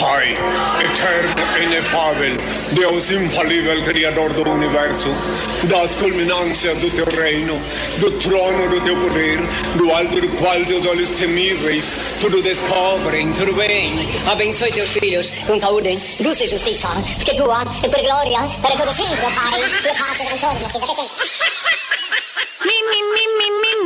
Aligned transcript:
Pai, 0.00 0.32
eterno 0.32 1.34
e 1.58 1.64
inefável, 1.64 2.38
Deus 2.72 3.10
infalível, 3.10 3.84
Criador 3.84 4.32
do 4.32 4.50
Universo, 4.50 5.14
das 5.64 5.94
culminâncias 5.96 6.78
do 6.78 6.90
teu 6.90 7.04
reino, 7.04 7.60
do 7.98 8.10
trono 8.12 8.70
do 8.70 8.80
teu 8.80 8.96
poder, 8.96 9.38
do 9.76 9.92
alto 9.92 10.18
do 10.18 10.28
qual 10.38 10.64
teus 10.64 10.86
olhos 10.86 11.10
temíveis 11.10 11.92
tudo 12.18 12.40
descobrem, 12.42 13.30
tudo 13.34 13.52
bem. 13.52 14.08
Abençoe 14.30 14.72
teus 14.72 14.88
filhos 14.88 15.28
com 15.46 15.58
saúde, 15.58 15.98
luz 16.20 16.40
e 16.40 16.48
justiça, 16.48 16.88
porque 17.16 17.34
tua 17.34 17.60
é 17.82 17.88
tua 17.88 18.02
glória 18.02 18.40
para 18.62 18.76
todo 18.76 18.94
sempre, 18.94 19.20
Pai. 19.20 19.60
E 19.60 19.98
paz 19.98 20.20
e 20.20 20.24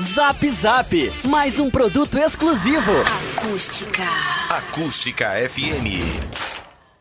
Zap 0.00 0.50
Zap, 0.50 1.12
mais 1.26 1.58
um 1.58 1.68
produto 1.68 2.16
exclusivo. 2.16 2.90
Acústica. 3.36 4.02
Acústica 4.48 5.28
FM. 5.46 6.40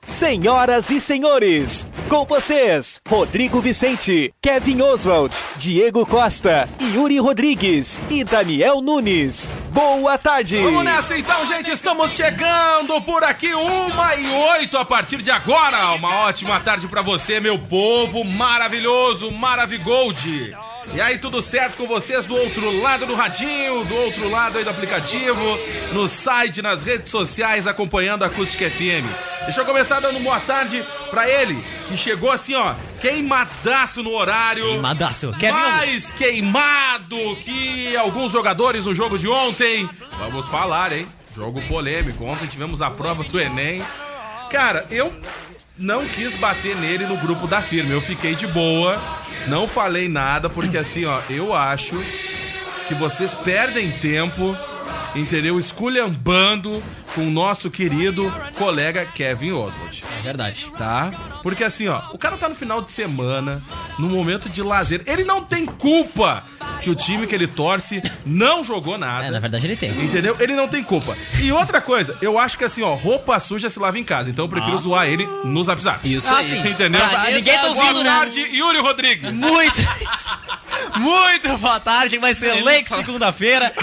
Senhoras 0.01 0.89
e 0.89 0.99
senhores, 0.99 1.87
com 2.09 2.25
vocês, 2.25 2.99
Rodrigo 3.07 3.61
Vicente, 3.61 4.33
Kevin 4.41 4.81
Oswald, 4.81 5.33
Diego 5.55 6.05
Costa, 6.05 6.67
Yuri 6.93 7.19
Rodrigues 7.19 8.01
e 8.09 8.25
Daniel 8.25 8.81
Nunes. 8.81 9.49
Boa 9.71 10.17
tarde! 10.17 10.61
Vamos 10.61 10.83
nessa 10.83 11.17
então, 11.17 11.45
gente, 11.45 11.71
estamos 11.71 12.11
chegando 12.11 12.99
por 13.03 13.23
aqui, 13.23 13.53
uma 13.53 14.15
e 14.15 14.29
oito 14.57 14.77
a 14.77 14.83
partir 14.83 15.21
de 15.21 15.31
agora. 15.31 15.93
Uma 15.93 16.25
ótima 16.25 16.59
tarde 16.59 16.85
para 16.89 17.01
você, 17.01 17.39
meu 17.39 17.57
povo 17.57 18.25
maravilhoso, 18.25 19.31
Maravigold. 19.31 20.53
E 20.93 20.99
aí, 20.99 21.19
tudo 21.19 21.41
certo 21.41 21.77
com 21.77 21.85
vocês 21.85 22.25
do 22.25 22.35
outro 22.35 22.81
lado 22.81 23.05
do 23.05 23.13
radinho, 23.13 23.85
do 23.85 23.95
outro 23.95 24.27
lado 24.27 24.57
aí 24.57 24.63
do 24.63 24.71
aplicativo, 24.71 25.39
no 25.93 26.07
site, 26.07 26.61
nas 26.61 26.83
redes 26.83 27.11
sociais, 27.11 27.67
acompanhando 27.67 28.23
a 28.23 28.27
Acústica 28.27 28.69
FM. 28.69 29.05
Deixa 29.43 29.61
eu 29.61 29.65
começar 29.65 29.99
dando 29.99 30.19
boa 30.19 30.39
tarde 30.39 30.83
pra 31.11 31.29
ele, 31.29 31.63
que 31.87 31.95
chegou 31.95 32.31
assim, 32.31 32.55
ó, 32.55 32.73
queimadaço 32.99 34.01
no 34.01 34.11
horário. 34.13 34.65
Queimadaço. 34.65 35.31
Mais 35.39 36.11
queimado 36.11 37.35
que 37.37 37.95
alguns 37.95 38.31
jogadores 38.31 38.85
no 38.85 38.93
jogo 38.93 39.17
de 39.17 39.27
ontem. 39.27 39.87
Vamos 40.17 40.47
falar, 40.47 40.91
hein? 40.91 41.07
Jogo 41.35 41.61
polêmico. 41.67 42.25
Ontem 42.25 42.47
tivemos 42.47 42.81
a 42.81 42.89
prova 42.89 43.23
do 43.23 43.39
Enem. 43.39 43.83
Cara, 44.49 44.87
eu 44.89 45.13
não 45.79 46.05
quis 46.05 46.35
bater 46.35 46.75
nele 46.75 47.05
no 47.05 47.17
grupo 47.17 47.47
da 47.47 47.61
firma. 47.61 47.93
Eu 47.93 48.01
fiquei 48.01 48.35
de 48.35 48.45
boa, 48.47 49.01
não 49.47 49.67
falei 49.67 50.09
nada, 50.09 50.49
porque 50.49 50.77
assim, 50.77 51.05
ó, 51.05 51.21
eu 51.29 51.55
acho 51.55 51.97
que 52.87 52.93
vocês 52.93 53.33
perdem 53.33 53.91
tempo, 53.91 54.55
entendeu? 55.15 55.57
Esculhambando 55.57 56.83
com 57.15 57.21
o 57.27 57.31
nosso 57.31 57.69
querido 57.71 58.31
colega 58.57 59.05
Kevin 59.13 59.51
Oswald. 59.53 60.03
É 60.19 60.21
verdade. 60.21 60.71
Tá? 60.77 61.11
Porque 61.43 61.63
assim, 61.63 61.87
ó, 61.87 62.01
o 62.13 62.17
cara 62.17 62.37
tá 62.37 62.47
no 62.49 62.55
final 62.55 62.81
de 62.81 62.91
semana, 62.91 63.61
no 63.97 64.07
momento 64.09 64.49
de 64.49 64.61
lazer. 64.61 65.01
Ele 65.05 65.23
não 65.23 65.43
tem 65.43 65.65
culpa 65.65 66.43
que 66.81 66.89
o 66.89 66.95
time 66.95 67.25
que 67.27 67.35
ele 67.35 67.47
torce 67.47 68.01
não 68.25 68.63
jogou 68.63 68.97
nada. 68.97 69.25
É, 69.27 69.31
na 69.31 69.39
verdade 69.39 69.65
ele 69.65 69.75
tem. 69.75 69.89
Entendeu? 69.91 70.35
Ele 70.39 70.53
não 70.53 70.67
tem 70.67 70.83
culpa. 70.83 71.17
E 71.41 71.51
outra 71.51 71.81
coisa, 71.81 72.17
eu 72.21 72.37
acho 72.37 72.57
que 72.57 72.63
assim, 72.63 72.81
ó, 72.83 72.93
roupa 72.93 73.39
suja 73.39 73.69
se 73.69 73.79
lava 73.79 73.97
em 73.97 74.03
casa. 74.03 74.29
Então 74.29 74.45
eu 74.45 74.49
prefiro 74.49 74.75
Ah. 74.75 74.79
zoar 74.81 75.07
ele 75.07 75.27
no 75.43 75.63
zap 75.63 75.81
zap. 75.81 76.11
Isso 76.13 76.33
aí. 76.33 76.59
Entendeu? 76.69 77.01
Ah, 77.03 77.29
ninguém 77.31 77.57
tá 77.57 77.67
ouvindo, 77.67 77.91
Boa 77.93 78.03
né? 78.03 78.09
tarde, 78.09 78.39
Yuri 78.41 78.79
Rodrigues. 78.79 79.31
Muito, 79.31 79.77
muito 80.97 81.57
boa 81.57 81.79
tarde, 81.79 82.17
uma 82.17 82.29
excelente 82.31 82.89
segunda-feira. 82.89 83.73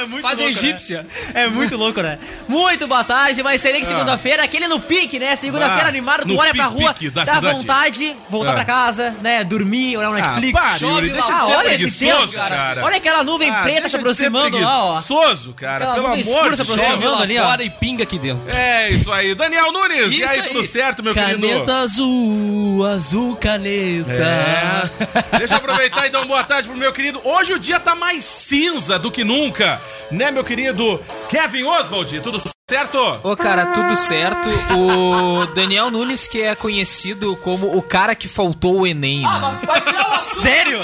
É 0.00 0.06
muito 0.06 0.22
Faz 0.22 0.38
louco, 0.38 0.52
egípcia. 0.52 1.02
Né? 1.02 1.08
É 1.34 1.48
muito 1.48 1.76
louco, 1.76 2.00
né? 2.02 2.18
Muito 2.48 2.86
boa 2.86 3.04
tarde, 3.04 3.40
uma 3.40 3.54
excelente 3.54 3.86
Ah. 3.86 3.88
segunda-feira. 3.90 4.42
Aquele 4.44 4.68
no 4.68 4.78
pique, 4.80 5.18
né? 5.18 5.34
Segunda-feira 5.36 5.84
Ah, 5.84 5.88
animado, 5.88 6.24
tu 6.26 6.36
olha 6.36 6.54
pra 6.54 6.66
rua, 6.66 6.94
da 7.12 7.24
dá 7.24 7.34
cidade. 7.34 7.54
vontade, 7.56 8.16
voltar 8.28 8.50
Ah. 8.50 8.54
pra 8.54 8.64
casa, 8.64 9.14
né? 9.22 9.44
Dormir, 9.44 9.96
olhar 9.96 10.10
o 10.10 10.14
Netflix. 10.14 10.52
para, 10.52 10.76
Yuri, 10.86 11.10
deixa 11.10 11.26
de 11.26 11.32
ah, 11.32 11.44
ser 11.46 11.52
olha 11.56 11.74
esse 11.74 11.98
tempo, 12.06 12.28
cara. 12.32 12.56
cara. 12.56 12.84
Olha 12.84 12.96
aquela 12.96 13.22
nuvem 13.24 13.50
Ah, 13.50 13.62
preta 13.62 13.80
deixa 13.82 13.90
se 13.90 13.96
aproximando 13.96 14.58
lá, 14.60 14.84
ó. 14.84 14.92
preguiçoso, 15.02 15.52
cara. 15.54 15.76
Aquela 15.76 15.94
pelo 15.94 16.06
amor 16.06 16.16
de 16.18 16.24
se 16.24 16.32
Deus. 16.32 16.60
aproximando 16.60 17.22
ali, 17.22 17.38
ó. 17.38 17.44
fora 17.46 17.62
e 17.62 17.70
pinga 17.70 18.02
aqui 18.02 18.18
dentro. 18.18 18.44
É 18.54 18.90
isso 18.90 19.12
aí. 19.12 19.34
Daniel 19.34 19.72
Nunes, 19.72 20.12
e 20.12 20.20
Isso 20.20 20.28
aí, 20.30 20.40
aí. 20.40 20.48
tudo 20.48 20.64
certo, 20.66 21.02
meu 21.02 21.14
querido? 21.14 21.40
Caneta 21.48 21.76
azul, 21.78 22.86
azul 22.86 23.36
caneta. 23.36 24.10
É. 24.12 25.38
Deixa 25.38 25.54
eu 25.54 25.58
aproveitar 25.58 26.06
então, 26.06 26.26
boa 26.26 26.44
tarde 26.44 26.68
pro 26.68 26.76
meu 26.76 26.92
querido. 26.92 27.20
Hoje 27.24 27.52
o 27.52 27.58
dia 27.58 27.78
tá 27.80 27.94
mais 27.94 28.24
cinza 28.24 28.98
do 28.98 29.10
que 29.10 29.24
nunca, 29.24 29.80
né, 30.10 30.30
meu 30.30 30.44
querido 30.44 31.00
Kevin 31.28 31.64
Oswald? 31.64 32.13
Tudo 32.22 32.38
certo? 32.70 33.20
Ô, 33.22 33.36
cara, 33.36 33.66
tudo 33.66 33.94
certo. 33.96 34.48
O 34.76 35.46
Daniel 35.54 35.90
Nunes, 35.90 36.26
que 36.26 36.40
é 36.42 36.54
conhecido 36.54 37.36
como 37.36 37.76
o 37.76 37.82
cara 37.82 38.14
que 38.14 38.28
faltou 38.28 38.80
o 38.80 38.86
Enem, 38.86 39.22
né? 39.22 39.30
Sério? 40.42 40.80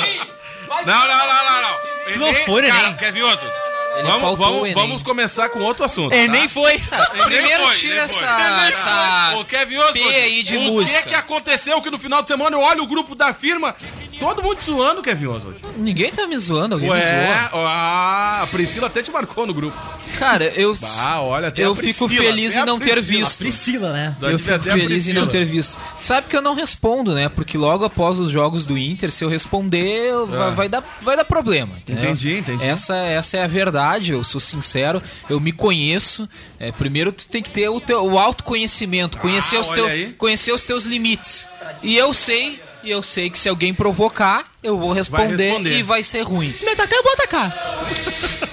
Não, 0.68 0.84
não, 0.84 1.06
não, 1.08 1.44
não, 1.44 1.62
não. 1.62 2.12
Tu 2.12 2.18
não 2.18 2.34
foi, 2.34 2.62
cara, 2.68 2.80
Enem? 2.86 2.96
Kevin 2.96 3.22
Oswald. 3.22 3.54
Ele 3.96 4.02
Vamos, 4.04 4.20
faltou 4.20 4.46
o 4.46 4.50
vamos, 4.50 4.62
Enem. 4.62 4.74
vamos 4.74 5.02
começar 5.02 5.48
com 5.48 5.58
outro 5.60 5.84
assunto. 5.84 6.12
Enem 6.14 6.42
tá? 6.44 6.48
foi. 6.48 6.72
Enem 6.74 7.24
Primeiro 7.24 7.64
foi, 7.64 7.74
tira 7.74 7.97
Enem 8.04 8.08
foi. 8.08 8.24
essa- 8.24 8.68
essa 8.68 9.36
Ô, 9.36 9.44
Kevin 9.44 9.76
Oswald, 9.78 9.98
P 9.98 10.14
aí 10.14 10.42
de 10.44 10.56
o 10.56 10.60
música. 10.60 11.02
que 11.02 11.08
que 11.08 11.14
aconteceu 11.14 11.80
que 11.82 11.91
no 11.91 11.98
final 11.98 12.22
de 12.22 12.28
semana 12.28 12.56
eu 12.56 12.60
olho 12.60 12.84
o 12.84 12.86
grupo 12.86 13.14
da 13.16 13.34
firma, 13.34 13.74
todo 14.20 14.42
mundo 14.42 14.60
zoando, 14.62 15.03
Kevin 15.03 15.26
Oswald. 15.26 15.58
Ninguém 15.76 16.10
tá 16.12 16.26
me 16.26 16.38
zoando, 16.38 16.75
alguém 16.76 16.88
me 16.91 16.94
Ué, 16.97 17.48
ó, 17.53 17.66
ah, 17.66 18.42
a 18.42 18.47
Priscila 18.47 18.86
até 18.86 19.03
te 19.03 19.10
marcou 19.10 19.47
no 19.47 19.54
grupo. 19.54 19.76
Cara, 20.19 20.44
eu, 20.56 20.72
Ah, 20.98 21.20
olha, 21.22 21.48
até 21.48 21.64
eu 21.64 21.72
a 21.72 21.76
fico 21.76 22.08
feliz 22.08 22.53
até 22.53 22.62
em 22.62 22.66
não 22.66 22.78
ter 22.78 23.00
visto. 23.00 23.38
Priscila, 23.38 23.92
né? 23.92 24.16
Eu 24.20 24.38
fico 24.38 24.60
feliz 24.60 25.09
em 25.09 25.12
não 25.14 25.26
ter 25.26 25.44
visto. 25.44 25.78
Sabe 26.00 26.28
que 26.28 26.36
eu 26.36 26.42
não 26.42 26.54
respondo, 26.54 27.14
né? 27.14 27.28
Porque 27.28 27.56
logo 27.56 27.84
após 27.84 28.20
os 28.20 28.30
jogos 28.30 28.66
do 28.66 28.76
Inter, 28.76 29.10
se 29.10 29.25
eu 29.25 29.28
responder, 29.28 30.12
vai, 30.28 30.50
vai 30.53 30.69
dar, 30.69 30.84
vai 31.00 31.16
dar 31.16 31.25
problema. 31.25 31.75
entendeu? 31.78 32.04
Entendi, 32.04 32.38
entendi. 32.38 32.64
Essa, 32.66 32.97
essa 32.97 33.38
é 33.38 33.44
a 33.44 33.47
verdade, 33.47 34.12
eu 34.12 34.22
sou 34.22 34.41
sincero, 34.41 35.03
eu 35.28 35.41
me 35.41 35.53
conheço. 35.53 36.28
É, 36.59 36.70
primeiro 36.70 37.10
tu 37.10 37.26
tem 37.26 37.42
que 37.42 37.50
ter 37.50 37.69
o, 37.70 37.80
teu, 37.80 38.04
o 38.04 38.19
autoconhecimento, 38.19 39.16
conhecer, 39.19 39.56
Ah, 39.56 39.60
os 39.60 39.69
teu, 39.70 39.86
aí. 39.86 40.12
conhecer 40.19 40.53
os 40.53 40.64
teus 40.64 40.84
limites. 40.84 41.48
E 41.82 41.97
eu 41.97 42.12
sei, 42.12 42.60
e 42.82 42.91
eu 42.91 43.02
sei 43.02 43.30
que 43.30 43.38
se 43.38 43.48
alguém 43.48 43.74
provocar, 43.74 44.44
eu 44.62 44.78
vou 44.78 44.92
responder, 44.92 45.48
responder. 45.48 45.78
e 45.78 45.82
vai 45.82 46.02
ser 46.02 46.22
ruim. 46.22 46.52
Se 46.52 46.64
me 46.64 46.72
atacar, 46.72 46.98
eu 46.98 47.02
vou 47.02 47.12
atacar. 47.12 47.54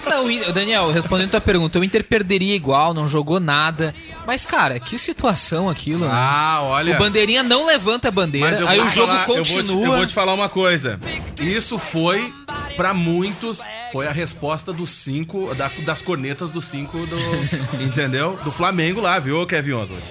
Não, 0.09 0.53
Daniel, 0.53 0.91
respondendo 0.91 1.31
tua 1.31 1.41
pergunta, 1.41 1.79
o 1.79 1.83
Inter 1.83 2.03
perderia 2.03 2.55
igual, 2.55 2.93
não 2.93 3.07
jogou 3.07 3.39
nada. 3.39 3.93
Mas, 4.27 4.45
cara, 4.45 4.77
que 4.77 4.97
situação 4.97 5.69
aquilo, 5.69 6.05
né? 6.05 6.11
Ah, 6.13 6.59
olha. 6.61 6.95
O 6.95 6.99
Bandeirinha 6.99 7.41
não 7.41 7.65
levanta 7.65 8.09
a 8.09 8.11
bandeira, 8.11 8.49
aí 8.69 8.79
o 8.81 8.89
jogo 8.89 9.07
falar- 9.07 9.21
eu 9.21 9.35
vou 9.35 9.43
te- 9.43 9.53
continua. 9.53 9.85
Eu 9.85 9.91
vou, 9.97 10.05
te, 10.05 10.13
falar 10.13 10.33
uma 10.33 10.49
coisa. 10.49 10.99
Isso 11.39 11.79
foi, 11.79 12.33
pra 12.75 12.93
muitos, 12.93 13.61
foi 13.93 14.05
a 14.05 14.11
resposta 14.11 14.73
dos 14.73 14.91
cinco, 14.91 15.55
da- 15.55 15.71
das 15.85 16.01
cornetas 16.01 16.51
dos 16.51 16.65
cinco 16.65 17.05
do. 17.07 17.15
entendeu? 17.81 18.37
Do 18.43 18.51
Flamengo 18.51 18.99
lá, 18.99 19.17
viu, 19.17 19.45
Kevin 19.47 19.71
Oswald? 19.71 20.03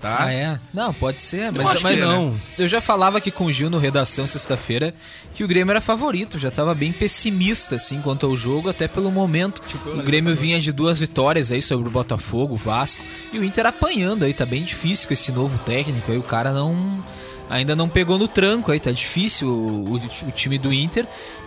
Tá? 0.00 0.16
Ah, 0.24 0.32
é? 0.32 0.58
Não, 0.72 0.94
pode 0.94 1.22
ser, 1.22 1.52
mas, 1.52 1.82
mas 1.82 2.00
é, 2.00 2.06
não. 2.06 2.30
né? 2.30 2.40
Eu 2.58 2.66
já 2.66 2.80
falava 2.80 3.18
aqui 3.18 3.30
com 3.30 3.44
o 3.44 3.52
Gil 3.52 3.68
no 3.68 3.78
Redação 3.78 4.26
sexta-feira 4.26 4.94
que 5.34 5.44
o 5.44 5.46
Grêmio 5.48 5.72
era 5.72 5.80
favorito, 5.82 6.38
já 6.38 6.50
tava 6.50 6.74
bem 6.74 6.90
pessimista, 6.90 7.74
assim, 7.74 8.00
quanto 8.00 8.24
ao 8.24 8.34
jogo, 8.34 8.70
até 8.70 8.88
pelo 8.88 9.12
momento. 9.12 9.60
Tipo, 9.68 9.90
o 9.90 10.02
Grêmio 10.02 10.34
vinha 10.34 10.58
de 10.58 10.72
duas 10.72 10.98
vitórias 10.98 11.52
aí 11.52 11.60
sobre 11.60 11.86
o 11.86 11.90
Botafogo, 11.90 12.54
o 12.54 12.56
Vasco, 12.56 13.02
e 13.30 13.38
o 13.38 13.44
Inter 13.44 13.59
apanhando 13.68 14.24
aí, 14.24 14.32
tá 14.32 14.46
bem 14.46 14.62
difícil 14.64 15.06
com 15.06 15.14
esse 15.14 15.30
novo 15.30 15.58
técnico 15.58 16.10
aí, 16.10 16.18
o 16.18 16.22
cara 16.22 16.50
não. 16.52 17.04
Ainda 17.48 17.74
não 17.74 17.88
pegou 17.88 18.16
no 18.16 18.28
tranco 18.28 18.70
aí, 18.70 18.78
tá 18.78 18.92
difícil 18.92 19.48
o, 19.48 19.94
o- 19.94 20.28
o 20.28 20.30
time 20.32 20.56
do 20.56 20.72
Inter. 20.72 21.04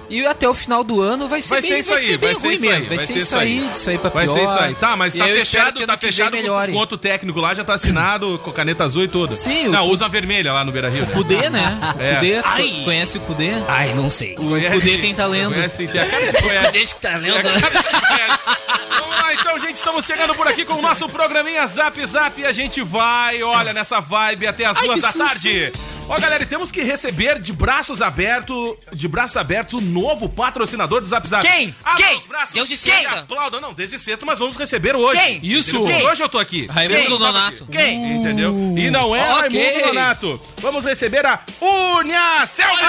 E 0.10 0.28
até 0.28 0.48
o 0.50 0.54
final 0.54 0.84
do 0.84 1.00
ano 1.02 1.30
vai 1.30 1.42
ser 1.42 1.50
Vai 1.50 1.62
bem, 1.62 1.72
ser 1.72 1.80
isso 1.80 1.90
vai 1.92 1.98
aí, 2.00 2.06
ser 2.06 2.18
bem 2.18 2.20
vai 2.34 2.36
ser 2.42 2.48
ruim 2.48 2.54
isso 2.56 2.64
aí, 2.66 2.70
mesmo. 2.76 2.90
Vai, 2.96 3.06
ser 3.06 3.18
isso 3.18 3.36
aí, 3.38 3.70
disso 3.72 3.90
aí 3.90 3.98
pra 3.98 4.10
Vai 4.10 4.26
pior. 4.26 4.34
ser 4.38 4.44
isso 4.44 4.60
aí. 4.60 4.76
Tá, 4.76 4.98
mas 4.98 5.14
tá 5.14 5.24
aí 5.24 5.40
fechado, 5.40 5.88
tá 5.88 5.98
fechado 5.98 6.32
com, 6.32 6.38
melhore. 6.38 6.74
com 6.74 6.78
outro 6.78 6.98
técnico 6.98 7.40
lá, 7.40 7.54
já 7.54 7.64
tá 7.64 7.74
assinado 7.76 8.38
com 8.44 8.52
caneta 8.52 8.84
azul 8.84 9.06
e 9.06 9.08
tudo. 9.08 9.34
Sim, 9.34 9.68
o 9.70 9.72
Não, 9.72 9.88
Cu- 9.88 9.94
usa 9.94 10.04
a 10.06 10.08
vermelha 10.10 10.52
lá 10.52 10.66
no 10.66 10.74
Beira 10.74 10.90
Rio. 10.90 11.06
Né? 11.06 11.14
Cudê, 11.14 11.50
né? 11.50 11.80
É. 11.98 12.16
Cudê, 12.16 12.42
Ai. 12.44 12.82
conhece 12.84 13.18
o 13.18 13.22
Cudê? 13.22 13.52
Ai, 13.66 13.94
não 13.94 14.10
sei. 14.10 14.36
O 14.38 14.50
Cudê 14.74 14.98
tem 14.98 15.16
talento. 15.16 15.54
Conhece, 15.54 15.88
tem 15.88 16.02
a 16.02 16.06
cara 16.06 16.32
de 16.34 16.42
conhece. 16.44 16.72
Deixa 16.74 16.96
que 16.96 17.02
tá 17.02 17.14
a 17.14 17.18
lendo. 17.18 17.42
cara 17.42 17.58
de 17.58 17.62
conhece. 17.62 18.40
Então, 19.34 19.58
gente, 19.60 19.76
estamos 19.76 20.06
chegando 20.06 20.36
por 20.36 20.48
aqui 20.48 20.64
com 20.64 20.74
o 20.76 20.82
nosso 20.82 21.08
programinha 21.10 21.66
Zap 21.68 22.06
Zap 22.06 22.40
e 22.40 22.46
a 22.46 22.52
gente 22.52 22.82
vai, 22.82 23.42
olha, 23.42 23.74
nessa 23.74 24.00
vibe 24.00 24.46
até 24.48 24.66
as 24.66 24.78
Ai, 24.78 24.84
duas 24.86 25.02
da 25.02 25.12
susto. 25.12 25.26
tarde. 25.28 25.74
Ó, 26.08 26.20
galera, 26.20 26.44
e 26.44 26.46
temos 26.46 26.72
que 26.72 26.82
receber 26.84 27.40
de 27.40 27.52
braços 27.54 28.02
abertos, 28.02 28.76
de 28.92 29.08
braços 29.08 29.38
abertos, 29.38 29.74
o 29.74 29.82
novo 29.82 30.30
patrocinador 30.30 31.02
do 31.02 31.08
Zap 31.08 31.28
Zap. 31.28 31.46
Quem? 31.48 31.74
Abra 31.84 32.04
Quem? 32.06 32.18
os 32.18 32.26
braços. 32.26 32.54
Desde 32.54 32.78
Quem? 32.78 32.94
sexta. 32.94 33.20
Aplaudam, 33.22 33.60
não, 33.62 33.74
desde 33.74 33.98
sexta, 33.98 34.26
mas 34.26 34.38
vamos 34.40 34.56
receber 34.58 34.96
hoje. 34.96 35.20
Quem? 35.20 35.40
Isso. 35.42 35.84
Quem? 35.86 36.06
Hoje 36.06 36.22
eu 36.24 36.30
tô 36.30 36.38
aqui. 36.40 36.68
Raimundo? 36.68 37.18
Donato. 37.18 37.66
Quem? 37.68 38.18
Entendeu? 38.18 38.54
E 38.78 38.90
não 38.92 39.16
é 39.16 39.34
Ok. 39.46 39.60
Raimundo 39.64 39.88
Donato. 39.88 40.42
Vamos 40.62 40.86
receber 40.86 41.26
a 41.26 41.40
Unia 41.62 42.46
Selva. 42.46 42.88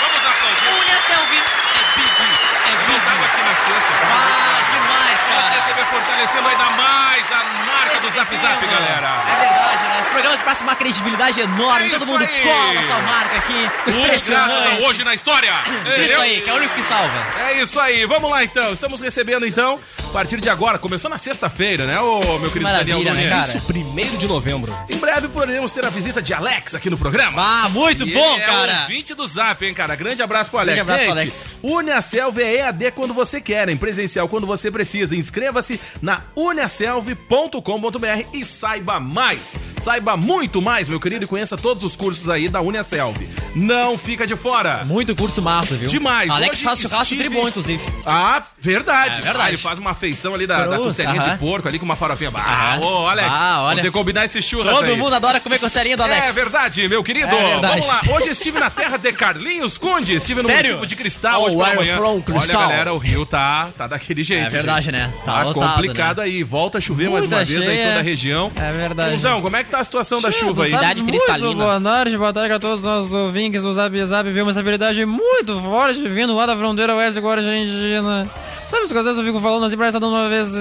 Vamos 0.00 0.22
aplaudir. 0.24 0.68
Unha 0.72 0.98
Selvin. 1.06 1.42
É 1.42 1.82
Big. 1.96 2.18
É 2.64 2.72
Eu 2.72 2.78
Big. 2.86 3.00
tava 3.04 3.24
aqui 3.24 3.40
na 3.42 3.54
sexta. 3.54 3.92
Ah, 4.02 4.60
demais, 4.72 5.18
Vamos 5.28 5.42
cara. 5.42 5.54
receber 5.60 5.77
fortalecendo 5.90 6.48
ainda 6.48 6.70
mais 6.70 7.32
a 7.32 7.44
marca 7.66 8.00
do 8.00 8.10
Zap 8.10 8.36
Zap, 8.36 8.66
galera. 8.66 9.22
É 9.28 9.40
verdade, 9.40 9.82
né? 9.84 9.98
Esse 10.00 10.10
programa 10.10 10.36
que 10.38 10.44
passa 10.44 10.62
uma 10.64 10.76
credibilidade 10.76 11.40
enorme, 11.40 11.86
É 11.86 11.90
todo 11.90 12.06
mundo 12.06 12.24
aí. 12.24 12.42
cola 12.42 12.82
sua 12.86 12.98
marca 13.02 13.36
aqui. 13.36 13.70
A 13.86 13.90
Impressionante. 13.90 14.82
hoje 14.84 15.04
na 15.04 15.14
história. 15.14 15.50
Isso 15.66 15.78
Entendeu? 15.88 16.20
aí, 16.20 16.40
que 16.40 16.50
é 16.50 16.52
o 16.52 16.56
único 16.56 16.74
que 16.74 16.82
salva. 16.82 17.26
É 17.48 17.62
isso 17.62 17.80
aí, 17.80 18.04
vamos 18.06 18.30
lá 18.30 18.44
então. 18.44 18.72
Estamos 18.72 19.00
recebendo 19.00 19.46
então, 19.46 19.78
a 20.08 20.12
partir 20.12 20.38
de 20.40 20.48
agora, 20.48 20.78
começou 20.78 21.10
na 21.10 21.18
sexta-feira, 21.18 21.86
né, 21.86 21.98
ô 22.00 22.20
meu 22.38 22.50
querido 22.50 22.62
Maravilha, 22.70 22.96
Daniel 22.96 23.14
né, 23.14 23.28
cara? 23.28 23.46
Isso. 23.56 23.60
Primeiro 23.66 24.16
de 24.16 24.26
novembro. 24.28 24.76
Em 24.88 24.96
breve 24.96 25.28
poderemos 25.28 25.72
ter 25.72 25.84
a 25.84 25.88
visita 25.90 26.20
de 26.22 26.32
Alex 26.34 26.74
aqui 26.74 26.88
no 26.90 26.96
programa. 26.98 27.42
Ah, 27.64 27.68
muito 27.68 28.06
E 28.06 28.12
bom, 28.12 28.36
É 28.38 28.40
cara. 28.40 28.82
ouvinte 28.82 29.14
do 29.14 29.26
Zap, 29.26 29.64
hein, 29.64 29.74
cara? 29.74 29.94
Grande 29.96 30.22
abraço 30.22 30.50
pro 30.50 30.60
Alex. 30.60 30.76
Grande 30.86 30.90
abraço 30.92 31.10
pro 31.12 31.18
Gente, 31.18 31.30
Alex. 31.30 31.58
Uniaselv 31.62 32.38
é 32.42 32.56
EAD 32.56 32.92
quando 32.92 33.12
você 33.14 33.40
quer, 33.40 33.68
em 33.68 33.76
presencial 33.76 34.28
quando 34.28 34.46
você 34.46 34.70
precisa. 34.70 35.16
Inscreva-se 35.16 35.77
na 36.02 36.20
uniaselv.com.br 36.34 38.24
e 38.32 38.44
saiba 38.44 39.00
mais. 39.00 39.54
Saiba 39.82 40.16
muito 40.16 40.60
mais, 40.60 40.88
meu 40.88 40.98
querido, 41.00 41.24
e 41.24 41.28
conheça 41.28 41.56
todos 41.56 41.82
os 41.84 41.94
cursos 41.96 42.28
aí 42.28 42.48
da 42.48 42.60
Uniaselv. 42.60 43.16
Não 43.54 43.96
fica 43.96 44.26
de 44.26 44.36
fora. 44.36 44.84
Muito 44.84 45.14
curso 45.16 45.40
massa, 45.40 45.74
viu? 45.76 45.88
Demais. 45.88 46.28
Alex 46.30 46.56
Hoje 46.56 46.64
faz 46.64 46.80
churrasco 46.80 47.02
estive- 47.14 47.20
tribom, 47.30 47.48
inclusive. 47.48 47.82
Ah, 48.04 48.42
verdade. 48.58 49.20
É 49.20 49.22
verdade. 49.22 49.38
Ah, 49.44 49.48
ele 49.48 49.56
faz 49.56 49.78
uma 49.78 49.94
feição 49.94 50.34
ali 50.34 50.46
da, 50.46 50.66
da 50.66 50.76
costelinha 50.78 51.20
de 51.22 51.38
porco 51.38 51.66
ali 51.68 51.78
com 51.78 51.84
uma 51.84 51.96
farofinha. 51.96 52.30
Ah, 52.34 52.78
ô, 52.82 53.06
Alex, 53.06 53.28
Ah, 53.30 53.62
olha. 53.62 53.82
você 53.82 53.90
combinar 53.90 54.24
esse 54.24 54.42
churras 54.42 54.74
Todo 54.74 54.84
aí. 54.84 54.96
mundo 54.96 55.14
adora 55.14 55.40
comer 55.40 55.58
costelinha 55.58 55.96
do 55.96 56.02
Alex. 56.02 56.26
É 56.28 56.32
verdade, 56.32 56.86
meu 56.88 57.02
querido. 57.02 57.34
É 57.34 57.50
verdade. 57.52 57.80
Vamos 57.80 57.86
lá. 57.86 58.00
Hoje 58.16 58.30
estive 58.30 58.58
na 58.58 58.68
terra 58.70 58.96
de 58.96 59.12
Carlinhos 59.12 59.78
Conde. 59.78 60.14
Estive 60.14 60.42
no 60.42 60.48
Sério? 60.48 60.64
município 60.76 60.86
de 60.86 60.96
Cristal 60.96 61.40
Oh, 61.40 61.46
hoje 61.46 61.56
pela 61.56 61.74
manhã. 61.76 61.96
from, 61.96 62.22
Olha, 62.34 62.52
galera, 62.52 62.92
o 62.92 62.98
rio 62.98 63.24
tá, 63.24 63.68
tá 63.78 63.86
daquele 63.86 64.22
jeito. 64.22 64.46
É 64.46 64.50
verdade, 64.50 64.86
gente. 64.86 64.92
né? 64.94 65.12
Tá, 65.24 65.44
Tá 65.44 65.52
complicado 65.76 66.18
né? 66.18 66.24
aí. 66.24 66.42
Volta 66.42 66.78
a 66.78 66.80
chover 66.80 67.10
mais 67.10 67.24
Muita 67.24 67.36
uma 67.36 67.44
vez 67.44 67.58
aí 67.58 67.64
cheia. 67.64 67.86
toda 67.88 67.98
a 67.98 68.02
região. 68.02 68.52
É 68.56 68.72
verdade. 68.72 69.12
Fusão, 69.12 69.42
como 69.42 69.56
é 69.56 69.64
que 69.64 69.70
tá 69.70 69.78
a 69.78 69.84
situação 69.84 70.20
da 70.20 70.30
chuva 70.30 70.64
aí? 70.64 70.70
Cidade 70.70 71.02
cristalina. 71.02 71.54
boa 71.54 71.80
tarde, 71.80 72.18
boa 72.18 72.32
tarde 72.32 72.52
a 72.52 72.58
todos 72.58 72.78
os 72.78 72.84
nossos 72.84 73.12
ouvintes 73.12 73.62
do 73.62 73.72
Zap 73.72 74.04
Zap. 74.04 74.30
Viu 74.30 74.44
uma 74.44 74.50
estabilidade 74.50 75.04
muito 75.04 75.60
forte 75.60 76.00
vindo 76.08 76.34
lá 76.34 76.46
da 76.46 76.56
fronteira 76.56 76.94
oeste 76.94 77.18
a 77.18 77.30
Argentina. 77.30 78.28
Sabe 78.68 78.82
as 78.84 78.92
coisas 78.92 79.14
que 79.14 79.20
eu 79.20 79.24
fico 79.24 79.40
falando 79.40 79.64
assim, 79.64 79.76
parece 79.76 79.96
que 79.96 80.00
tá 80.00 80.06
dando 80.06 80.18
uma 80.18 80.28
vez... 80.28 80.54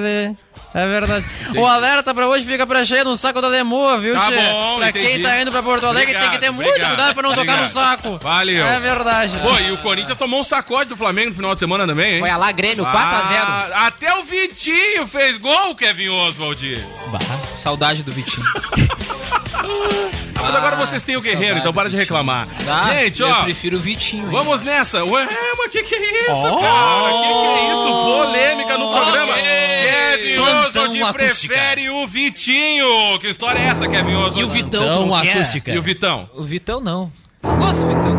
É 0.73 0.85
verdade. 0.87 1.25
o 1.57 1.65
alerta 1.65 2.13
pra 2.13 2.27
hoje 2.27 2.45
fica 2.45 2.65
pra 2.67 2.85
cheio 2.85 3.03
no 3.05 3.17
saco 3.17 3.41
da 3.41 3.47
Lemoa, 3.47 3.97
viu, 3.99 4.13
Tá 4.13 4.27
tchê? 4.27 4.35
bom, 4.35 4.77
Pra 4.77 4.89
entendi. 4.89 5.07
quem 5.07 5.21
tá 5.21 5.41
indo 5.41 5.49
pra 5.51 5.63
Porto 5.63 5.85
Alegre 5.85 6.13
tem 6.13 6.29
que 6.29 6.37
ter 6.37 6.49
Obrigado, 6.49 6.53
muito 6.55 6.69
obrigado, 6.69 6.89
cuidado 6.95 7.13
pra 7.13 7.23
não 7.23 7.29
tocar 7.33 7.57
no 7.57 7.63
obrigado. 7.63 7.71
saco. 7.73 8.17
Valeu. 8.21 8.65
É 8.65 8.79
verdade. 8.79 9.37
Pô, 9.41 9.57
e 9.59 9.71
o 9.71 9.77
Corinthians 9.77 10.17
tomou 10.17 10.41
um 10.41 10.43
sacode 10.43 10.89
do 10.89 10.97
Flamengo 10.97 11.29
no 11.29 11.35
final 11.35 11.53
de 11.53 11.59
semana 11.59 11.85
também, 11.87 12.15
hein? 12.15 12.19
Foi 12.19 12.29
a 12.29 12.37
lá 12.37 12.51
Grêmio, 12.51 12.83
4x0. 12.85 12.91
Ah, 12.93 13.87
até 13.87 14.13
o 14.15 14.23
Vitinho 14.23 15.07
fez 15.07 15.37
gol, 15.37 15.73
Kevin 15.75 16.09
Oswald. 16.09 16.85
Saudade 17.55 18.03
do 18.03 18.11
Vitinho. 18.11 18.45
Mas 20.39 20.55
agora 20.55 20.75
vocês 20.75 21.01
têm 21.03 21.17
o 21.17 21.21
Guerreiro, 21.21 21.57
então 21.57 21.73
para 21.73 21.89
de 21.89 21.97
reclamar. 21.97 22.47
Ah, 22.69 22.91
Gente, 22.93 23.21
eu 23.21 23.27
ó, 23.29 23.43
prefiro 23.43 23.77
o 23.77 23.79
Vitinho. 23.79 24.23
hein? 24.25 24.29
vamos 24.31 24.61
nessa. 24.61 25.03
Ué, 25.03 25.27
mas 25.57 25.71
que 25.71 25.83
que 25.83 25.95
é 25.95 26.21
isso, 26.21 26.41
cara? 26.41 27.09
Que 27.11 27.27
que 27.27 27.47
é 27.47 27.73
isso? 27.73 27.83
Polêmica 27.83 28.77
no 28.77 28.91
programa. 28.91 29.33
Ok. 29.33 29.43
Kevin 29.43 30.39
Oswald 30.39 31.01
acústica. 31.03 31.13
prefere 31.53 31.89
o 31.89 32.07
Vitinho. 32.07 33.19
Que 33.19 33.27
história 33.29 33.59
é 33.59 33.63
essa, 33.65 33.87
Kevin 33.87 34.13
Oswald? 34.15 34.39
E 34.39 34.43
o 34.43 34.49
Vitão, 34.49 35.07
não 35.07 35.21
quer? 35.21 35.33
acústica. 35.37 35.71
E 35.71 35.77
o 35.77 35.81
Vitão? 35.81 36.29
O 36.33 36.43
Vitão 36.43 36.79
não. 36.79 37.11
Eu 37.43 37.55
gosto 37.55 37.81
do 37.81 37.87
Vitão, 37.87 38.03
Vitão 38.03 38.16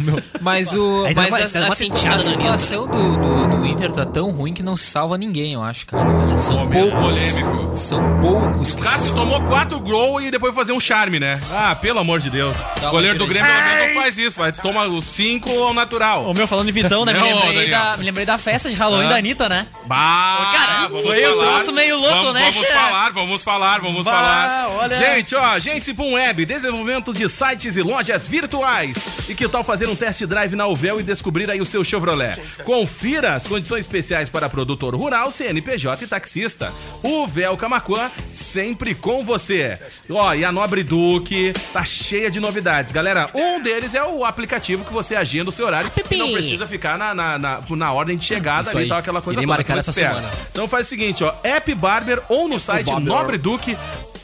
não. 0.00 0.22
Mas 0.40 0.72
o. 0.74 1.04
Aí 1.06 1.14
Mas 1.14 1.28
uma- 1.28 1.38
a, 1.38 1.40
dá 1.40 1.58
uma 1.60 1.66
a, 1.68 1.72
a 1.72 2.18
situação 2.18 2.86
do, 2.86 3.16
do, 3.16 3.46
do 3.58 3.66
Inter 3.66 3.90
tá 3.92 4.04
tão 4.04 4.30
ruim 4.30 4.52
que 4.52 4.62
não 4.62 4.76
se 4.76 4.84
salva 4.84 5.16
ninguém, 5.18 5.52
eu 5.54 5.62
acho, 5.62 5.86
cara. 5.86 6.08
Olha, 6.08 6.38
são 6.38 6.58
Momento 6.58 6.90
poucos. 6.90 7.18
polêmico. 7.32 7.76
São 7.76 8.20
poucos 8.20 8.74
que 8.74 8.82
Cássio 8.82 9.00
se 9.10 9.14
tomou 9.14 9.40
quatro 9.42 9.80
gols 9.80 10.22
e 10.24 10.30
depois 10.30 10.54
fazer 10.54 10.72
um 10.72 10.80
charme, 10.80 11.18
né? 11.18 11.40
Ah, 11.52 11.74
pelo 11.74 11.98
amor 11.98 12.20
de 12.20 12.30
Deus. 12.30 12.54
Dá 12.80 12.88
O 12.88 12.90
goleiro 12.92 13.18
do 13.18 13.26
Grêmio 13.26 13.48
não 13.50 14.00
faz 14.02 14.16
isso. 14.18 14.38
Vai 14.38 14.52
tomar 14.52 14.86
os 14.88 15.04
cinco 15.04 15.50
ao 15.62 15.74
natural. 15.74 16.24
O 16.30 16.34
meu 16.34 16.46
falando 16.46 16.68
em 16.68 16.72
Vitão, 16.72 17.04
né? 17.04 17.12
Me 17.12 17.18
Não, 17.24 17.26
lembrei, 17.26 17.52
Daniel. 17.70 17.70
da, 17.92 17.96
me 17.96 18.04
lembrei 18.04 18.26
da 18.26 18.38
festa 18.38 18.68
de 18.70 18.76
Halloween 18.76 19.06
Ah. 19.06 19.10
da 19.10 19.16
Anitta, 19.16 19.48
né? 19.48 19.66
Bah, 19.86 20.52
Cara, 20.54 20.88
foi 20.90 21.26
um 21.26 21.38
falar. 21.38 21.52
troço 21.54 21.72
meio 21.72 21.96
louco, 21.98 22.14
vamos, 22.14 22.34
né, 22.34 22.40
Vamos 22.40 22.54
chefe? 22.56 22.72
falar, 22.72 23.10
vamos 23.12 23.42
falar, 23.42 23.80
vamos 23.80 24.04
Bah, 24.04 24.12
falar. 24.12 24.68
olha. 24.78 24.96
Gente, 24.96 25.34
ó, 25.34 25.44
Agência 25.44 25.94
Pum 25.94 26.12
Web, 26.14 26.44
desenvolvimento 26.46 27.12
de 27.12 27.28
sites 27.28 27.76
e 27.76 27.82
lojas 27.82 28.26
virtuais. 28.26 29.28
E 29.28 29.34
que 29.34 29.48
tal 29.48 29.64
fazer 29.64 29.83
um 29.88 29.96
test 29.96 30.24
drive 30.24 30.54
na 30.54 30.66
Uvel 30.66 31.00
e 31.00 31.02
descobrir 31.02 31.50
aí 31.50 31.60
o 31.60 31.66
seu 31.66 31.82
Chevrolet? 31.84 32.40
Confira 32.64 33.34
as 33.34 33.46
condições 33.46 33.80
especiais 33.80 34.28
para 34.28 34.48
produtor 34.48 34.94
rural, 34.94 35.30
CNPJ 35.30 36.04
e 36.04 36.06
taxista. 36.06 36.72
Uvel 37.02 37.56
Camacuã, 37.56 38.10
sempre 38.30 38.94
com 38.94 39.24
você. 39.24 39.78
Ó, 40.10 40.34
e 40.34 40.44
a 40.44 40.52
Nobre 40.52 40.82
Duque 40.82 41.52
tá 41.72 41.84
cheia 41.84 42.30
de 42.30 42.40
novidades. 42.40 42.92
Galera, 42.92 43.30
um 43.34 43.62
deles 43.62 43.94
é 43.94 44.02
o 44.02 44.24
aplicativo 44.24 44.84
que 44.84 44.92
você 44.92 45.14
agenda 45.14 45.50
o 45.50 45.52
seu 45.52 45.66
horário 45.66 45.90
e 46.10 46.16
não 46.16 46.32
precisa 46.32 46.66
ficar 46.66 46.98
na, 46.98 47.14
na, 47.14 47.38
na, 47.38 47.62
na 47.70 47.92
ordem 47.92 48.16
de 48.16 48.24
chegada 48.24 48.62
Isso 48.68 48.70
ali 48.76 48.80
e 48.80 48.82
aí. 48.84 48.88
tal, 48.88 48.98
aquela 48.98 49.20
coisa 49.22 49.40
Irei 49.40 49.46
toda. 49.46 49.56
marcar 49.58 49.74
Fica 49.74 49.78
essa 49.80 49.92
semana. 49.92 50.28
Então 50.50 50.68
faz 50.68 50.86
o 50.86 50.90
seguinte, 50.90 51.22
ó, 51.24 51.34
App 51.42 51.74
Barber 51.74 52.22
ou 52.28 52.48
no 52.48 52.58
site 52.58 52.86
Barber. 52.86 53.04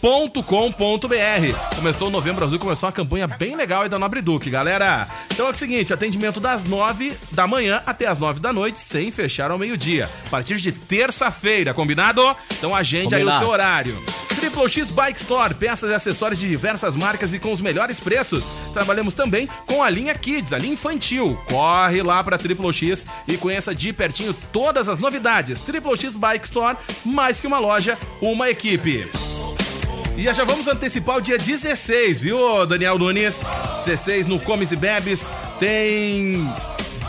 nobreduque.com.br. 0.02 1.76
Começou 1.76 2.08
o 2.08 2.10
Novembro 2.10 2.44
Azul, 2.44 2.58
começou 2.58 2.86
uma 2.86 2.92
campanha 2.92 3.26
bem 3.26 3.54
legal 3.56 3.82
aí 3.82 3.88
da 3.88 3.98
Nobre 3.98 4.20
Duque, 4.20 4.50
galera. 4.50 5.06
Então 5.32 5.46
é 5.46 5.50
o 5.50 5.54
seguinte, 5.54 5.92
atendimento 5.92 6.40
das 6.40 6.64
9 6.64 7.12
da 7.32 7.46
manhã 7.46 7.82
até 7.86 8.06
as 8.06 8.18
9 8.18 8.40
da 8.40 8.52
noite, 8.52 8.78
sem 8.78 9.10
fechar 9.10 9.50
ao 9.50 9.58
meio-dia. 9.58 10.08
A 10.26 10.30
partir 10.30 10.56
de 10.56 10.72
terça-feira, 10.72 11.74
combinado? 11.74 12.20
Então 12.58 12.74
agende 12.74 13.14
aí 13.14 13.22
o 13.22 13.26
Combinado. 13.26 13.44
seu 13.44 13.52
horário. 13.52 14.02
Triple 14.40 14.68
X 14.70 14.90
Bike 14.90 15.20
Store, 15.20 15.52
peças 15.52 15.90
e 15.90 15.94
acessórios 15.94 16.40
de 16.40 16.48
diversas 16.48 16.96
marcas 16.96 17.34
e 17.34 17.38
com 17.38 17.52
os 17.52 17.60
melhores 17.60 18.00
preços. 18.00 18.46
Trabalhamos 18.72 19.12
também 19.12 19.46
com 19.66 19.82
a 19.82 19.90
linha 19.90 20.14
Kids, 20.14 20.54
a 20.54 20.58
linha 20.58 20.72
infantil. 20.72 21.38
Corre 21.46 22.02
lá 22.02 22.24
para 22.24 22.38
Triple 22.38 22.72
X 22.72 23.04
e 23.28 23.36
conheça 23.36 23.74
de 23.74 23.92
pertinho 23.92 24.32
todas 24.50 24.88
as 24.88 24.98
novidades. 24.98 25.60
Triple 25.60 25.98
X 25.98 26.14
Bike 26.14 26.46
Store, 26.46 26.76
mais 27.04 27.38
que 27.38 27.46
uma 27.46 27.58
loja, 27.58 27.98
uma 28.22 28.48
equipe. 28.48 29.06
E 30.20 30.34
já 30.34 30.44
vamos 30.44 30.68
antecipar 30.68 31.16
o 31.16 31.20
dia 31.22 31.38
16, 31.38 32.20
viu, 32.20 32.66
Daniel 32.66 32.98
Nunes? 32.98 33.40
16 33.86 34.26
no 34.26 34.38
Comes 34.38 34.70
e 34.70 34.76
Bebes 34.76 35.30
tem 35.58 36.46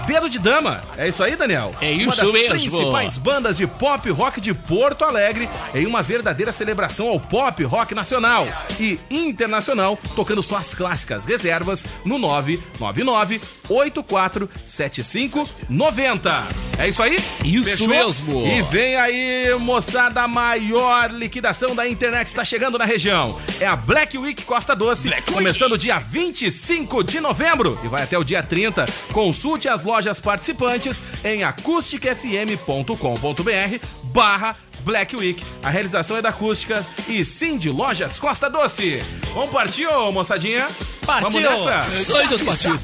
Dedo 0.05 0.29
de 0.29 0.39
Dama. 0.39 0.81
É 0.98 1.08
isso 1.08 1.24
aí, 1.24 1.36
Daniel? 1.36 1.74
É 1.81 1.91
Uma 1.91 2.13
isso 2.13 2.24
das 2.24 2.31
mesmo. 2.31 2.50
principais 2.50 3.17
bandas 3.17 3.58
de 3.58 3.65
pop 3.67 4.10
rock 4.12 4.41
de 4.41 4.53
Porto 4.53 5.03
Alegre 5.05 5.50
em 5.74 5.86
uma 5.86 6.01
verdadeira 6.01 6.51
celebração 6.51 7.08
ao 7.08 7.20
pop 7.20 7.63
rock 7.63 7.93
nacional 7.96 8.48
e 8.79 9.00
internacional, 9.10 9.98
tocando 10.15 10.41
só 10.43 10.58
as 10.58 10.74
clássicas 10.74 11.25
reservas 11.25 11.86
no 12.05 12.17
999 12.17 13.39
847590. 13.70 16.48
É 16.77 16.88
isso 16.88 17.03
aí? 17.03 17.15
Isso 17.46 17.88
mesmo. 17.88 18.46
E 18.48 18.62
vem 18.63 18.96
aí, 18.96 19.53
moçada, 19.60 20.22
a 20.22 20.27
maior 20.27 21.12
liquidação 21.12 21.75
da 21.75 21.88
internet 21.88 22.27
está 22.27 22.43
chegando 22.43 22.77
na 22.77 22.86
região. 22.86 23.39
É 23.60 23.67
a 23.67 23.75
Black 23.75 24.17
Week 24.17 24.43
Costa 24.43 24.75
Doce, 24.75 25.10
começando 25.31 25.77
dia 25.77 26.00
25 26.00 27.03
de 27.03 27.20
novembro 27.20 27.77
e 27.84 27.88
vai 27.88 28.03
até 28.03 28.17
o 28.17 28.24
dia 28.24 28.41
30. 28.41 28.86
Consulte 29.13 29.70
as 29.70 29.84
lojas 29.84 29.90
participantes 30.19 31.01
em 31.24 31.43
acusticfm.com.br 31.43 33.86
barra 34.05 34.55
Black 34.83 35.15
Week. 35.15 35.43
A 35.62 35.69
realização 35.69 36.17
é 36.17 36.21
da 36.21 36.29
Acústica 36.29 36.83
e 37.07 37.24
sim 37.24 37.57
de 37.57 37.69
Lojas 37.69 38.17
Costa 38.17 38.50
Doce. 38.50 39.01
Vamos 39.33 39.51
partir, 39.51 39.88
ô 39.88 40.12
moçadinha? 40.12 40.67
Partiu. 41.05 41.31
Vamos 41.31 41.41
nessa? 41.41 41.86
Dois 42.07 42.41
partidos. 42.41 42.81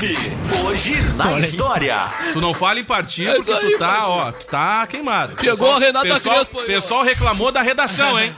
Hoje 0.64 0.96
na 1.16 1.40
história. 1.40 2.08
Tu 2.34 2.42
não 2.42 2.54
fala 2.54 2.80
em 2.80 2.84
partir 2.84 3.28
É 3.28 3.36
porque 3.36 3.52
tu 3.52 3.78
tá, 3.78 3.88
partiu. 3.88 4.10
ó, 4.10 4.32
tu 4.32 4.46
tá 4.46 4.88
queimado. 4.88 5.36
Chegou 5.40 5.76
a 5.76 5.80
Renata 5.80 6.08
pessoal, 6.08 6.36
Crespo 6.36 6.64
pessoal 6.64 7.04
reclamou 7.04 7.52
da 7.52 7.62
redação, 7.62 8.20
hein? 8.20 8.34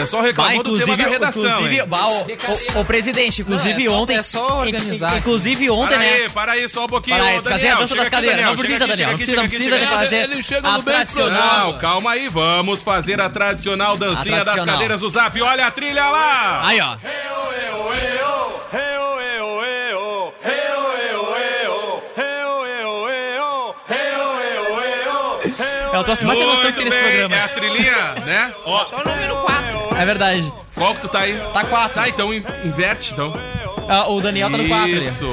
Pessoal 0.00 0.22
reclamou 0.22 0.62
do 0.62 0.78
tema 0.78 0.96
da 0.96 1.04
redação, 1.08 1.42
inclusive, 1.44 1.82
bah, 1.86 2.08
o, 2.08 2.12
o- 2.76 2.80
o 2.80 2.84
presidente, 2.84 3.42
inclusive 3.42 3.84
Não, 3.84 3.92
é 3.92 3.94
só- 3.96 4.02
ontem. 4.02 4.16
é 4.16 4.22
só 4.22 4.60
organizar. 4.60 5.14
in- 5.14 5.18
Inclusive 5.18 5.70
ontem, 5.70 5.88
Para 5.96 5.98
né? 5.98 6.12
aí, 6.14 6.28
para 6.30 6.52
aí, 6.52 6.68
só 6.68 6.84
um 6.84 6.88
pouquinho. 6.88 7.16
Para 7.16 7.26
aí, 7.26 7.42
fazer 7.42 7.68
a 7.68 7.74
dança 7.76 7.94
das 7.94 8.06
aqui, 8.06 8.10
cadeiras. 8.16 8.44
Não 8.44 8.56
precisa, 8.56 8.84
aqui, 8.84 8.90
Daniel. 8.90 9.08
Não 9.10 9.16
chega 9.18 9.18
precisa, 9.18 9.36
não 9.36 9.44
aqui, 9.44 9.56
precisa 9.56 9.76
aqui. 9.76 9.86
fazer 9.94 10.16
Ele 10.30 10.42
chega 10.42 10.68
a 10.68 10.72
no 10.78 10.82
tradicional. 10.82 11.72
Não, 11.72 11.78
calma 11.78 12.12
aí, 12.12 12.28
vamos 12.28 12.82
fazer 12.82 13.20
a 13.20 13.28
tradicional 13.28 13.96
dancinha 13.96 14.34
das 14.36 14.44
tradicional. 14.44 14.74
cadeiras 14.74 15.00
do 15.00 15.08
Zap. 15.08 15.40
Olha 15.42 15.66
a 15.66 15.70
trilha 15.70 16.08
lá! 16.08 16.66
Aí, 16.66 16.80
ó. 16.80 16.96
Eu 25.92 26.04
tô 26.04 26.12
assim, 26.12 26.26
mais 26.26 26.38
emoção 26.38 26.70
que 26.70 26.76
tem 26.76 26.84
nesse 26.84 26.98
programa. 26.98 27.34
É 27.36 27.40
a 27.42 27.48
trilhinha, 27.48 28.14
né? 28.24 28.52
Ó, 28.64 28.84
É 29.98 30.06
verdade. 30.06 30.52
qual 30.74 30.94
que 30.94 31.00
tu 31.02 31.08
tá 31.08 31.20
aí? 31.20 31.38
Tá 31.52 31.64
quatro. 31.64 31.94
Tá, 32.00 32.08
então 32.08 32.32
in- 32.32 32.42
inverte, 32.64 33.12
então. 33.12 33.32
Ah, 33.88 34.08
o 34.08 34.20
Daniel 34.20 34.50
tá 34.50 34.58
no 34.58 34.68
4 34.68 34.84
ali. 34.96 35.06
Isso. 35.06 35.26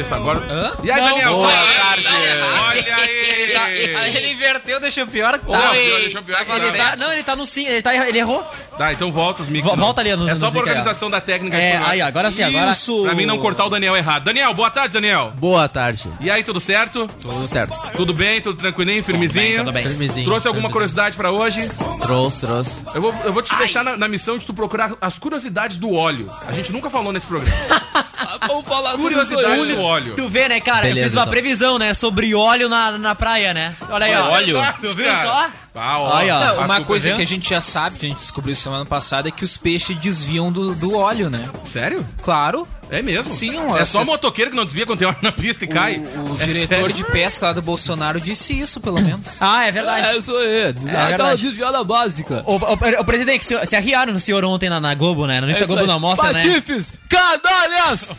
Isso, 0.00 0.14
agora. 0.14 0.40
Hã? 0.50 0.72
E 0.82 0.90
aí, 0.90 1.00
Não, 1.00 1.08
Daniel? 1.10 1.32
boa 1.34 1.48
Olha 1.48 1.56
tarde. 1.56 2.08
Olha 2.08 2.96
aí! 2.96 3.96
Aí 3.96 4.16
ele 4.16 4.32
inverteu, 4.32 4.80
deixou 4.80 5.06
pior 5.06 5.38
tá. 5.38 5.38
pior, 5.38 5.74
eu 6.00 6.22
pior 6.22 6.44
que 6.44 6.52
Ele 6.52 6.72
tá. 6.72 6.90
tá, 6.90 6.96
não, 6.96 7.12
ele 7.12 7.22
tá 7.22 7.36
no 7.36 7.46
5, 7.46 7.70
ele, 7.70 7.82
tá, 7.82 7.94
ele 8.08 8.18
errou. 8.18 8.42
Tá, 8.76 8.92
então 8.92 9.10
volta 9.10 9.42
os. 9.42 9.48
Vo- 9.48 9.70
não. 9.70 9.76
volta 9.84 10.00
ali 10.00 10.14
no- 10.16 10.28
É 10.28 10.34
só 10.34 10.50
pra 10.50 10.60
mic 10.60 10.68
aí, 10.68 10.74
ó. 10.76 10.78
organização 10.78 11.10
da 11.10 11.20
técnica. 11.20 11.56
É, 11.56 11.76
aí, 11.78 12.00
agora 12.00 12.30
sim, 12.30 12.42
agora. 12.42 12.70
Isso! 12.72 13.02
Pra 13.04 13.14
mim 13.14 13.26
não 13.26 13.38
cortar 13.38 13.64
o 13.64 13.70
Daniel 13.70 13.96
errado. 13.96 14.24
Daniel, 14.24 14.52
boa 14.54 14.70
tarde, 14.70 14.92
Daniel. 14.94 15.32
Boa 15.36 15.68
tarde. 15.68 16.08
E 16.20 16.30
aí, 16.30 16.42
tudo 16.44 16.60
certo? 16.60 17.08
Tudo 17.20 17.46
certo. 17.48 17.74
Tudo 17.96 18.12
bem? 18.12 18.40
Tudo 18.40 18.58
tranquilinho? 18.58 19.02
Firmezinho? 19.02 19.58
tudo 19.58 19.72
bem. 19.72 19.82
Firmezinho. 19.84 20.24
Trouxe 20.26 20.46
alguma 20.46 20.68
firmezinho. 20.68 20.72
curiosidade 20.72 21.16
pra 21.16 21.30
hoje? 21.30 21.68
Trouxe, 22.00 22.46
trouxe. 22.46 22.80
Eu 22.94 23.00
vou, 23.00 23.14
eu 23.24 23.32
vou 23.32 23.42
te 23.42 23.54
deixar 23.56 23.82
na, 23.82 23.96
na 23.96 24.08
missão 24.08 24.36
de 24.38 24.44
tu 24.44 24.52
procurar 24.54 24.92
as 25.00 25.18
curiosidades 25.18 25.76
do 25.76 25.92
óleo. 25.92 26.30
A 26.46 26.52
gente 26.52 26.72
nunca 26.72 26.90
falou 26.90 27.12
nesse 27.12 27.26
programa. 27.26 27.56
Vamos 28.48 28.66
falar 28.66 28.90
sobre 28.92 29.02
Curiosidades 29.02 29.75
do 29.76 29.82
óleo. 29.82 30.14
Tu 30.14 30.28
vê, 30.28 30.48
né, 30.48 30.60
cara? 30.60 30.86
eu 30.86 30.90
Beleza, 30.90 31.06
fiz 31.06 31.14
uma 31.14 31.22
então. 31.22 31.30
previsão, 31.32 31.78
né, 31.78 31.94
sobre 31.94 32.34
óleo 32.34 32.68
na, 32.68 32.92
na 32.98 33.14
praia, 33.14 33.52
né? 33.54 33.74
Olha 33.88 34.06
aí, 34.06 34.14
ó. 34.14 34.30
Óleo? 34.30 34.58
Tu 34.80 34.94
viu 34.94 35.16
só? 35.16 35.50
Ah, 35.76 35.98
ó. 36.00 36.16
Aí, 36.16 36.30
ó. 36.30 36.40
Não, 36.40 36.60
A 36.62 36.64
uma 36.64 36.80
coisa 36.80 37.10
é- 37.10 37.14
que 37.14 37.22
a 37.22 37.26
gente 37.26 37.50
já 37.50 37.60
sabe, 37.60 37.98
que 37.98 38.06
a 38.06 38.08
gente 38.08 38.18
descobriu 38.18 38.56
semana 38.56 38.84
passada, 38.86 39.28
é 39.28 39.30
que 39.30 39.44
os 39.44 39.56
peixes 39.56 39.96
desviam 39.98 40.50
do, 40.50 40.74
do 40.74 40.96
óleo, 40.96 41.28
né? 41.30 41.48
Sério? 41.66 42.06
Claro. 42.22 42.66
É 42.88 43.02
mesmo? 43.02 43.28
Sim, 43.32 43.56
É 43.58 43.84
só 43.84 43.98
essas- 44.00 44.06
motoqueiro 44.06 44.52
que 44.52 44.56
não 44.56 44.64
desvia 44.64 44.86
quando 44.86 45.00
tem 45.00 45.08
óleo 45.08 45.16
na 45.20 45.32
pista 45.32 45.64
e 45.64 45.66
cai. 45.68 45.96
O, 45.96 46.34
o 46.34 46.36
É 46.40 46.46
diretor 46.46 46.68
sério? 46.76 46.92
de 46.94 47.02
pesca 47.02 47.46
lá 47.46 47.52
do 47.52 47.60
Bolsonaro 47.60 48.20
disse 48.20 48.56
isso, 48.58 48.80
pelo 48.80 49.00
menos. 49.02 49.36
Ah, 49.42 49.66
é 49.66 49.72
verdade. 49.72 50.06
É 50.06 50.16
isso 50.18 50.36
aí. 50.36 50.62
Aquela 50.68 51.06
verdade. 51.08 51.42
desviada 51.42 51.82
básica. 51.82 52.44
O, 52.46 52.54
o- 52.54 53.00
o 53.00 53.04
presidente, 53.04 53.44
se, 53.44 53.66
se 53.66 53.74
arriaram 53.74 54.12
no 54.12 54.20
senhor 54.20 54.44
ontem 54.44 54.70
na, 54.70 54.78
na 54.78 54.94
Globo, 54.94 55.26
né? 55.26 55.40
No 55.40 55.50
Insta 55.50 55.64
É 55.64 55.66
isso 55.66 55.66
Globo 55.66 55.82
aí. 55.82 55.88
não 55.88 55.98
mostra, 55.98 56.32
né? 56.32 56.40
Patifes, 56.40 56.92
canalhas! 57.08 58.10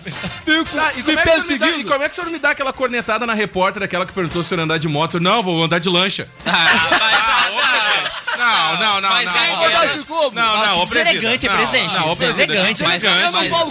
Fico 0.44 0.66
Tá, 0.76 0.92
e, 0.94 0.98
me 0.98 1.04
como 1.04 1.20
é 1.20 1.24
que 1.24 1.30
o 1.30 1.32
senhor 1.32 1.48
me 1.48 1.48
dá, 1.48 1.56
e 1.56 1.60
perseguindo. 1.70 1.90
como 1.90 2.04
é 2.04 2.10
que 2.10 2.12
o 2.12 2.16
senhor 2.16 2.30
me 2.30 2.40
dá 2.40 2.50
aquela 2.52 2.74
cornetada 2.74 3.26
na 3.26 3.34
repórter, 3.34 3.82
aquela 3.84 4.06
que 4.06 4.12
perguntou 4.12 4.44
se 4.44 4.48
o 4.48 4.50
senhor 4.50 4.64
andar 4.66 4.80
de 4.80 4.88
moto? 4.90 5.18
Não, 5.18 5.42
vou 5.42 5.64
andar 5.64 5.80
de 5.80 5.88
lancha. 5.88 6.28
Não, 8.48 8.80
não, 8.80 9.01
não, 9.01 9.10
Mas 9.10 9.34
não. 9.34 9.42
é 9.42 9.48
não. 9.48 9.66
igual 9.70 9.84
esse 9.84 10.00
como? 10.06 10.32
Não, 10.32 10.58
não, 10.58 10.80
ô, 10.80 10.84
Isso 10.84 10.98
é 10.98 11.04
presidente. 11.04 11.25
elegante, 11.25 11.48
Não, 11.48 11.56
presidente. 11.56 11.94
Não, 11.96 12.12
é 12.12 12.16
presidente, 12.16 12.51
elegante. 12.51 12.84
Mas, 12.84 13.04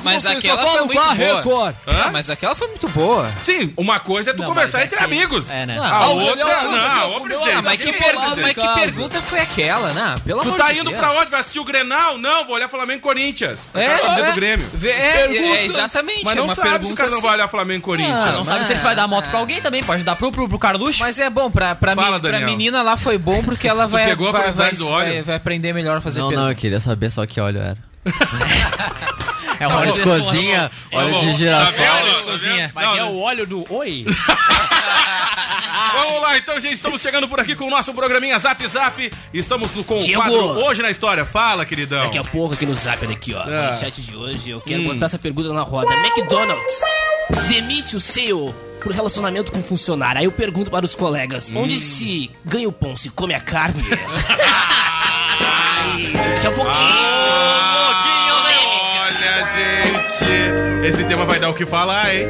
mas, 0.02 0.26
aquela 0.26 0.62
só 0.62 0.68
foi 0.68 0.72
falo 0.76 0.86
muito 0.86 1.00
a 1.00 1.14
boa. 1.14 1.36
Record. 1.36 1.74
Ah, 1.86 2.10
mas 2.12 2.30
aquela 2.30 2.54
foi 2.54 2.68
muito 2.68 2.88
boa. 2.88 3.30
Sim, 3.44 3.72
uma 3.76 3.98
coisa 4.00 4.30
é 4.30 4.34
tu 4.34 4.40
Não, 4.42 4.48
conversar 4.48 4.82
entre 4.84 4.98
amigos. 5.02 5.50
É, 5.50 5.66
né? 5.66 5.78
A 5.78 5.96
Ah, 5.96 6.08
o 6.08 6.20
outra, 6.20 6.44
não, 6.44 7.10
o 7.12 7.16
ô, 7.16 7.20
presidente. 7.20 7.52
Ah, 7.56 7.62
mas 7.62 7.82
que, 7.82 7.92
pergunta, 7.92 8.12
bolado, 8.20 8.40
mas 8.42 8.52
que 8.54 8.60
caso. 8.60 8.74
pergunta 8.80 9.22
foi 9.22 9.38
aquela, 9.40 9.92
né? 9.92 10.14
Pelo 10.24 10.42
Tu 10.42 10.48
amor 10.48 10.58
tá 10.58 10.72
de 10.72 10.78
indo 10.78 10.90
Deus. 10.90 10.98
pra 11.00 11.12
onde? 11.12 11.30
Vai 11.30 11.40
assistir 11.40 11.60
o 11.60 11.64
Grenal? 11.64 12.18
Não, 12.18 12.44
vou 12.44 12.54
olhar 12.54 12.68
Flamengo 12.68 12.98
e 12.98 13.02
Corinthians. 13.02 13.58
É, 13.74 13.88
Tá 13.88 13.98
falando 13.98 14.18
é, 14.24 14.28
do 14.30 14.34
Grêmio. 14.34 14.70
É, 14.74 14.78
Pergunta. 15.28 15.38
é, 15.58 15.64
exatamente. 15.64 16.24
Mas 16.24 16.32
é 16.32 16.36
não 16.36 16.48
sabe 16.54 16.86
se 16.86 16.92
o 16.92 16.96
cara 16.96 17.10
não 17.10 17.18
assim. 17.18 17.26
vai 17.26 17.36
olhar 17.36 17.48
Flamengo 17.48 17.78
e 17.78 17.82
Corinthians. 17.82 18.16
Ah, 18.18 18.32
Não 18.32 18.44
sabe 18.44 18.64
se 18.66 18.72
ele 18.72 18.80
vai 18.80 18.94
dar 18.94 19.06
moto 19.08 19.28
pra 19.28 19.38
alguém 19.38 19.60
também, 19.60 19.82
pode 19.82 20.04
dar 20.04 20.16
pro, 20.16 20.58
Carluxo. 20.58 21.00
Mas 21.00 21.18
é 21.18 21.28
bom, 21.30 21.50
pra, 21.50 21.74
pra, 21.74 21.94
Fala, 21.94 22.12
mim, 22.16 22.20
pra 22.20 22.30
Daniel. 22.32 22.48
menina 22.48 22.82
lá 22.82 22.96
foi 22.96 23.18
bom 23.18 23.42
porque 23.42 23.68
ela 23.68 23.86
vai, 23.86 24.14
curiosidade 24.70 24.76
do 24.76 24.88
óleo? 24.88 25.12
vai, 25.14 25.22
vai 25.22 25.34
aprender 25.36 25.72
melhor 25.72 25.96
a 25.98 26.00
fazer 26.00 26.20
Não, 26.20 26.30
não, 26.30 26.48
eu 26.50 26.56
queria 26.56 26.80
saber 26.80 27.10
só 27.10 27.24
que 27.26 27.40
óleo 27.40 27.58
era. 27.60 27.78
é 29.60 29.66
Óleo 29.66 29.92
de 29.92 30.00
cozinha, 30.02 30.70
óleo 30.92 31.20
de 31.20 31.32
girassol. 31.36 31.72
Tá 31.84 32.02
vendo? 32.02 32.14
Tá 32.16 32.22
cozinha. 32.22 32.70
Mas 32.74 32.86
Não, 32.86 32.96
é 32.96 33.04
o 33.04 33.18
óleo 33.20 33.46
do 33.46 33.72
oi. 33.74 34.04
Vamos 35.92 36.20
lá, 36.20 36.36
então, 36.36 36.60
gente, 36.60 36.74
estamos 36.74 37.00
chegando 37.00 37.26
por 37.28 37.40
aqui 37.40 37.54
com 37.56 37.64
o 37.66 37.70
nosso 37.70 37.92
programinha 37.94 38.38
Zap 38.38 38.66
Zap. 38.68 39.10
Estamos 39.32 39.74
no- 39.74 39.82
com 39.84 39.96
o 39.96 39.98
Diego. 39.98 40.20
quadro 40.20 40.38
Hoje 40.64 40.82
na 40.82 40.90
História. 40.90 41.24
Fala, 41.24 41.64
queridão. 41.64 42.04
Daqui 42.04 42.18
a 42.18 42.24
pouco 42.24 42.54
aqui 42.54 42.66
no 42.66 42.74
Zap, 42.74 43.04
aqui, 43.06 43.32
ó. 43.34 43.40
Ah. 43.42 43.68
No 43.68 43.74
chat 43.74 44.00
de 44.02 44.14
hoje, 44.16 44.50
eu 44.50 44.60
quero 44.60 44.82
Hum. 44.82 44.88
botar 44.88 45.06
essa 45.06 45.18
pergunta 45.18 45.52
na 45.52 45.62
roda. 45.62 45.92
McDonald's 45.94 46.80
demite 47.48 47.96
o 47.96 48.00
CEO 48.00 48.54
por 48.86 48.94
relacionamento 48.94 49.50
com 49.50 49.60
funcionário. 49.64 50.20
Aí 50.20 50.26
eu 50.26 50.32
pergunto 50.32 50.70
para 50.70 50.86
os 50.86 50.94
colegas, 50.94 51.50
Hum. 51.50 51.62
onde 51.62 51.76
se 51.76 52.30
ganha 52.44 52.68
o 52.68 52.72
pão, 52.72 52.96
se 52.96 53.10
come 53.10 53.34
a 53.34 53.40
carne? 53.40 53.82
Ai, 55.40 56.12
daqui 56.34 56.46
a 56.46 56.50
pouquinho. 56.52 57.16
Olha, 59.02 59.44
gente, 59.52 60.86
esse 60.86 61.04
tema 61.04 61.24
vai 61.24 61.40
dar 61.40 61.48
o 61.48 61.54
que 61.54 61.66
falar, 61.66 62.14
hein? 62.14 62.26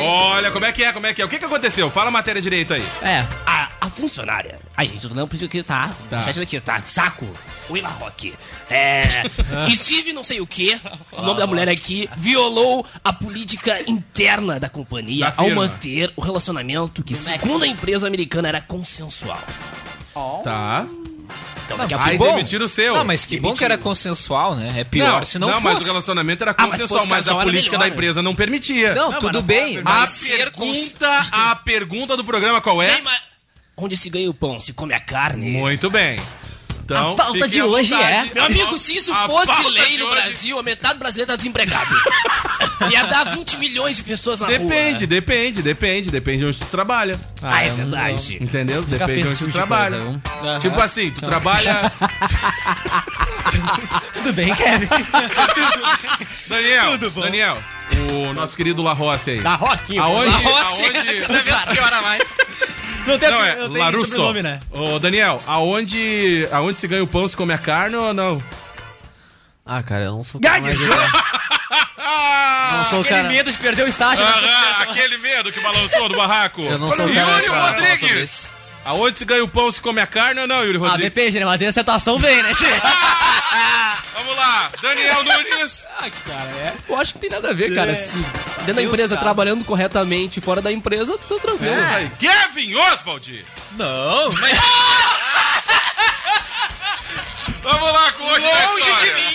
Olha, 0.00 0.50
como 0.50 0.64
é 0.64 0.72
que 0.72 0.82
é, 0.82 0.92
como 0.92 1.06
é 1.06 1.12
que 1.12 1.20
é? 1.20 1.26
O 1.26 1.28
que 1.28 1.38
que 1.38 1.44
aconteceu? 1.44 1.90
Fala 1.90 2.08
a 2.08 2.10
matéria 2.10 2.40
direito 2.40 2.72
aí. 2.72 2.84
É. 3.02 3.22
A, 3.46 3.68
a 3.82 3.90
funcionária. 3.90 4.60
Ai, 4.76 4.86
gente, 4.86 5.04
eu 5.04 5.10
não 5.12 5.26
preciso 5.26 5.46
acreditar. 5.46 5.88
Tá. 6.08 6.18
Tá. 6.18 6.22
Chat 6.22 6.40
aqui, 6.40 6.60
tá? 6.60 6.80
Saco. 6.86 7.26
Willa 7.68 7.88
Rock. 7.88 8.32
É. 8.70 9.02
e 9.68 9.76
Steve 9.76 10.12
não 10.12 10.22
sei 10.22 10.40
o 10.40 10.46
que, 10.46 10.80
o 11.10 11.20
nome 11.20 11.40
da 11.40 11.48
mulher 11.48 11.68
aqui, 11.68 12.08
violou 12.16 12.86
a 13.02 13.12
política 13.12 13.82
interna 13.90 14.60
da 14.60 14.68
companhia 14.68 15.30
Da 15.30 15.34
ao 15.36 15.50
manter 15.50 16.12
o 16.14 16.20
relacionamento 16.20 17.02
que, 17.02 17.16
segundo 17.16 17.64
a 17.64 17.66
empresa 17.66 18.06
americana, 18.06 18.48
era 18.48 18.60
consensual. 18.60 19.40
Tá. 20.44 20.86
Então, 21.64 21.76
daqui 21.78 21.94
a 21.94 22.04
Aí 22.04 22.18
pouco. 22.18 22.34
demitiram 22.36 22.66
o 22.66 22.68
seu. 22.68 22.94
Não, 22.94 23.04
mas 23.04 23.26
que 23.26 23.40
bom 23.40 23.52
que 23.54 23.64
era 23.64 23.76
consensual, 23.76 24.54
né? 24.54 24.74
É 24.76 24.84
pior 24.84 25.24
se 25.24 25.40
não, 25.40 25.48
não 25.48 25.60
fosse. 25.60 25.74
mas 25.74 25.82
o 25.82 25.86
relacionamento 25.86 26.44
era 26.44 26.52
Ah, 26.52 26.66
mas 26.68 26.82
consensual, 26.82 27.06
mas, 27.08 27.28
a 27.28 27.34
política 27.36 27.72
melhor, 27.72 27.78
da 27.78 27.86
né? 27.86 27.92
empresa 27.92 28.22
não 28.22 28.34
permitia. 28.34 28.94
Não, 28.94 29.18
tudo 29.18 29.42
bem, 29.42 29.78
A 29.78 29.82
mas 29.82 30.10
ser 30.10 30.52
cons... 30.52 30.92
pergunta, 30.92 31.26
a 31.32 31.56
pergunta 31.56 32.16
do 32.16 32.24
programa 32.24 32.60
qual 32.60 32.80
é? 32.80 33.00
Mas 33.00 33.31
onde 33.76 33.96
se 33.96 34.08
ganha 34.10 34.30
o 34.30 34.34
pão, 34.34 34.58
se 34.60 34.72
come 34.72 34.94
a 34.94 35.00
carne? 35.00 35.50
Muito 35.50 35.90
bem. 35.90 36.18
Então, 36.84 37.12
A 37.12 37.16
pauta 37.16 37.48
de 37.48 37.62
hoje 37.62 37.94
vontade. 37.94 38.30
é- 38.30 38.34
Meu 38.34 38.44
amigo, 38.44 38.76
se 38.76 38.96
isso 38.96 39.12
A 39.14 39.26
fosse 39.26 39.62
lei 39.70 39.98
no 39.98 40.06
hoje- 40.08 40.16
Brasil, 40.20 40.58
a 40.58 40.62
metade 40.64 40.94
do 40.94 40.98
brasileiro 40.98 41.30
tá 41.30 41.36
desempregado. 41.36 41.94
Ia 42.90 43.04
dar 43.04 43.24
20 43.36 43.56
milhões 43.58 43.96
de 43.96 44.02
pessoas 44.02 44.40
na 44.40 44.48
rua. 44.48 44.58
Depende, 44.58 45.06
depende, 45.06 45.62
depende, 45.62 46.10
depende 46.10 46.38
de 46.38 46.44
onde 46.46 46.58
tu 46.58 46.66
trabalha. 46.66 47.18
Ah, 47.40 47.62
é 47.62 47.66
eu 47.68 47.70
não- 47.70 47.76
verdade. 47.76 48.38
Entendeu? 48.42 48.82
Depende 48.82 49.22
de 49.22 49.28
onde 49.28 49.36
tu 49.38 49.44
tipo 49.44 49.52
trabalha. 49.52 49.96
coisa, 50.00 50.58
Tipo 50.60 50.80
assim, 50.82 51.10
tu 51.12 51.20
trabalha. 51.20 51.92
Tudo 54.14 54.32
bem, 54.32 54.54
Kevin? 54.54 54.88
Daniel, 56.48 56.90
Tudo 56.92 57.10
bom. 57.12 57.20
Daniel, 57.22 57.58
o 58.28 58.34
nosso 58.34 58.56
querido 58.56 58.82
La 58.82 58.92
Rossi 58.92 59.30
aí. 59.30 59.40
Da 59.40 59.54
Roquinho. 59.54 60.02
Aonde? 60.02 60.30
La 60.44 60.60
aonde... 60.62 61.20
Cada 61.26 61.42
vez 61.42 61.64
piora 61.66 62.02
mais. 62.02 62.22
Não 63.06 63.18
tem, 63.18 63.30
Não, 63.30 63.42
é 63.44 63.56
não 63.56 63.70
tem 63.70 63.82
Larusso. 63.82 64.06
sobrenome, 64.14 64.42
né? 64.42 64.60
Ô, 64.70 64.98
Daniel, 64.98 65.40
aonde, 65.46 66.48
aonde 66.52 66.78
se 66.80 66.86
ganha 66.86 67.02
o 67.02 67.06
pão, 67.06 67.26
se 67.26 67.36
come 67.36 67.52
a 67.52 67.58
carne 67.58 67.96
ou 67.96 68.14
não? 68.14 68.42
Ah, 69.66 69.82
cara, 69.82 70.04
eu 70.04 70.12
não 70.12 70.24
sou 70.24 70.40
o 70.40 70.42
cara 70.42 70.60
mais 70.60 70.78
legal. 70.78 70.98
Não 72.72 72.84
sou 72.86 72.98
o 72.98 73.02
Aquele 73.02 73.16
cara. 73.16 73.28
medo 73.28 73.52
de 73.52 73.58
perder 73.58 73.82
o 73.84 73.88
estágio. 73.88 74.24
né? 74.24 74.32
Ah, 74.34 74.82
aquele 74.82 75.18
medo 75.18 75.52
que 75.52 75.60
balançou 75.60 76.08
do 76.08 76.16
barraco. 76.16 76.60
Eu 76.62 76.78
não 76.78 76.90
sou 76.90 77.04
o 77.04 77.08
Yuri 77.08 77.20
cara 77.20 77.42
pra 77.42 77.50
falar 77.52 77.74
sobre 77.74 77.90
Rodrigues. 77.90 78.22
isso. 78.30 78.50
Aonde 78.84 79.18
se 79.18 79.24
ganha 79.24 79.44
o 79.44 79.48
pão, 79.48 79.70
se 79.70 79.80
come 79.80 80.00
a 80.00 80.06
carne 80.06 80.40
ou 80.40 80.48
não, 80.48 80.64
Yuri 80.64 80.78
Ah, 80.78 80.80
Rodrigues? 80.80 81.04
depende, 81.14 81.38
né? 81.38 81.44
Mas 81.46 81.60
aí 81.60 81.66
a 81.66 81.70
acertação 81.70 82.18
vem, 82.18 82.42
né, 82.42 82.52
Che? 82.54 82.66
Vamos 84.14 84.36
lá, 84.36 84.70
Daniel 84.82 85.24
Nunes. 85.24 85.86
Eu 86.88 87.00
acho 87.00 87.14
que 87.14 87.18
tem 87.20 87.30
nada 87.30 87.50
a 87.50 87.52
ver, 87.52 87.74
cara. 87.74 87.94
Se 87.94 88.18
dentro 88.58 88.74
da 88.74 88.82
empresa, 88.82 89.14
caso. 89.14 89.24
trabalhando 89.24 89.64
corretamente, 89.64 90.40
fora 90.40 90.60
da 90.60 90.70
empresa, 90.70 91.16
tô 91.28 91.38
tranquilo. 91.38 91.74
É. 91.74 92.10
Kevin 92.18 92.74
Oswald. 92.76 93.44
Não, 93.72 94.30
mas 94.32 94.58
Vamos 97.62 97.92
lá 97.92 98.12
com 98.12 98.24
hoje 98.24 98.46
Longe 98.46 98.82
de 98.82 98.88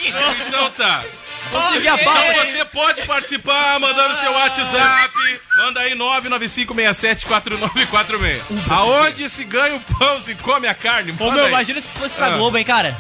história. 0.08 0.36
Então 0.48 0.70
tá. 0.72 1.04
Consegui 1.52 1.88
a 1.88 1.94
Então 1.96 2.14
você 2.46 2.66
pode 2.66 3.02
participar 3.04 3.80
mandando 3.80 4.16
seu 4.20 4.32
WhatsApp. 4.34 5.14
Manda 5.58 5.80
aí 5.80 5.94
995674946. 5.96 8.42
Aonde 8.70 9.30
se 9.30 9.46
ganha 9.46 9.76
o 9.76 9.80
pão, 9.80 10.20
se 10.20 10.36
come 10.36 10.68
a 10.68 10.74
carne? 10.76 11.14
Ô, 11.18 11.24
Manda 11.24 11.36
meu, 11.36 11.46
aí. 11.46 11.52
imagina 11.52 11.80
se 11.80 11.98
fosse 11.98 12.14
pra 12.16 12.28
Ah. 12.28 12.32
Globo, 12.32 12.58
hein, 12.58 12.66
cara? 12.66 12.98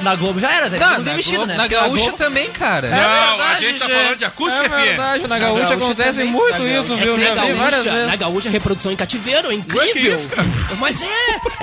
Na 0.00 0.14
Globo 0.14 0.38
já 0.38 0.52
era, 0.52 0.68
Zé. 0.68 0.78
Não, 0.78 0.86
Não, 0.86 0.98
na, 0.98 1.10
demitido, 1.10 1.32
Globo, 1.36 1.46
né? 1.46 1.56
na 1.56 1.62
Porque 1.64 1.74
Gaúcha 1.74 2.02
Globo- 2.04 2.18
também, 2.18 2.48
cara. 2.50 2.88
Não, 2.88 2.96
verdade, 3.36 3.42
a 3.66 3.68
gente 3.68 3.78
tá 3.80 3.88
falando 3.88 4.16
de 4.16 4.24
acústica, 4.24 4.64
É 4.66 4.68
verdade, 4.68 5.26
na 5.26 5.38
Gaúcha 5.38 5.58
Gaúcha 5.60 5.74
acontece 5.74 6.18
também. 6.18 6.30
muito 6.32 6.58
Na 6.58 6.64
isso, 6.68 6.88
Gaúcha. 6.88 7.02
viu? 7.04 7.14
É 7.16 7.34
na 7.34 7.34
gaúcha, 7.34 7.82
vezes. 7.82 8.06
na 8.08 8.16
gaúcha, 8.16 8.50
reprodução 8.50 8.92
em 8.92 8.96
cativeiro, 8.96 9.50
é 9.50 9.54
incrível. 9.54 9.92
que 9.92 9.98
isso, 9.98 10.28
cara? 10.28 10.46
Mas 10.78 11.02
é, 11.02 11.06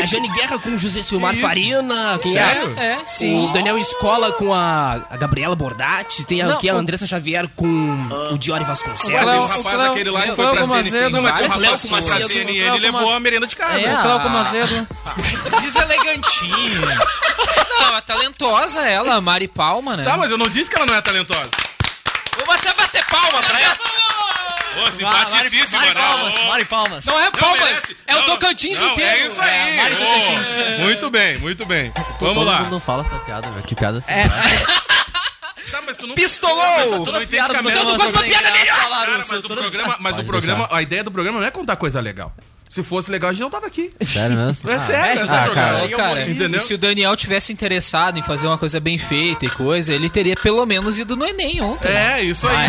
é 0.01 0.05
Jane 0.07 0.27
Guerra 0.29 0.59
com 0.59 0.69
o 0.69 0.77
José 0.77 1.01
Silmar? 1.01 1.35
Farina, 1.37 2.19
quem 2.21 2.33
Sério? 2.33 2.73
é? 2.77 2.85
É, 2.85 2.97
sim. 3.05 3.45
O 3.45 3.51
Daniel 3.53 3.77
Escola 3.77 4.31
com 4.33 4.53
a, 4.53 5.01
a 5.09 5.17
Gabriela 5.17 5.55
Bordatti, 5.55 6.25
tem 6.25 6.41
a, 6.41 6.47
Não, 6.47 6.57
que 6.57 6.67
é 6.67 6.71
a 6.71 6.75
o- 6.75 6.77
Andressa 6.77 7.07
Xavier 7.07 7.47
com 7.55 7.67
o 8.31 8.37
Diori 8.37 8.63
Ah, 8.63 8.67
Vasconcelos. 8.67 9.21
o 9.21 9.23
Cléo- 9.23 9.41
rapaz 9.45 9.59
o 9.59 9.63
Cléo- 9.63 9.91
aquele 9.91 10.09
lá 10.09 10.21
que 10.23 10.31
o 10.31 10.35
foi 10.35 10.45
Cléo 10.45 10.67
pra 10.67 10.83
CNN. 10.83 10.89
Cléo 10.89 11.21
pra 11.23 11.31
Cléo 11.31 12.77
levou 12.81 13.13
a 13.13 13.19
merenda 13.19 13.47
de 13.47 13.55
casa. 13.55 13.79
É, 13.79 13.83
Cléo 13.83 14.11
a- 14.17 14.29
Macedo. 14.29 14.87
Deselegantinha. 15.61 16.99
Não, 17.79 17.97
é 17.97 18.01
talentosa 18.01 18.81
ela, 18.87 19.19
Mari 19.21 19.47
Palma, 19.47 19.95
né? 19.97 20.03
Tá, 20.03 20.17
mas 20.17 20.31
eu 20.31 20.37
não 20.37 20.47
disse 20.47 20.69
que 20.69 20.75
ela 20.75 20.85
não 20.85 20.95
é 20.95 21.01
talentosa. 21.01 21.49
Vou 22.45 22.53
até 22.53 22.73
bater 22.73 23.03
palma 23.05 23.41
pra 23.41 23.61
ela. 23.61 23.75
Ô, 24.85 24.91
simpaticíssima, 24.91 25.79
Mari 25.79 25.93
né? 25.93 26.01
Palmas, 26.01 26.33
Ô, 26.35 26.43
Mari 26.47 26.65
Palmas. 26.65 27.05
Não 27.05 27.19
é 27.19 27.23
Não 27.23 27.31
palmas, 27.31 27.59
merece. 27.63 27.97
é 28.07 28.15
o 28.15 28.19
Não, 28.19 28.25
Tocantins 28.25 28.77
não, 28.79 28.91
inteiro. 28.91 29.21
É 29.21 29.25
isso 29.27 29.41
aí. 29.41 29.77
Mari 29.77 29.95
Ô, 29.95 29.97
Tocantins. 29.97 30.79
Muito 30.79 31.09
bem, 31.09 31.37
muito 31.37 31.65
bem. 31.65 31.93
Vamos 31.95 32.33
Todo 32.35 32.43
lá. 32.43 32.59
mundo 32.59 32.79
fala 32.79 33.03
essa 33.05 33.17
piada, 33.19 33.49
velho. 33.51 33.63
Que 33.65 33.75
piada 33.75 33.97
assim. 33.99 34.11
Tá, 35.71 35.81
mas 35.81 35.97
tu 35.97 36.05
não... 36.05 36.13
Pistolou! 36.13 37.03
Tu 37.05 37.11
não 37.11 37.21
entende 37.21 37.49
que 37.49 37.55
a 37.55 37.61
programa 37.63 37.95
quase 37.95 38.11
são 38.11 38.21
uma 38.21 38.27
piada 38.29 38.51
melhor. 38.51 38.77
Cara, 38.89 39.17
mas 39.17 39.31
o 39.43 39.47
programa, 39.47 39.95
mas 39.99 40.13
o 40.13 40.17
Pode 40.17 40.27
programa, 40.29 40.59
deixar. 40.59 40.75
a 40.77 40.81
ideia 40.83 41.03
do 41.03 41.11
programa 41.11 41.39
não 41.39 41.47
é 41.47 41.51
contar 41.51 41.75
coisa 41.75 41.99
legal. 41.99 42.31
Se 42.69 42.83
fosse 42.83 43.09
legal, 43.09 43.29
a 43.29 43.33
gente 43.33 43.41
não 43.41 43.49
tava 43.49 43.67
aqui. 43.67 43.91
Sério 44.01 44.35
mesmo? 44.35 44.69
É 44.69 44.79
sério, 44.79 45.21
é 45.21 45.23
ah, 45.23 45.49
cara. 45.53 45.89
cara. 45.89 46.29
Entendeu? 46.29 46.59
se 46.59 46.73
o 46.73 46.77
Daniel 46.77 47.15
tivesse 47.15 47.53
interessado 47.53 48.17
em 48.19 48.21
fazer 48.23 48.47
uma 48.47 48.57
coisa 48.57 48.79
bem 48.79 48.97
feita 48.97 49.45
e 49.45 49.49
coisa, 49.49 49.93
ele 49.93 50.09
teria 50.09 50.35
pelo 50.35 50.65
menos 50.65 50.99
ido 50.99 51.15
no 51.15 51.25
Enem 51.25 51.61
ontem. 51.61 51.87
É, 51.87 52.21
isso 52.21 52.47
aí. 52.47 52.55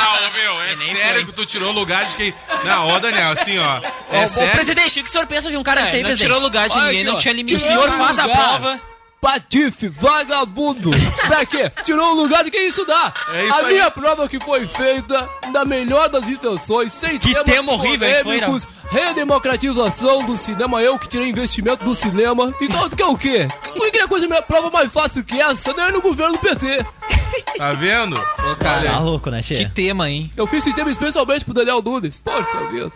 Ah, 0.00 0.28
ô, 0.28 0.36
meu, 0.36 0.62
é 0.62 0.74
sério 0.74 1.26
que 1.26 1.32
tu 1.32 1.44
tirou 1.44 1.70
o 1.70 1.72
lugar 1.72 2.04
de 2.06 2.14
quem... 2.14 2.34
Não, 2.64 2.88
ô, 2.88 2.98
Daniel, 3.00 3.32
assim, 3.32 3.58
ó. 3.58 3.80
É 4.10 4.24
Ô, 4.24 4.44
ô, 4.44 4.48
presidente, 4.50 5.00
o 5.00 5.02
que 5.02 5.08
o 5.08 5.12
senhor 5.12 5.26
pensa 5.26 5.50
de 5.50 5.56
um 5.56 5.62
cara 5.62 5.80
É, 5.80 5.84
aí, 5.84 5.96
não 6.02 6.02
presidente? 6.10 6.18
tirou 6.20 6.40
lugar 6.40 6.68
de 6.68 6.74
Olha 6.76 6.84
ninguém, 6.86 7.00
aqui, 7.02 7.10
não 7.10 7.18
tinha 7.18 7.34
Que 7.34 7.42
limite. 7.42 7.56
o 7.56 7.66
senhor 7.66 7.90
faz 7.90 8.18
a 8.18 8.28
prova. 8.28 8.80
Patife, 9.20 9.88
vagabundo. 9.88 10.90
pra 11.26 11.44
quê? 11.44 11.70
Tirou 11.82 12.12
o 12.12 12.22
lugar 12.22 12.44
de 12.44 12.50
quem 12.50 12.68
estudar. 12.68 13.12
É 13.32 13.46
isso 13.46 13.54
a 13.54 13.66
aí. 13.66 13.72
minha 13.74 13.90
prova 13.90 14.28
que 14.28 14.38
foi 14.38 14.66
feita 14.66 15.28
na 15.52 15.64
melhor 15.64 16.08
das 16.08 16.24
intenções, 16.28 16.92
sem 16.92 17.18
Que 17.18 17.32
temas 17.32 17.44
tema 17.44 17.72
horrível, 17.72 18.08
hein, 18.08 18.22
polêmicos, 18.22 18.68
redemocratização 18.90 20.24
do 20.24 20.36
cinema, 20.36 20.80
eu 20.82 20.98
que 20.98 21.08
tirei 21.08 21.28
investimento 21.28 21.84
do 21.84 21.94
cinema. 21.96 22.54
Então, 22.60 22.88
tu 22.88 22.96
quer 22.96 23.06
o 23.06 23.16
quê? 23.18 23.48
Eu 23.74 23.90
queria 23.90 24.08
coisa 24.08 24.26
minha 24.26 24.42
prova 24.42 24.70
mais 24.70 24.92
fácil 24.92 25.24
que 25.24 25.40
essa, 25.40 25.72
nem 25.74 25.92
no 25.92 26.00
governo 26.00 26.34
do 26.34 26.38
PT. 26.38 26.86
Tá 27.56 27.72
vendo? 27.72 28.14
Ô, 28.18 28.56
cara, 28.56 28.90
Tá 28.90 28.98
louco, 29.00 29.30
né, 29.30 29.42
que 29.42 29.68
tema, 29.68 30.08
hein? 30.08 30.30
Eu 30.36 30.46
fiz 30.46 30.64
esse 30.64 30.74
tema 30.74 30.90
especialmente 30.90 31.44
pro 31.44 31.52
Daniel 31.54 31.82
Nunes. 31.82 32.20
Poxa 32.20 32.66
vida. 32.70 32.90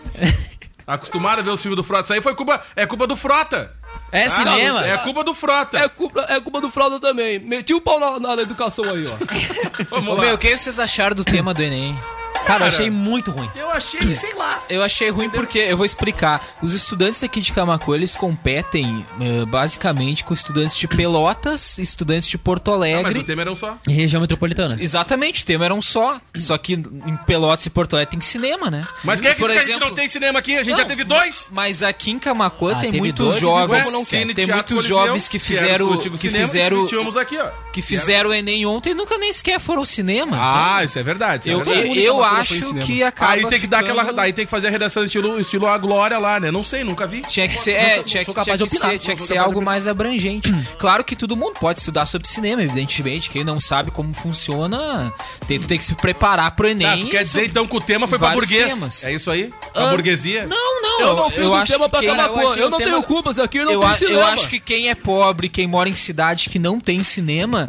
Acostumado 0.87 1.41
a 1.41 1.43
ver 1.43 1.51
os 1.51 1.61
filmes 1.61 1.77
do 1.77 1.85
Frota. 1.85 2.05
Isso 2.05 2.13
aí 2.13 2.21
foi 2.21 2.35
culpa... 2.35 2.61
É 2.75 2.87
culpa 2.87 3.07
do 3.07 3.17
Frota. 3.17 3.73
É 4.13 4.29
cinema? 4.29 4.87
É 4.87 4.99
culpa 4.99 5.25
do 5.25 5.33
Frota. 5.33 5.79
É 5.79 5.89
culpa, 5.89 6.27
é 6.29 6.39
culpa 6.39 6.61
do 6.61 6.71
Fralda 6.71 7.01
também. 7.01 7.39
Meti 7.39 7.73
o 7.73 7.81
pau 7.81 7.99
na, 7.99 8.21
na 8.37 8.43
educação 8.43 8.85
aí, 8.85 9.07
ó. 9.07 9.17
Vamos 9.89 10.13
Ô, 10.13 10.15
lá. 10.17 10.21
meu, 10.21 10.35
o 10.35 10.39
que 10.39 10.57
vocês 10.57 10.79
acharam 10.79 11.17
do 11.17 11.25
tema 11.25 11.55
do 11.55 11.63
Enem? 11.63 11.99
Cara, 12.47 12.65
eu 12.65 12.69
achei 12.69 12.91
muito 12.91 13.31
ruim. 13.31 13.49
Eu 13.55 13.71
achei, 13.71 14.15
sei 14.15 14.35
lá. 14.35 14.63
Eu 14.69 14.83
achei 14.83 15.09
ruim 15.11 15.31
porque, 15.31 15.59
eu 15.59 15.77
vou 15.77 15.87
explicar. 15.87 16.45
Os 16.61 16.75
estudantes 16.75 17.23
aqui 17.23 17.41
de 17.41 17.53
Camacuã, 17.53 17.95
eles 17.95 18.17
competem 18.17 19.07
eh, 19.21 19.45
basicamente 19.47 20.25
com 20.25 20.35
estudantes 20.35 20.77
de 20.77 20.89
Pelotas, 20.89 21.79
estudantes 21.79 22.29
de 22.29 22.37
Porto 22.37 22.73
Ah, 22.73 22.79
mas 22.79 22.93
Alegre. 22.95 23.19
o 23.21 23.23
tema 23.23 23.43
era 23.43 23.53
um 23.53 23.57
só. 23.57 23.79
Em 23.89 23.93
região 23.93 24.21
metropolitana. 24.21 24.77
Exatamente, 24.81 25.43
o 25.45 25.47
tema 25.47 25.65
era 25.67 25.75
um 25.75 25.81
só. 25.81 26.21
Só 26.37 26.59
que 26.59 26.75
em 26.75 27.17
Pelotas 27.27 27.65
e 27.67 27.71
Porto 27.71 27.95
Alegre 27.95 28.11
tem 28.13 28.21
cinema, 28.21 28.71
né? 28.71 28.83
Mas 29.05 29.21
quem 29.21 29.31
é 29.31 29.35
que 29.35 29.41
Por 29.41 29.49
diz 29.51 29.59
que 29.59 29.59
a 29.59 29.65
gente 29.67 29.71
exemplo- 29.77 29.89
não 29.91 29.95
tem 29.95 30.09
cinema 30.09 30.39
aqui? 30.41 30.57
A 30.57 30.63
gente 30.65 30.75
já 30.77 30.83
Não, 30.83 30.89
teve 30.89 31.05
dois. 31.05 31.49
Mas 31.53 31.83
aqui 31.83 32.11
em 32.11 32.19
Camacuã 32.19 32.73
Ah, 32.73 32.81
tem 32.81 32.91
teve 32.91 32.99
muitos 32.99 33.27
dois, 33.27 33.41
jovens, 33.41 33.93
não 33.93 34.05
tem 34.05 34.27
tem 34.27 34.35
Teatro 34.47 34.55
muitos 34.55 34.75
Coliseu, 34.89 34.97
jovens 35.07 35.29
que 35.29 35.37
era 35.37 35.45
fizeram 35.47 35.97
que 35.99 36.19
cinema, 36.19 36.47
fizeram 36.47 36.87
aqui, 37.21 37.39
ó. 37.39 37.51
que 37.73 37.81
fizeram 37.83 38.31
o 38.31 38.35
Enem 38.35 38.67
ontem 38.67 38.91
e 38.91 38.95
nunca 38.95 39.17
nem 39.17 39.33
sequer 39.33 39.61
foram 39.61 39.81
ao 39.81 39.87
cinema. 39.87 40.37
Ah, 40.41 40.83
isso 40.85 40.99
é 40.99 41.03
verdade. 41.03 41.49
isso 41.49 41.57
eu, 41.57 41.61
é 41.61 41.65
verdade. 41.65 41.99
eu, 41.99 42.17
eu 42.17 42.22
acho 42.25 42.75
que 42.75 43.03
acaba 43.03 43.33
Aí 43.33 43.47
tem 43.49 43.61
que 43.61 43.67
dar 43.67 43.79
ficando- 43.83 44.01
aquela. 44.01 44.23
Aí 44.23 44.33
tem 44.33 44.45
que 44.45 44.51
fazer 44.51 44.69
a 44.69 44.71
redação 44.71 45.05
estilo, 45.05 45.41
estilo 45.41 45.67
a 45.67 45.77
Glória 45.79 46.19
lá, 46.19 46.39
né? 46.41 46.51
Não 46.51 46.63
sei, 46.65 46.85
nunca 46.85 47.07
vi. 47.07 47.23
Tinha 47.23 47.49
que 47.49 47.59
ser, 47.59 47.73
é, 47.73 47.95
sou- 47.97 48.05
tinha, 48.05 48.25
sou 48.25 48.35
que- 48.35 48.41
capaz 48.41 48.45
tinha 48.45 48.57
de 48.57 48.65
que 48.71 48.77
opinar, 48.77 48.93
ser, 48.93 48.99
tinha 48.99 49.17
que 49.17 49.23
ser 49.23 49.39
algo 49.39 49.61
mais 49.63 49.87
abrangente. 49.87 50.53
Claro 50.79 51.05
que 51.05 51.15
todo 51.17 51.37
mundo 51.37 51.55
pode 51.61 51.79
estudar 51.81 52.07
sobre 52.07 52.29
cinema, 52.29 52.63
evidentemente. 52.63 53.31
Quem 53.31 53.45
não 53.45 53.59
sabe 53.61 53.91
como 53.91 54.13
funciona, 54.15 55.13
tem, 55.47 55.59
tu 55.59 55.67
tem 55.69 55.79
que 55.79 55.85
se 55.85 55.95
preparar 55.95 56.51
pro 56.57 56.69
Enem. 56.69 56.87
Tá, 56.87 56.97
tu 56.97 57.09
quer 57.09 57.23
dizer 57.23 57.45
então 57.47 57.67
que 57.67 57.77
o 57.77 57.81
tema 57.81 58.07
foi 58.07 58.19
pra 58.19 58.31
burguês? 58.31 58.67
temas. 58.73 59.05
É 59.05 59.13
isso 59.13 59.31
aí? 59.31 59.53
Pra 59.73 59.89
Ah, 59.89 59.91
burguesia? 59.91 60.47
Não, 60.47 60.83
não. 60.83 61.01
Eu 61.01 61.17
não 61.17 61.31
fiz 61.31 61.45
o 61.47 61.55
acho 61.55 61.73
tema 61.73 61.85
que 61.87 61.91
pra 61.91 62.01
quem- 62.01 62.09
Camacuã. 62.11 62.43
eu 62.43 62.57
Eu, 62.57 62.71
não 62.71 62.79
tenho 62.79 63.03
culpas 63.03 63.39
aqui, 63.39 63.59
não 63.65 63.73
eu, 63.73 63.83
a- 63.83 63.95
cinema. 63.95 64.19
eu 64.21 64.27
acho 64.27 64.49
que 64.49 64.61
quem 64.61 64.89
é 64.91 64.95
pobre, 64.95 65.49
quem 65.49 65.67
mora 65.67 65.89
em 65.89 65.95
cidade 65.95 66.49
que 66.49 66.59
não 66.59 66.79
tem 66.79 67.03
cinema, 67.03 67.69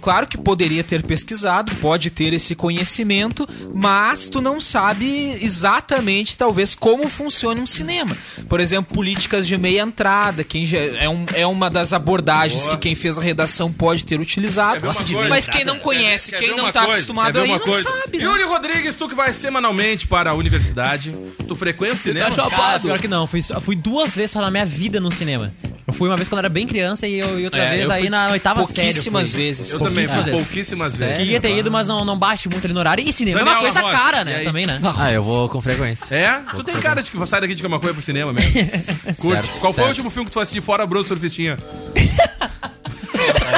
claro 0.00 0.26
que 0.26 0.36
poderia 0.38 0.82
ter 0.84 1.02
pesquisado, 1.02 1.74
pode 1.76 2.10
ter 2.10 2.32
esse 2.32 2.54
conhecimento, 2.54 3.48
mas 3.74 4.28
tu 4.28 4.40
não 4.40 4.60
sabe 4.60 5.36
exatamente, 5.42 6.36
talvez, 6.36 6.74
como 6.74 7.08
funciona 7.08 7.60
um 7.60 7.66
cinema. 7.66 8.16
Por 8.48 8.60
exemplo, 8.60 8.94
políticas 8.94 9.46
de 9.46 9.56
meia 9.56 9.82
entrada, 9.82 10.44
quem 10.44 10.64
já, 10.66 10.78
é, 10.78 11.08
um- 11.08 11.26
é 11.34 11.46
uma 11.46 11.68
das 11.70 11.92
abordagens 11.92 12.64
Boa. 12.64 12.76
que 12.76 12.82
quem 12.82 12.94
fez 12.94 13.18
a 13.18 13.22
redação 13.22 13.72
pode 13.72 14.04
ter 14.04 14.20
utilizado. 14.20 14.80
Quer? 14.80 15.28
Mas 15.28 15.48
quem 15.48 15.64
não 15.64 15.78
conhece, 15.78 16.30
Quer 16.30 16.38
quem 16.38 16.48
ver 16.50 16.56
não 16.56 16.64
uma 16.64 16.72
tá 16.72 16.80
coisa? 16.80 16.92
acostumado 16.94 17.32
Quer 17.38 17.44
aí, 17.44 17.50
não 17.50 17.58
coisa? 17.58 17.82
sabe. 17.88 18.18
né? 18.18 18.24
Yuri 18.24 18.44
Rodrigues, 18.44 18.96
tu 18.96 19.08
que 19.08 19.14
vai 19.14 19.32
semanalmente 19.32 20.06
para 20.06 20.30
a 20.30 20.34
universidade, 20.34 21.12
tu 21.48 21.54
frequenta 21.56 21.94
o 21.94 21.96
cinema? 21.96 22.30
tá 22.30 22.36
Cara, 22.36 22.50
chapado. 22.50 22.82
pior 22.88 22.98
que 22.98 23.08
não. 23.08 23.26
Fui, 23.26 23.40
fui 23.60 23.76
duas 23.76 24.14
vezes 24.14 24.32
só 24.32 24.40
na 24.40 24.50
minha 24.50 24.66
vida 24.66 25.00
no 25.00 25.10
cinema. 25.10 25.52
Eu 25.86 25.92
fui 25.92 26.08
uma 26.08 26.16
vez 26.16 26.28
quando 26.28 26.38
eu 26.38 26.46
era 26.46 26.48
bem 26.48 26.66
criança 26.66 27.06
e, 27.06 27.18
eu- 27.18 27.38
e 27.38 27.44
outra 27.44 27.62
É, 27.62 27.70
vez 27.70 27.84
eu 27.84 27.92
aí 27.92 28.08
na 28.08 28.30
oitava 28.30 28.64
série. 28.64 28.74
pouquíssimas 28.74 29.30
fui. 29.32 29.40
vezes. 29.42 29.70
Eu 29.70 29.78
também, 29.78 29.92
pouquíssimas 30.06 30.22
fui 30.22 30.30
vezes. 30.32 30.46
pouquíssimas 30.46 30.96
vezes. 30.96 31.16
Queria 31.18 31.40
ter 31.40 31.58
ido, 31.58 31.70
mas 31.70 31.86
não, 31.88 32.04
não 32.04 32.18
bate 32.18 32.48
muito 32.48 32.64
ali 32.66 32.72
no 32.72 32.80
horário. 32.80 33.06
E 33.06 33.12
cinema 33.12 33.40
é 33.40 33.44
Daniel 33.44 33.60
uma 33.62 33.70
coisa 33.72 33.82
cara, 33.90 34.24
né? 34.24 34.42
Também, 34.44 34.64
né? 34.66 34.80
Ah, 34.98 35.12
eu 35.12 35.22
vou 35.22 35.48
com 35.48 35.60
frequência. 35.60 36.14
É? 36.14 36.40
Tu 36.56 36.64
tem 36.64 36.74
cara 36.76 37.02
de 37.02 37.10
que 37.10 37.26
sai 37.26 37.40
daqui 37.42 37.54
de 37.54 37.62
Camacuã 37.62 37.92
pro 37.92 38.02
cinema 38.02 38.32
mesmo. 38.32 38.50
Curte. 39.18 39.42
Certo, 39.46 39.60
Qual 39.60 39.72
foi 39.72 39.82
o 39.82 39.86
certo. 39.86 39.88
último 39.88 40.10
filme 40.10 40.26
que 40.26 40.32
tu 40.32 40.40
assistiu 40.40 40.62
fora 40.62 40.86
Bruno 40.86 41.04
Surfistinha? 41.04 41.58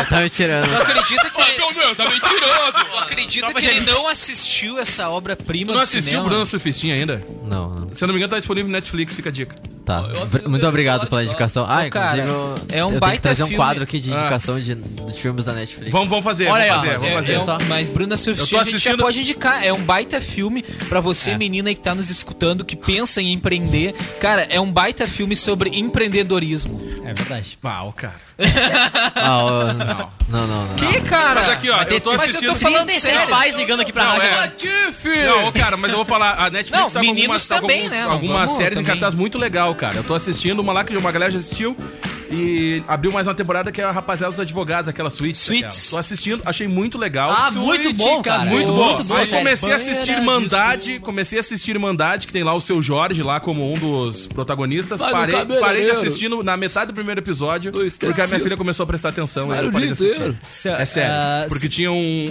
Tá 0.09 0.21
me 0.21 0.31
tirando. 0.31 0.69
Tu 0.69 0.77
acredita 0.83 1.31
que 1.31 1.41
ele, 1.41 1.75
meu, 1.75 1.95
tá 1.97 2.05
me 2.09 2.21
tirando. 2.21 2.73
tu 2.91 2.99
acredita 2.99 3.55
que 3.55 3.67
ele 3.67 3.81
não 3.81 4.09
assistiu 4.09 4.79
essa 4.79 5.09
obra-prima 5.11 5.73
Tu 5.73 5.75
não 5.75 5.81
do 5.81 5.85
assistiu 5.85 6.03
cinema? 6.03 6.25
o 6.25 6.29
Bruno 6.29 6.47
Surfistinha 6.47 6.95
ainda? 6.95 7.23
Não, 7.45 7.71
não. 7.71 7.95
Se 7.95 8.03
eu 8.05 8.07
não 8.09 8.15
me 8.15 8.19
engano, 8.21 8.31
tá 8.31 8.39
disponível 8.39 8.69
no 8.69 8.73
Netflix, 8.73 9.15
fica 9.15 9.29
a 9.29 9.33
dica. 9.33 9.55
Tá. 9.85 10.03
Muito 10.49 10.67
obrigado 10.67 11.07
pela 11.07 11.23
indicação. 11.23 11.65
Ah, 11.69 11.85
Ô, 11.87 11.91
cara, 11.91 12.19
inclusive 12.19 12.29
eu, 12.29 12.55
é 12.77 12.85
um 12.85 12.87
eu 12.87 12.89
tenho 12.89 13.01
baita 13.01 13.17
que 13.17 13.23
trazer 13.23 13.43
um 13.45 13.47
filme. 13.47 13.57
quadro 13.57 13.83
aqui 13.85 14.01
de 14.01 14.13
Ah. 14.13 14.17
indicação 14.19 14.61
de, 14.61 14.75
de 14.75 15.13
filmes 15.15 15.45
da 15.45 15.53
Netflix. 15.53 15.93
Vamos, 15.93 16.09
vamos 16.09 16.25
fazer, 16.25 16.49
Olha 16.49 16.67
vamos 16.69 16.83
aí, 16.85 16.91
ó, 16.91 16.93
fazer, 16.93 16.97
vamos 16.97 17.09
eu- 17.11 17.17
fazer. 17.19 17.35
eu 17.37 17.43
só- 17.43 17.59
Mas 17.69 17.89
Bruna 17.89 18.17
Surfistinha 18.17 18.61
a 18.61 18.65
gente 18.65 18.79
já 18.79 18.97
pode 18.97 19.21
indicar. 19.21 19.65
É 19.65 19.73
um 19.73 19.81
baita 19.83 20.21
filme 20.21 20.63
pra 20.89 21.01
você, 21.01 21.31
É. 21.31 21.39
menina 21.39 21.73
que 21.73 21.81
tá 21.81 21.95
nos 21.95 22.11
escutando, 22.11 22.65
que 22.65 22.75
pensa 22.75 23.23
em 23.23 23.33
empreender. 23.33 23.93
Cara, 24.21 24.43
é 24.51 24.59
um 24.61 24.71
baita 24.73 25.07
filme 25.07 25.37
sobre 25.37 25.71
empreendedorismo. 25.71 26.85
É 27.05 27.15
verdade. 27.15 27.57
Pau, 27.63 27.93
cara. 27.93 28.27
Ah, 29.15 29.76
não, 29.77 30.11
não, 30.29 30.47
não. 30.47 30.67
não. 30.67 30.75
Que, 30.77 31.01
cara? 31.03 31.41
Mas 31.41 31.49
aqui, 31.51 31.71
ó, 31.71 31.83
eu 31.83 32.01
tô 32.01 32.15
mas 32.17 32.35
eu 32.35 32.41
tô 32.41 32.55
falando 32.57 32.87
36 32.87 33.15
sério. 33.15 33.29
pais 33.31 33.57
ligando 33.57 33.81
aqui 33.81 33.93
pra 33.93 34.05
Não, 34.05 34.11
rádio. 34.19 34.71
é. 34.71 35.27
Não, 35.27 35.53
cara, 35.53 35.77
mas 35.77 35.91
eu 35.91 35.97
vou 35.97 36.07
falar, 36.07 36.35
a 36.39 36.51
Netflix 36.51 36.81
Não, 36.83 36.91
tá 36.91 37.01
com 37.01 37.07
meninos 37.07 37.23
algumas, 37.23 37.49
tá 37.49 37.55
com 37.57 37.61
também, 37.63 37.77
alguns- 37.85 37.91
né? 37.99 38.03
Algumas 38.03 38.41
vamos 38.47 38.57
séries 38.57 38.79
em 38.79 38.83
também. 38.83 39.01
cartaz 39.01 39.15
muito 39.15 39.39
legal, 39.39 39.75
cara. 39.75 39.97
Eu 39.97 40.05
tô 40.05 40.15
assistindo 40.15 40.59
uma 40.61 40.73
lá 40.73 40.85
que 40.85 40.97
uma 40.97 41.13
galera 41.13 41.31
já 41.33 41.39
assistiu 41.39 41.77
e 42.31 42.83
abriu 42.89 43.13
mais 43.13 43.27
uma 43.27 43.35
temporada 43.35 43.71
que 43.71 43.81
é 43.81 43.85
a 43.85 43.91
Rapaziada 43.91 44.31
dos 44.31 44.41
Advogados, 44.41 44.89
aquela 44.89 45.11
suíte. 45.11 45.39
Suits. 45.39 45.91
Tô 45.91 45.99
assistindo, 45.99 46.43
achei 46.45 46.67
muito 46.67 46.99
legal. 46.99 47.31
Ah, 47.31 47.51
muito 47.53 47.93
bom, 47.95 48.23
cara. 48.23 48.45
Muito 48.45 48.73
Muito 48.73 49.05
bom. 49.05 49.17
Aí 49.17 49.27
comecei 49.27 49.73
a 49.73 49.77
assistir 49.77 50.11
Irmandade, 50.13 50.99
comecei 51.01 51.39
a 51.39 51.41
assistir 51.41 51.71
Irmandade, 51.73 52.27
que 52.27 52.33
tem 52.33 52.43
lá 52.43 52.53
o 52.55 52.61
seu 52.61 52.83
Jorge 52.83 53.23
lá 53.23 53.39
como 53.41 53.73
um 53.73 53.79
dos 53.79 54.27
protagonistas. 54.27 55.01
Vai 55.01 55.13
Parei, 55.13 55.45
parei 55.61 55.85
de 55.85 55.91
assistir 55.91 56.29
na 56.29 56.57
metade 56.57 56.89
do 56.89 56.95
primeiro 56.95 57.21
episódio, 57.21 57.73
porque 57.73 58.21
a 58.21 58.27
minha 58.27 58.41
filha 58.41 58.57
começou 58.57 58.85
a 58.85 58.87
prestar 58.87 59.09
atenção. 59.11 59.51
aí 59.51 59.63
eu 59.63 59.69
o 59.69 59.73
parei 59.73 59.87
de 59.89 59.93
assistir. 59.93 60.37
É 60.79 60.85
sério. 60.85 61.13
ah, 61.15 61.47
porque 61.49 61.69
tinha 61.69 61.91
um. 61.93 62.27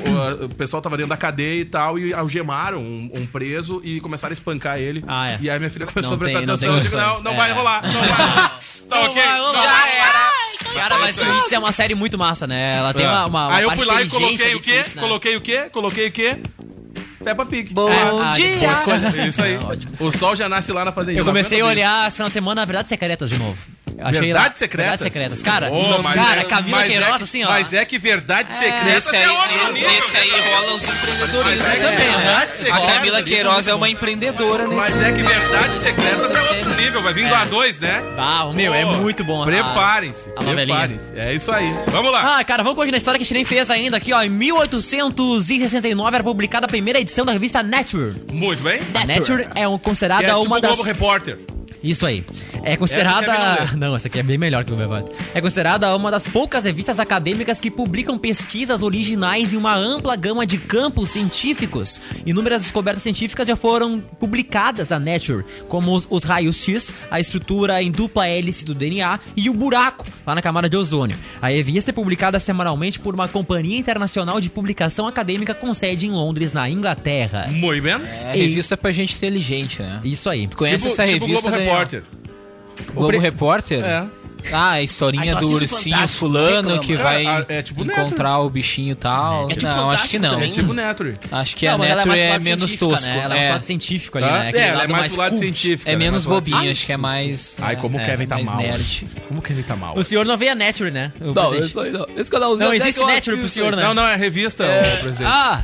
o- 0.46 0.50
pessoal 0.56 0.82
tava 0.82 0.98
dentro 0.98 1.10
da 1.10 1.18
cadeia 1.18 1.62
e 1.62 1.66
tal, 1.66 1.98
e 2.00 2.14
algemaram 2.14 2.80
um, 2.82 3.10
um 3.16 3.26
preso 3.26 3.82
e 3.84 4.00
começaram 4.00 4.32
a 4.32 4.34
espancar 4.34 4.80
ele. 4.80 5.04
Ah, 5.08 5.32
é. 5.32 5.38
E 5.42 5.50
aí 5.50 5.58
minha 5.60 5.70
filha 5.72 5.86
começou 5.86 6.12
Não 6.12 6.16
a 6.18 6.20
prestar 6.20 6.40
tem- 6.40 6.48
não 6.48 6.54
atenção. 6.56 6.74
tem 6.76 6.84
Eu 6.84 6.90
digo, 6.90 7.02
não, 7.02 7.24
não 7.24 7.32
É. 7.34 7.38
vai 7.38 7.52
rolar, 7.54 7.82
não 7.84 7.92
vai 8.02 8.10
rolar. 8.10 8.60
Tá 8.88 9.02
ok? 9.02 9.16
vai 9.16 9.40
rolar. 9.40 9.85
Já 9.86 10.12
vai. 10.12 10.74
Cara, 10.76 10.98
mas 11.00 11.16
Suits 11.16 11.52
é 11.52 11.60
uma 11.60 11.72
série 11.72 11.96
muito 11.96 12.18
massa, 12.18 12.46
né? 12.46 12.76
Ela 12.78 12.94
tem 12.94 13.06
É. 13.06 13.10
uma, 13.10 13.26
uma, 13.26 13.48
uma 13.48 13.56
Aí 13.56 13.64
eu 13.64 13.70
parte 13.70 13.80
fui 13.80 13.88
lá 13.88 14.02
e 14.02 14.10
coloquei 14.10 14.46
ali 14.46 14.56
o 14.56 14.60
quê? 14.62 14.74
Suits, 14.76 14.96
né? 14.96 15.02
Coloquei 15.02 15.36
o 15.36 15.42
quê? 15.42 15.64
Coloquei 15.72 16.08
o 16.08 16.12
quê? 16.12 16.38
Peppa 17.24 17.46
Pig. 17.46 17.74
Bom 17.74 17.90
Ah, 17.92 18.34
dia! 18.34 18.76
coisas. 18.84 19.16
É 19.16 19.28
isso 19.28 19.42
aí. 19.42 19.58
O 20.00 20.12
sol 20.12 20.36
já 20.36 20.48
nasce 20.48 20.72
lá 20.72 20.86
na 20.86 20.92
fazenda. 20.92 21.18
Eu 21.20 21.26
comecei 21.26 21.60
a 21.62 21.66
olhar 21.66 22.08
esse 22.08 22.18
final 22.18 22.28
de 22.28 22.34
semana, 22.34 22.62
na 22.62 22.66
verdade, 22.66 22.88
secretas 22.90 23.30
de 23.30 23.38
novo. 23.40 23.58
Achei 24.02 24.22
Verdades 24.22 24.50
lá- 24.50 24.56
secretas? 24.56 24.92
Verdades 25.00 25.04
secretas. 25.14 25.44
Cara, 25.44 25.70
mas 26.04 26.16
cara, 26.16 26.42
é- 26.42 26.44
Camila 26.44 26.78
mas 26.78 26.88
Queiroz, 26.90 27.10
é 27.14 27.18
que- 27.18 27.24
assim, 27.24 27.44
ó. 27.44 27.50
Mas 27.50 27.74
é 27.74 27.86
que 27.86 27.98
verdade 27.98 28.54
secreta 28.54 28.84
Nesse 28.86 29.16
aí, 29.16 29.24
é 29.24 29.72
nível. 29.72 29.90
nesse 29.90 30.18
aí 30.18 30.30
rola 30.32 30.76
os 30.76 30.88
empreendedorismo 30.88 31.68
é 31.68 31.76
também, 31.76 31.98
né? 31.98 32.16
verdade 32.18 32.52
A 32.52 32.56
secreta, 32.56 32.86
Camila 32.94 33.24
Queiroz 33.24 33.68
é 33.68 33.74
uma 33.74 33.90
empreendedora 33.90 34.68
nesse 34.68 34.76
Mas 34.98 35.02
é 35.02 35.12
que 35.12 35.22
verdade 35.24 35.78
secreta 35.78 36.28
nessa 36.28 36.48
é 36.48 36.58
outro 36.58 36.76
nível. 36.76 37.04
Vai 37.04 37.14
vir 37.14 37.28
do 37.28 37.36
A2, 37.36 37.80
né? 37.80 38.04
Ah, 38.18 38.46
o 38.46 38.54
meu, 38.54 38.74
é 38.74 38.86
muito 38.86 39.24
bom. 39.24 39.44
Preparem-se. 39.46 40.30
Preparem-se. 40.30 41.14
É 41.18 41.34
isso 41.34 41.52
aí. 41.52 41.74
Vamos 41.88 42.12
lá. 42.12 42.38
Ah, 42.40 42.44
cara, 42.44 42.64
vamos 42.64 42.76
continuar 42.78 42.96
a 42.96 43.00
história 43.00 43.18
que 43.18 43.24
a 43.24 43.26
gente 43.26 43.34
nem 43.36 43.46
fez 43.46 43.70
ainda 43.70 43.98
aqui, 43.98 44.14
ó. 44.14 44.22
Em 44.24 44.30
1869 44.30 46.16
era 46.16 46.24
publicada 46.24 46.66
a 46.66 46.70
primeira 46.70 47.00
edição 47.00 47.26
da 47.26 47.32
revista 47.32 47.62
Nature. 47.64 48.16
Muito 48.32 48.64
bem. 48.64 48.80
A 48.94 49.06
Nature 49.06 49.48
é 49.56 49.68
um- 49.68 49.78
considerada 49.78 50.24
é 50.24 50.28
tipo 50.28 50.42
uma 50.46 50.58
o 50.58 50.62
das. 50.62 50.72
Globo 50.72 50.84
Repórter. 50.84 51.40
Isso 51.90 52.06
aí. 52.06 52.24
É 52.64 52.76
considerada. 52.76 53.26
Essa 53.32 53.32
é 53.32 53.36
a 53.36 53.66
minha 53.66 53.78
não, 53.78 53.96
essa 53.96 54.08
aqui 54.08 54.20
é 54.20 54.24
bem 54.24 54.38
melhor 54.38 54.64
que 54.64 54.74
o 54.74 54.76
Bevado. 54.76 55.12
É 55.34 55.40
considerada 55.42 55.96
uma 55.96 56.10
das 56.10 56.26
poucas 56.26 56.66
revistas 56.66 57.00
acadêmicas 57.00 57.60
que 57.62 57.70
publicam 57.70 58.18
pesquisas 58.18 58.82
originais 58.82 59.54
em 59.54 59.58
uma 59.58 59.76
ampla 59.76 60.16
gama 60.16 60.46
de 60.46 60.58
campos 60.58 61.10
científicos. 61.12 62.02
Inúmeras 62.26 62.62
descobertas 62.64 63.04
científicas 63.04 63.48
já 63.48 63.56
foram 63.56 64.00
publicadas 64.20 64.90
na 64.90 65.00
Nature, 65.00 65.46
como 65.70 65.94
os, 65.94 66.08
os 66.10 66.24
raios 66.24 66.58
X, 66.64 66.94
a 67.12 67.20
estrutura 67.20 67.82
em 67.82 67.92
dupla 67.92 68.28
hélice 68.28 68.66
do 68.66 68.74
DNA 68.74 69.20
e 69.36 69.50
o 69.50 69.54
buraco 69.54 70.06
lá 70.26 70.34
na 70.34 70.42
camada 70.42 70.68
de 70.68 70.76
ozônio. 70.76 71.18
A 71.42 71.50
revista 71.50 71.92
é 71.92 71.94
publicada 71.94 72.40
semanalmente 72.40 73.00
por 73.00 73.14
uma 73.14 73.28
companhia 73.28 73.78
internacional 73.78 74.42
de 74.42 74.50
publicação 74.50 75.08
acadêmica 75.08 75.54
com 75.54 75.74
sede 75.74 76.08
em 76.08 76.12
Londres, 76.12 76.52
na 76.52 76.70
Inglaterra. 76.70 77.48
Muito 77.52 77.84
bem. 77.84 77.94
É 77.94 78.34
revista 78.36 78.76
pra 78.76 78.92
gente 78.92 79.16
inteligente, 79.16 79.82
né? 79.82 80.00
Isso 80.04 80.30
aí. 80.30 80.48
Tu 80.48 80.58
conhece 80.58 80.88
Tipo- 80.88 81.02
essa 81.02 81.06
tipo 81.12 81.26
revista, 81.26 81.50
Globo 81.52 81.64
Repórter. 81.80 82.04
Globo 82.94 83.08
pre- 83.08 83.18
Repórter? 83.20 83.84
É. 83.86 84.06
Ah, 84.52 84.72
a 84.74 84.82
historinha 84.84 85.34
Ai, 85.34 85.40
tu 85.40 85.48
do 85.48 85.54
ursinho 85.54 85.96
Fantástico, 85.96 86.20
fulano 86.20 86.56
reclama. 86.70 86.80
que 86.84 86.96
vai 86.96 87.26
É, 87.26 87.46
é 87.50 87.62
tipo 87.64 87.84
encontrar 87.84 88.38
o 88.42 88.48
bichinho 88.50 88.92
e 88.92 88.96
tal. 88.96 89.50
É 89.50 89.56
tipo 89.56 89.66
não, 89.76 89.90
acho 89.90 90.08
que 90.08 90.20
não. 90.20 90.30
também. 90.30 90.50
É 90.50 90.54
tipo 90.54 90.72
Neturi. 90.72 91.14
Acho 91.32 91.56
que 91.56 91.66
Não, 91.68 91.74
a 91.74 91.78
mais 91.80 92.02
pro 92.04 92.14
é 92.14 92.30
lado 92.30 92.44
menos 92.44 92.76
tosco. 92.76 93.08
Né? 93.08 93.22
Ela 93.24 93.36
é, 93.36 93.40
um 93.40 93.44
é, 93.44 93.52
lado 93.54 93.64
científico 93.66 94.18
ali, 94.20 94.28
Hã? 94.28 94.32
né? 94.38 94.50
Aquele 94.50 94.64
É, 94.64 94.68
ela 94.68 94.74
é 94.74 94.78
lado 94.82 94.92
mais 94.92 95.12
pro 95.14 95.22
lado 95.22 95.32
cult. 95.32 95.42
científico. 95.46 95.90
é 95.90 95.94
ela 95.94 95.98
menos 96.00 96.12
mais 96.14 96.24
pro 96.26 96.34
lado- 96.36 96.52
bobinho, 96.58 96.72
acho 96.72 96.86
que 96.86 96.92
é 96.94 96.98
mais. 96.98 97.58
Ai, 97.60 97.76
como 97.78 97.98
o 97.98 98.02
é, 98.02 98.06
Kevin 98.06 98.28
tá 98.28 98.36
mais 98.36 98.48
mal. 98.48 98.58
nerd. 98.58 99.08
Como 99.28 99.42
que 99.42 99.52
ele 99.52 99.64
tá 99.64 99.76
mal? 99.76 99.98
O 99.98 100.04
senhor 100.04 100.26
não 100.28 100.38
vê 100.38 100.50
a 100.50 100.54
Nature, 100.56 100.92
né? 100.92 101.12
O 101.20 101.26
Não, 101.34 101.34
presente. 101.34 101.68
isso 101.68 101.80
aí 101.80 101.92
não. 101.92 102.06
Esse 102.16 102.30
canalzinho 102.30 102.68
Não 102.68 102.74
existe 102.76 103.00
Nature 103.04 103.38
pro 103.38 103.50
senhor, 103.50 103.76
né? 103.76 103.82
Não, 103.82 103.96
não, 103.96 104.06
é 104.06 104.16
revista, 104.16 104.64
É, 104.64 104.96
presidente. 104.98 105.24
ah, 105.26 105.64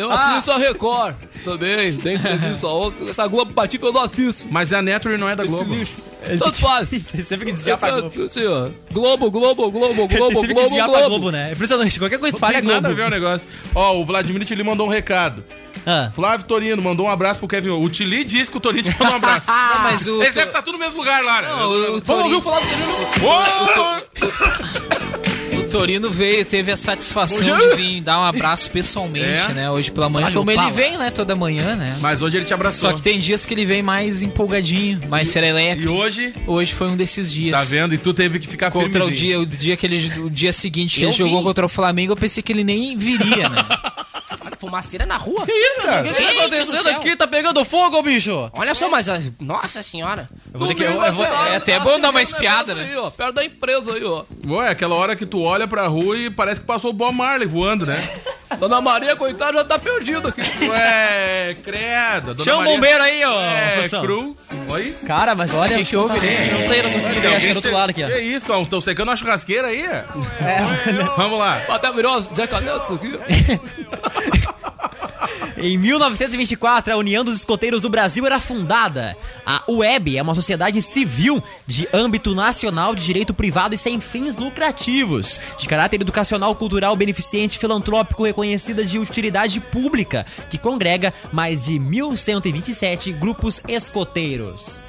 eu 0.00 0.10
assisto 0.10 0.50
a 0.52 0.58
Record 0.58 1.14
também. 1.44 1.96
Tem 1.96 2.16
entrevista 2.16 2.66
outra. 2.66 3.08
Essa 3.08 3.26
Globo 3.26 3.52
Patife 3.52 3.84
eu 3.84 3.92
não 3.92 4.02
assisto. 4.02 4.46
Mas 4.50 4.72
a 4.72 4.82
Neturi 4.82 5.16
não 5.16 5.28
é 5.28 5.36
da 5.36 5.44
Esse 5.44 5.52
Globo. 5.52 5.74
lixo. 5.74 5.92
Tanto 6.38 6.58
faz. 6.58 6.88
Tem 7.10 7.24
sempre 7.24 7.46
que 7.46 7.52
desviar 7.52 7.78
pra 7.78 7.90
Globo. 7.92 8.24
Assim, 8.24 8.46
ó. 8.46 8.68
Globo, 8.92 9.30
Globo, 9.30 9.70
Globo, 9.70 10.06
Tem 10.08 10.18
Globo, 10.18 10.34
sempre 10.34 10.48
que 10.48 10.54
Globo, 10.54 10.68
desviar 10.68 10.88
pra 10.88 10.98
Globo. 11.00 11.10
Globo, 11.16 11.30
né? 11.30 11.48
É 11.48 11.52
impressionante. 11.52 11.98
Qualquer 11.98 12.18
coisa 12.18 12.34
que 12.34 12.40
tu 12.40 12.42
Não 12.42 12.48
fala 12.48 12.58
é 12.58 12.62
tem 12.62 12.68
nada 12.68 12.88
a 12.88 12.92
Globo. 12.92 12.96
ver 12.96 13.06
o 13.06 13.10
negócio. 13.10 13.48
Ó, 13.74 13.96
o 13.98 14.04
Vladimir 14.04 14.44
Tili 14.44 14.62
mandou 14.62 14.86
um 14.86 14.90
recado. 14.90 15.42
Ah. 15.86 16.10
Flávio 16.14 16.44
Torino 16.46 16.82
mandou 16.82 17.06
um 17.06 17.10
abraço 17.10 17.38
pro 17.38 17.48
Kevin. 17.48 17.70
O 17.70 17.88
Tili 17.88 18.22
disse 18.22 18.50
que 18.50 18.56
o 18.58 18.60
Torino 18.60 18.92
te 18.92 18.98
mandou 18.98 19.14
um 19.14 19.16
abraço. 19.16 19.46
Não, 19.48 19.78
mas 19.82 20.06
o. 20.06 20.20
Eles 20.22 20.34
devem 20.34 20.50
estar 20.50 20.60
tudo 20.62 20.74
no 20.74 20.78
mesmo 20.84 20.98
lugar 20.98 21.24
lá, 21.24 21.40
né? 21.40 21.48
Não, 21.48 21.70
o, 21.70 21.72
o 21.72 21.86
Vamos 21.86 22.02
Torino, 22.02 22.34
ouvir 22.34 22.42
falar 22.42 22.60
do 22.60 22.66
Torino? 22.66 22.92
Ô! 23.26 23.40
o 25.26 25.29
Torino 25.70 26.10
veio, 26.10 26.44
teve 26.44 26.70
a 26.72 26.76
satisfação 26.76 27.42
de 27.42 27.76
vir 27.76 28.00
dar 28.00 28.18
um 28.20 28.24
abraço 28.24 28.70
pessoalmente, 28.70 29.50
É? 29.50 29.54
né? 29.54 29.70
Hoje 29.70 29.90
pela 29.90 30.08
manhã, 30.08 30.26
Olha 30.26 30.34
o 30.34 30.38
como 30.38 30.50
ele 30.50 30.70
vem, 30.72 30.98
né? 30.98 31.10
Toda 31.10 31.34
manhã, 31.36 31.76
né? 31.76 31.96
Mas 32.00 32.20
hoje 32.20 32.36
ele 32.38 32.44
te 32.44 32.52
abraçou. 32.54 32.90
Só 32.90 32.96
que 32.96 33.02
tem 33.02 33.18
dias 33.18 33.46
que 33.46 33.54
ele 33.54 33.64
vem 33.64 33.82
mais 33.82 34.22
empolgadinho, 34.22 35.00
mais 35.08 35.28
serelepe. 35.28 35.82
E 35.82 35.88
hoje, 35.88 36.34
Hoje 36.46 36.72
foi 36.74 36.88
um 36.88 36.96
desses 36.96 37.32
dias. 37.32 37.56
tá 37.58 37.64
vendo? 37.64 37.94
E 37.94 37.98
tu 37.98 38.12
teve 38.12 38.38
que 38.38 38.46
ficar 38.48 38.70
Contra 38.70 39.04
o 39.04 39.06
firmezinho. 39.06 39.14
dia, 39.16 39.40
o 39.40 39.46
dia 39.46 39.76
que 39.76 39.86
ele, 39.86 40.12
o 40.20 40.28
dia 40.30 40.52
seguinte 40.52 40.96
que 40.98 41.04
Eu 41.04 41.10
ele 41.10 41.16
jogou 41.16 41.38
vi. 41.38 41.44
contra 41.44 41.64
o 41.64 41.68
Flamengo, 41.68 42.12
eu 42.12 42.16
pensei 42.16 42.42
que 42.42 42.52
ele 42.52 42.64
nem 42.64 42.96
viria, 42.96 43.48
né? 43.48 43.56
Fumaceira 44.60 45.06
na 45.06 45.16
rua. 45.16 45.46
Que 45.46 45.52
isso, 45.52 45.80
cara? 45.82 46.08
O 46.08 46.12
que 46.12 46.22
tá 46.22 46.30
acontecendo 46.30 46.88
aqui? 46.90 47.16
Tá 47.16 47.26
pegando 47.26 47.64
fogo, 47.64 48.02
bicho! 48.02 48.50
Olha 48.52 48.74
só, 48.74 48.88
mas... 48.88 49.08
a- 49.08 49.18
Nossa 49.40 49.82
senhora. 49.82 50.28
Eu 50.52 50.58
vou 50.58 50.68
ter 50.68 50.74
que- 50.74 50.82
eu- 50.82 51.02
eu 51.02 51.12
vou- 51.12 51.24
é 51.24 51.28
lá, 51.30 51.56
até 51.56 51.78
tá 51.78 51.84
bom 51.84 51.98
dar 51.98 52.10
uma 52.10 52.20
espiada, 52.22 52.74
né? 52.74 52.84
Aí, 52.90 52.96
ó, 52.96 53.10
perto 53.10 53.32
da 53.36 53.44
empresa 53.44 53.94
aí, 53.94 54.04
ó. 54.04 54.24
Ué, 54.46 54.68
aquela 54.68 54.94
hora 54.94 55.16
que 55.16 55.24
tu 55.24 55.40
olha 55.40 55.66
pra 55.66 55.86
rua 55.86 56.16
e 56.18 56.28
parece 56.30 56.60
que 56.60 56.66
passou 56.66 56.90
o 56.90 56.92
Bob 56.92 57.14
Marley 57.14 57.48
voando, 57.48 57.86
né? 57.86 57.96
Dona 58.58 58.80
Maria, 58.80 59.14
coitada, 59.16 59.52
já 59.58 59.64
tá 59.64 59.78
perdida 59.78 60.28
aqui. 60.28 60.40
Ué, 60.68 61.56
credo. 61.64 62.30
a 62.30 62.32
Dona 62.34 62.44
Chama 62.44 62.56
o 62.56 62.60
Maria- 62.60 62.74
bombeiro 62.74 63.02
aí, 63.04 63.24
ó. 63.24 63.40
É, 63.40 63.70
produção. 63.76 64.02
cru. 64.02 64.36
Oi? 64.72 64.94
Cara, 65.06 65.34
mas 65.36 65.54
olha. 65.54 65.76
que 65.78 65.84
que 65.84 65.96
houve, 65.96 66.18
tá- 66.20 66.26
né? 66.26 66.50
Não 66.52 66.68
sei, 66.68 66.82
não 66.82 66.90
consegui 66.90 67.20
ver. 67.20 67.28
Acho 67.28 67.40
que 67.40 67.46
é 67.46 67.52
do 67.52 67.56
outro 67.56 67.72
lado 67.72 67.90
aqui, 67.90 68.04
ó. 68.04 68.08
Que 68.08 68.18
isso, 68.20 68.44
tão, 68.46 68.64
tão 68.64 68.80
secando 68.80 69.08
uma 69.08 69.16
churrasqueira 69.16 69.68
aí? 69.68 69.82
É. 69.82 70.04
Vamos 71.16 71.38
lá. 71.38 71.60
Até 71.68 71.92
virou 71.92 72.20
Zeca 72.20 72.60
Neto 72.60 72.94
aqui. 72.94 73.12
Em 75.62 75.76
1924, 75.76 76.90
a 76.90 76.96
União 76.96 77.22
dos 77.22 77.36
Escoteiros 77.36 77.82
do 77.82 77.90
Brasil 77.90 78.24
era 78.24 78.40
fundada. 78.40 79.14
A 79.44 79.62
UEB 79.68 80.16
é 80.16 80.22
uma 80.22 80.34
sociedade 80.34 80.80
civil 80.80 81.42
de 81.66 81.86
âmbito 81.92 82.34
nacional 82.34 82.94
de 82.94 83.04
direito 83.04 83.34
privado 83.34 83.74
e 83.74 83.78
sem 83.78 84.00
fins 84.00 84.36
lucrativos, 84.36 85.38
de 85.58 85.68
caráter 85.68 86.00
educacional, 86.00 86.54
cultural, 86.54 86.96
beneficente, 86.96 87.58
filantrópico, 87.58 88.24
reconhecida 88.24 88.82
de 88.82 88.98
utilidade 88.98 89.60
pública, 89.60 90.24
que 90.48 90.56
congrega 90.56 91.12
mais 91.30 91.62
de 91.66 91.74
1.127 91.74 93.12
grupos 93.12 93.60
escoteiros. 93.68 94.80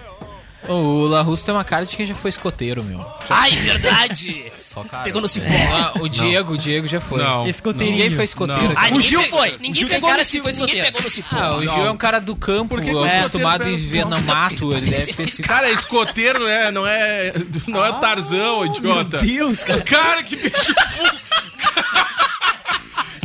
o 0.69 1.05
La 1.05 1.21
Russo 1.21 1.45
tem 1.45 1.53
uma 1.53 1.65
cara 1.65 1.85
de 1.85 1.97
quem 1.97 2.07
já 2.07 2.15
foi 2.15 2.29
escoteiro, 2.29 2.81
meu. 2.81 3.05
Ai, 3.29 3.51
verdade. 3.51 4.49
Só 4.73 4.83
cara. 4.85 5.03
Pegou 5.03 5.21
no 5.21 5.27
cipó. 5.27 5.47
Ah, 5.73 5.91
o 5.99 6.07
Diego, 6.07 6.53
o 6.53 6.57
Diego 6.57 6.87
já 6.87 7.01
foi. 7.01 7.21
Não. 7.21 7.45
Escoteirinho. 7.45 7.97
Ninguém 7.97 8.15
foi 8.15 8.23
escoteiro. 8.23 8.65
Aqui. 8.67 8.73
Ai, 8.77 8.93
O 8.93 9.01
Gil 9.01 9.21
foi. 9.23 9.55
O 9.55 9.59
Ninguém 9.59 9.85
pegou 9.87 10.13
no 10.13 10.23
cipó. 10.23 10.43
foi 10.43 10.51
Ninguém 10.53 10.65
escoteiro. 10.65 10.85
pegou 10.85 11.01
no 11.01 11.09
cipó. 11.09 11.35
Ah, 11.37 11.55
o 11.57 11.61
Gil 11.67 11.85
é 11.85 11.91
um 11.91 11.97
cara 11.97 12.19
do 12.21 12.35
campo, 12.35 12.75
Por 12.75 12.81
que 12.81 12.89
que 12.91 12.97
acostumado 12.97 13.63
a 13.63 13.69
escoteiro 13.69 13.77
viver 13.77 14.05
no 14.05 14.21
mato. 14.21 14.71
Ele 14.73 14.89
deve 14.89 15.13
ter 15.13 15.27
sido. 15.29 15.47
Cara, 15.47 15.69
escoteiro 15.71 16.39
não 16.39 16.47
é, 16.47 16.71
não 16.71 16.87
é, 16.87 17.33
não 17.67 17.85
é 17.85 17.99
Tarzão, 17.99 18.65
idiota. 18.65 19.17
Deus, 19.17 19.63
cara. 19.63 19.81
Cara, 19.81 20.23
que 20.23 20.35
bicho 20.37 20.73
burro. 20.73 21.19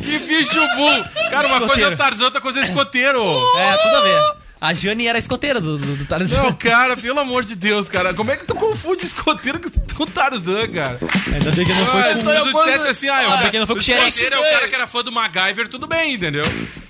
que 0.03 0.19
bicho 0.19 0.61
burro. 0.77 1.05
Cara, 1.31 1.47
uma 1.49 1.59
coisa 1.61 1.73
é 1.73 1.77
Escoteiro. 1.77 1.97
Tarzão, 1.97 2.25
outra 2.27 2.41
coisa 2.41 2.59
é 2.61 2.63
escoteiro. 2.65 3.23
É, 3.25 3.77
tudo 3.77 3.97
a 3.97 4.01
ver. 4.01 4.46
A 4.61 4.73
Jane 4.73 5.07
era 5.07 5.19
escoteira 5.19 5.61
do, 5.61 5.77
do, 5.77 5.97
do 5.97 6.05
Tarzan. 6.07 6.43
Não, 6.43 6.53
cara, 6.53 6.97
pelo 6.97 7.21
amor 7.21 7.45
de 7.45 7.55
Deus, 7.55 7.89
cara. 7.89 8.15
Como 8.15 8.31
é 8.31 8.37
que 8.37 8.45
tu 8.47 8.55
confunde 8.55 9.05
escoteiro 9.05 9.61
com 9.95 10.03
o 10.03 10.07
Tarzan, 10.07 10.67
cara? 10.69 10.99
Ainda 11.33 11.51
bem 11.53 11.65
que 11.67 11.73
não 11.75 11.87
foi 11.87 12.01
Ah, 12.01 12.15
com... 12.15 12.21
se 12.21 12.53
tu 12.53 12.65
dissesse 12.65 12.89
assim, 12.89 13.09
ah, 13.09 13.17
Ainda 13.19 13.37
bem 13.37 13.51
que 13.51 13.59
não 13.59 13.67
foi 13.67 13.75
o 13.75 13.79
com 13.79 13.85
xereque. 13.85 14.09
escoteiro 14.09 14.37
é 14.37 14.39
o 14.39 14.53
cara 14.55 14.69
que 14.69 14.75
era 14.75 14.87
fã 14.87 15.03
do 15.05 15.13
MacGyver, 15.13 15.69
tudo 15.69 15.87
bem, 15.87 16.15
entendeu? 16.15 16.45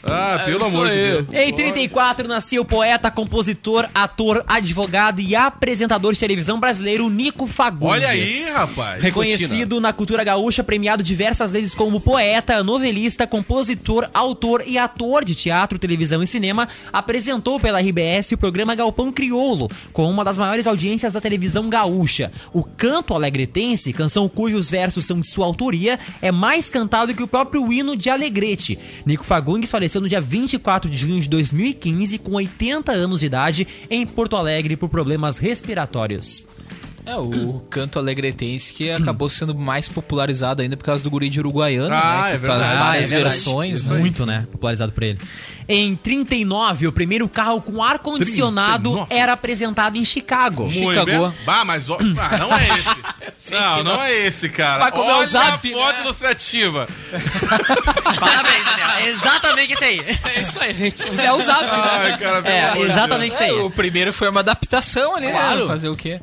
Ah, 0.05 0.43
pelo 0.45 0.59
isso 0.59 0.67
amor 0.67 0.89
de. 0.89 0.95
Deus. 0.95 1.27
Em 1.33 1.53
34 1.53 2.29
nasceu 2.29 2.63
o 2.63 2.65
poeta, 2.65 3.11
compositor, 3.11 3.89
ator, 3.93 4.45
advogado 4.47 5.21
e 5.21 5.35
apresentador 5.35 6.13
de 6.13 6.21
televisão 6.21 6.61
brasileiro 6.61 7.09
Nico 7.11 7.47
Fagundes. 7.49 7.97
Olha 7.97 8.09
aí, 8.09 8.45
rapaz. 8.49 9.03
Reconhecido 9.03 9.81
na 9.81 9.93
cultura 9.93 10.23
gaúcha, 10.23 10.63
premiado 10.63 11.03
diversas 11.03 11.53
vezes 11.53 11.75
como 11.75 12.01
poeta, 12.01 12.63
novelista, 12.63 13.27
compositor, 13.27 14.09
autor 14.15 14.63
e 14.65 14.79
ator 14.79 15.25
de 15.25 15.35
teatro, 15.35 15.79
televisão 15.81 16.23
e 16.23 16.27
cinema, 16.29 16.69
apresentou 16.93 17.56
pela 17.59 17.81
RBS 17.81 18.33
o 18.33 18.39
programa 18.39 18.75
Galpão 18.75 19.11
Crioulo, 19.11 19.71
com 19.93 20.11
uma 20.11 20.25
das 20.25 20.39
maiores 20.39 20.67
audiências 20.67 21.13
da 21.13 21.21
televisão 21.21 21.69
gaúcha. 21.69 22.31
O 22.53 22.63
Canto 22.63 23.15
Alegretense, 23.15 23.93
canção 23.93 24.29
cujos 24.29 24.71
versos 24.71 25.07
são 25.07 25.21
de 25.21 25.27
sua 25.27 25.47
autoria, 25.47 25.99
é 26.21 26.31
mais 26.31 26.69
cantado 26.69 27.15
que 27.15 27.23
o 27.23 27.29
próprio 27.29 27.73
hino 27.73 27.97
de 27.97 28.11
Alegrete. 28.11 28.79
Nico 29.05 29.25
Fagundes 29.25 29.71
faleceu 29.71 30.01
no 30.01 30.09
dia 30.09 30.21
24 30.21 30.91
de 30.91 30.97
junho 30.97 31.21
de 31.21 31.29
2015, 31.29 32.19
com 32.19 32.33
80 32.33 32.93
anos 32.93 33.21
de 33.21 33.27
idade, 33.27 33.69
em 33.91 34.07
Porto 34.07 34.37
Alegre 34.37 34.77
por 34.77 34.89
problemas 34.89 35.39
respiratórios. 35.39 36.45
É, 37.07 37.15
o 37.17 37.65
canto 37.71 37.99
alegretense 38.01 38.73
que 38.75 38.91
acabou 38.91 39.31
sendo 39.31 39.55
mais 39.55 39.89
popularizado 39.89 40.61
ainda 40.61 40.77
por 40.77 40.83
causa 40.85 41.05
do 41.05 41.11
guri 41.11 41.31
de 41.31 41.39
Uruguaiano, 41.39 41.95
Ah, 41.95 42.23
né? 42.25 42.29
Que 42.31 42.35
é 42.35 42.39
faz 42.39 42.41
verdade. 42.41 42.79
várias 42.79 43.13
Ah, 43.13 43.15
é 43.15 43.19
versões. 43.23 43.89
né? 43.89 43.99
Muito, 43.99 44.27
né? 44.27 44.47
Popularizado 44.51 44.91
por 44.93 45.05
ele. 45.05 45.19
Em 45.69 45.95
39, 45.97 46.87
o 46.89 46.93
primeiro 46.93 47.29
carro 47.29 47.61
com 47.61 47.83
ar-condicionado 47.83 48.91
39. 48.91 49.15
era 49.15 49.33
apresentado 49.33 49.97
em 49.97 50.05
Chicago. 50.05 50.65
Muito 50.71 51.01
Chicago. 51.01 51.35
Bah, 51.45 51.65
mas 51.65 51.89
ó, 51.91 51.97
ah, 51.99 52.39
não 52.39 52.57
é 52.57 52.65
esse. 52.69 53.51
não, 53.55 53.85
não 53.85 54.03
é 54.03 54.13
esse, 54.27 54.49
cara. 54.49 54.79
Vai 54.81 54.93
comer 54.93 55.13
o 55.13 55.17
Olha 55.19 55.27
zap, 55.27 55.75
a 55.75 55.77
foto 55.79 55.95
né? 55.97 56.01
ilustrativa. 56.03 56.87
Parabéns, 58.19 58.65
Daniel. 58.65 59.09
Exatamente 59.09 59.73
isso 59.75 59.85
aí. 59.85 60.01
É 60.25 60.41
isso 60.41 60.61
aí, 60.63 60.75
gente. 60.75 61.03
É 61.21 61.33
usado, 61.33 61.63
né? 61.65 61.71
Ai, 61.93 62.19
cara, 62.19 62.49
É, 62.49 62.79
exatamente 62.83 63.35
isso 63.35 63.43
É, 63.43 63.47
aí. 63.47 63.53
o 63.61 63.71
primeiro 63.71 64.13
foi 64.13 64.29
uma 64.29 64.41
adaptação 64.41 65.15
ali, 65.17 65.31
Claro. 65.31 65.61
né? 65.63 65.67
Fazer 65.67 65.89
o 65.89 65.97
quê? 65.97 66.21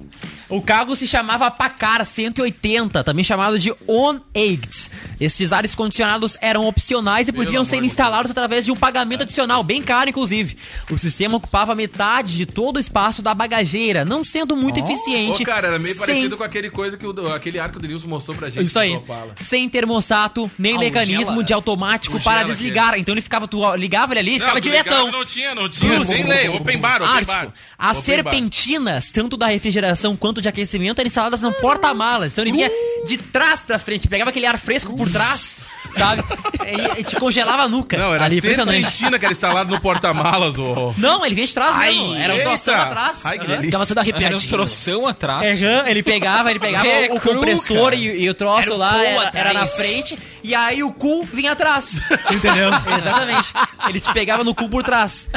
O 0.50 0.62
carro 0.62 0.96
se 0.96 1.08
chamava 1.08 1.50
Pacar 1.50 2.06
180, 2.06 3.04
também 3.04 3.24
chamado 3.24 3.58
de 3.58 3.74
On-Eggs. 3.88 4.92
Estes 5.20 5.52
ares 5.54 5.74
condicionados 5.74 6.38
eram 6.42 6.68
opcionais 6.68 7.28
e 7.28 7.32
podiam 7.32 7.64
ser 7.66 7.84
instalados 7.84 8.32
através 8.32 8.66
de 8.66 8.72
um 8.72 8.76
pagamento 8.76 9.24
adicional, 9.24 9.64
bem 9.64 9.82
caro 9.82 10.10
inclusive. 10.10 10.58
O 10.90 10.98
sistema 10.98 11.38
ocupava 11.38 11.74
metade 11.76 12.36
de 12.38 12.46
todo 12.46 12.78
o 12.78 12.80
espaço 12.80 13.22
da 13.22 13.34
bagageira, 13.34 14.04
não 14.06 14.24
sendo 14.24 14.56
muito 14.56 14.80
eficiente. 14.80 15.42
Ô, 15.42 15.46
cara, 15.46 15.68
era 15.70 15.80
meio 15.80 15.96
sem- 15.96 16.06
parecido 16.06 16.38
com 16.38 16.44
aquele 16.44 16.70
coisa 16.70 16.98
que 16.98 17.06
o, 17.08 17.34
aquele 17.34 17.60
ar 17.60 17.72
que 17.72 17.78
o 17.78 17.80
Denilson 17.82 18.08
mostrou 18.08 18.36
pra 18.38 18.50
gente. 18.50 18.66
Isso 18.66 18.78
aí. 18.80 19.00
Sem 19.48 19.68
termostato, 19.70 20.50
nem 20.60 20.76
Ah, 20.76 20.80
mecanismo 20.80 21.26
gela. 21.32 21.44
de 21.44 21.54
automático 21.54 22.20
para 22.20 22.42
gela 22.42 22.54
desligar. 22.54 22.98
Então 23.00 23.14
ele 23.14 23.22
ficava, 23.22 23.48
tu 23.48 23.76
ligava 23.76 24.14
ele 24.14 24.20
ali 24.20 24.32
e 24.36 24.40
ficava 24.40 24.54
Não, 24.56 24.62
tu 24.62 24.64
diretão. 24.64 25.12
Não 25.12 25.26
tinha, 25.26 25.56
não 25.56 25.70
tinha. 25.70 26.04
Sem 26.04 26.24
lei. 26.28 26.50
Open 26.50 26.78
bar, 26.78 27.02
open 27.02 27.08
Ártico. 27.16 27.32
bar. 27.32 27.54
As 27.78 27.98
Open 27.98 28.24
bar. 28.24 28.32
serpentinas, 28.34 29.12
tanto 29.12 29.38
da 29.38 29.48
refrigeração 29.48 30.16
quanto 30.16 30.42
de 30.44 30.50
aquecimento, 30.50 31.00
eram 31.00 31.08
instaladas 31.08 31.42
no 31.42 31.52
porta-malas. 31.54 32.34
Então 32.34 32.44
ele 32.44 32.52
vinha 32.52 32.70
de 33.08 33.18
trás 33.18 33.62
pra 33.62 33.80
frente, 33.80 34.08
pegava 34.08 34.30
aquele 34.30 34.46
ar 34.46 34.60
fresco 34.60 34.96
por 34.96 35.10
trás, 35.10 35.62
sabe? 35.96 36.24
E, 36.66 37.02
e 37.02 37.04
te 37.04 37.16
congelava 37.18 37.64
a 37.64 37.68
nuca. 37.70 37.98
Não, 37.98 38.14
era 38.14 38.26
ali, 38.26 38.42
serpentina 38.42 39.20
que 39.20 39.26
era 39.26 39.34
instalado 39.34 39.70
no 39.70 39.80
porta-malas, 39.80 40.58
ô. 40.58 40.94
Não, 40.98 41.26
ele 41.26 41.36
vinha 41.36 41.48
de 41.48 41.54
trás 41.54 41.76
Ai, 41.76 41.94
mesmo. 41.94 42.16
Era 42.16 42.34
um 42.34 42.38
eita. 42.38 42.50
troção 42.50 42.76
atrás. 42.76 43.22
Ai, 43.26 43.40
que 43.40 43.46
delícia. 43.46 43.66
Ficava 43.66 43.86
sendo 43.86 43.98
arrepiadinho. 44.00 44.38
Era 44.38 44.38
um 44.38 44.50
troção 44.50 45.08
atrás. 45.08 45.50
Aham, 45.50 45.88
ele 45.88 46.04
pegava, 46.04 46.50
ele 46.50 46.60
pegava 46.60 46.88
É 46.88 47.10
o, 47.10 47.16
o 47.16 47.20
compressor 47.22 47.94
e, 47.94 48.24
e 48.24 48.30
o 48.30 48.34
troço 48.34 48.70
Era 48.70 48.78
lá 48.78 49.04
era, 49.04 49.32
era 49.34 49.54
na 49.54 49.68
frente, 49.68 50.18
e 50.44 50.56
aí 50.56 50.84
o 50.84 50.92
cu 50.92 51.24
vinha 51.32 51.52
atrás. 51.52 51.96
Entendeu? 52.32 52.70
Exatamente. 52.98 53.54
Ele 53.88 54.00
te 54.00 54.14
pegava 54.14 54.44
no 54.44 54.56
cu 54.56 54.70
por 54.70 54.84
trás. 54.84 55.28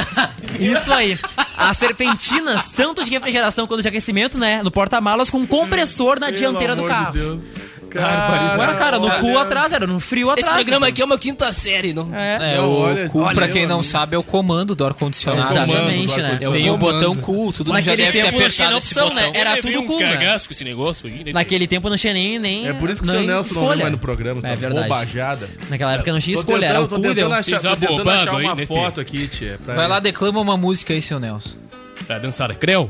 Isso 0.59 0.91
aí. 0.93 1.17
As 1.57 1.77
serpentinas, 1.77 2.71
tanto 2.71 3.03
de 3.03 3.09
refrigeração 3.09 3.67
quanto 3.67 3.81
de 3.81 3.87
aquecimento, 3.87 4.37
né? 4.37 4.61
No 4.63 4.71
porta-malas 4.71 5.29
com 5.29 5.45
compressor 5.45 6.19
na 6.19 6.29
dianteira 6.31 6.75
do 6.75 6.85
amor 6.85 7.11
de 7.11 7.66
Não 7.95 8.63
era, 8.63 8.73
cara, 8.75 8.99
no 8.99 9.09
cu 9.19 9.37
atrás, 9.37 9.71
era 9.73 9.87
no 9.87 9.99
frio 9.99 10.29
Esse 10.33 10.41
atrás. 10.41 10.57
programa 10.61 10.87
aqui 10.87 11.01
é 11.01 11.05
uma 11.05 11.17
quinta 11.17 11.51
série, 11.51 11.93
não? 11.93 12.13
É. 12.15 12.53
É, 12.53 12.57
Não, 12.57 12.69
o 12.69 12.79
olha- 12.81 13.09
cu, 13.09 13.19
olha, 13.21 13.35
pra 13.35 13.47
quem 13.47 13.65
não 13.65 13.75
amigo. 13.75 13.83
sabe, 13.89 14.15
é 14.15 14.19
o 14.19 14.23
comando 14.23 14.75
do 14.75 14.85
ar-condicionado. 14.85 15.53
Exatamente, 15.53 16.17
né? 16.17 16.37
É 16.41 16.49
o 16.49 16.51
Tem 16.51 16.69
o 16.69 16.77
botão 16.77 17.15
cool, 17.15 17.53
tudo 17.53 17.71
mundo 17.73 17.81
já 17.83 17.91
Naquele 17.91 18.05
deve 18.11 18.11
ter 18.19 18.25
tempo 18.25 18.41
não 18.41 18.49
tinha 18.49 18.67
apertado 18.67 18.77
esse 18.77 18.93
opção, 18.99 19.13
né? 19.13 19.31
Era 19.33 19.57
tudo 19.61 19.83
cu, 19.83 19.99
né? 19.99 20.17
com 20.17 20.53
esse 20.53 20.63
negócio 20.63 21.07
aí, 21.07 21.23
né? 21.23 21.31
Naquele 21.33 21.67
tempo 21.67 21.89
não 21.89 21.97
tinha 21.97 22.13
nem, 22.13 22.39
nem 22.39 22.67
É 22.67 22.73
por 22.73 22.89
isso 22.89 23.01
que 23.01 23.07
o 23.07 23.11
seu 23.11 23.21
Nelson 23.23 23.59
não 23.59 23.67
vem 23.69 23.77
mais 23.77 23.91
no 23.91 23.97
programa, 23.97 24.41
É 24.43 24.55
verdade. 24.55 24.87
bobajada. 24.87 25.49
Naquela 25.69 25.93
época 25.93 26.11
não 26.11 26.19
tinha 26.19 26.37
escolha, 26.37 26.65
era 26.65 26.79
o 26.81 26.87
cu 26.87 26.95
tô 26.95 27.01
tentando 27.01 27.33
achar, 27.33 28.33
uma 28.35 28.55
né, 28.55 28.65
foto 28.65 28.99
aqui, 29.01 29.27
tia. 29.27 29.59
Vai 29.65 29.87
lá, 29.87 29.99
declama 29.99 30.39
uma 30.39 30.57
música 30.57 30.93
aí, 30.93 31.01
seu 31.01 31.19
Nelson. 31.19 31.57
Pra 32.05 32.19
dançar 32.19 32.53
creu, 32.55 32.89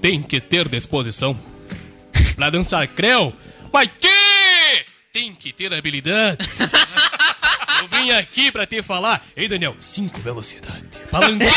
tem 0.00 0.22
que 0.22 0.40
ter 0.40 0.68
disposição. 0.68 1.36
Pra 2.36 2.50
dançar 2.50 2.86
creu, 2.88 3.32
mas 3.72 3.88
tchê, 3.98 4.08
tem 5.12 5.34
que 5.34 5.52
ter 5.52 5.72
habilidade. 5.74 6.38
Eu 7.80 7.88
vim 7.88 8.10
aqui 8.12 8.52
pra 8.52 8.66
te 8.66 8.82
falar. 8.82 9.24
Ei, 9.36 9.48
Daniel, 9.48 9.76
cinco 9.80 10.20
velocidade. 10.20 10.84
Palanqueia! 11.10 11.50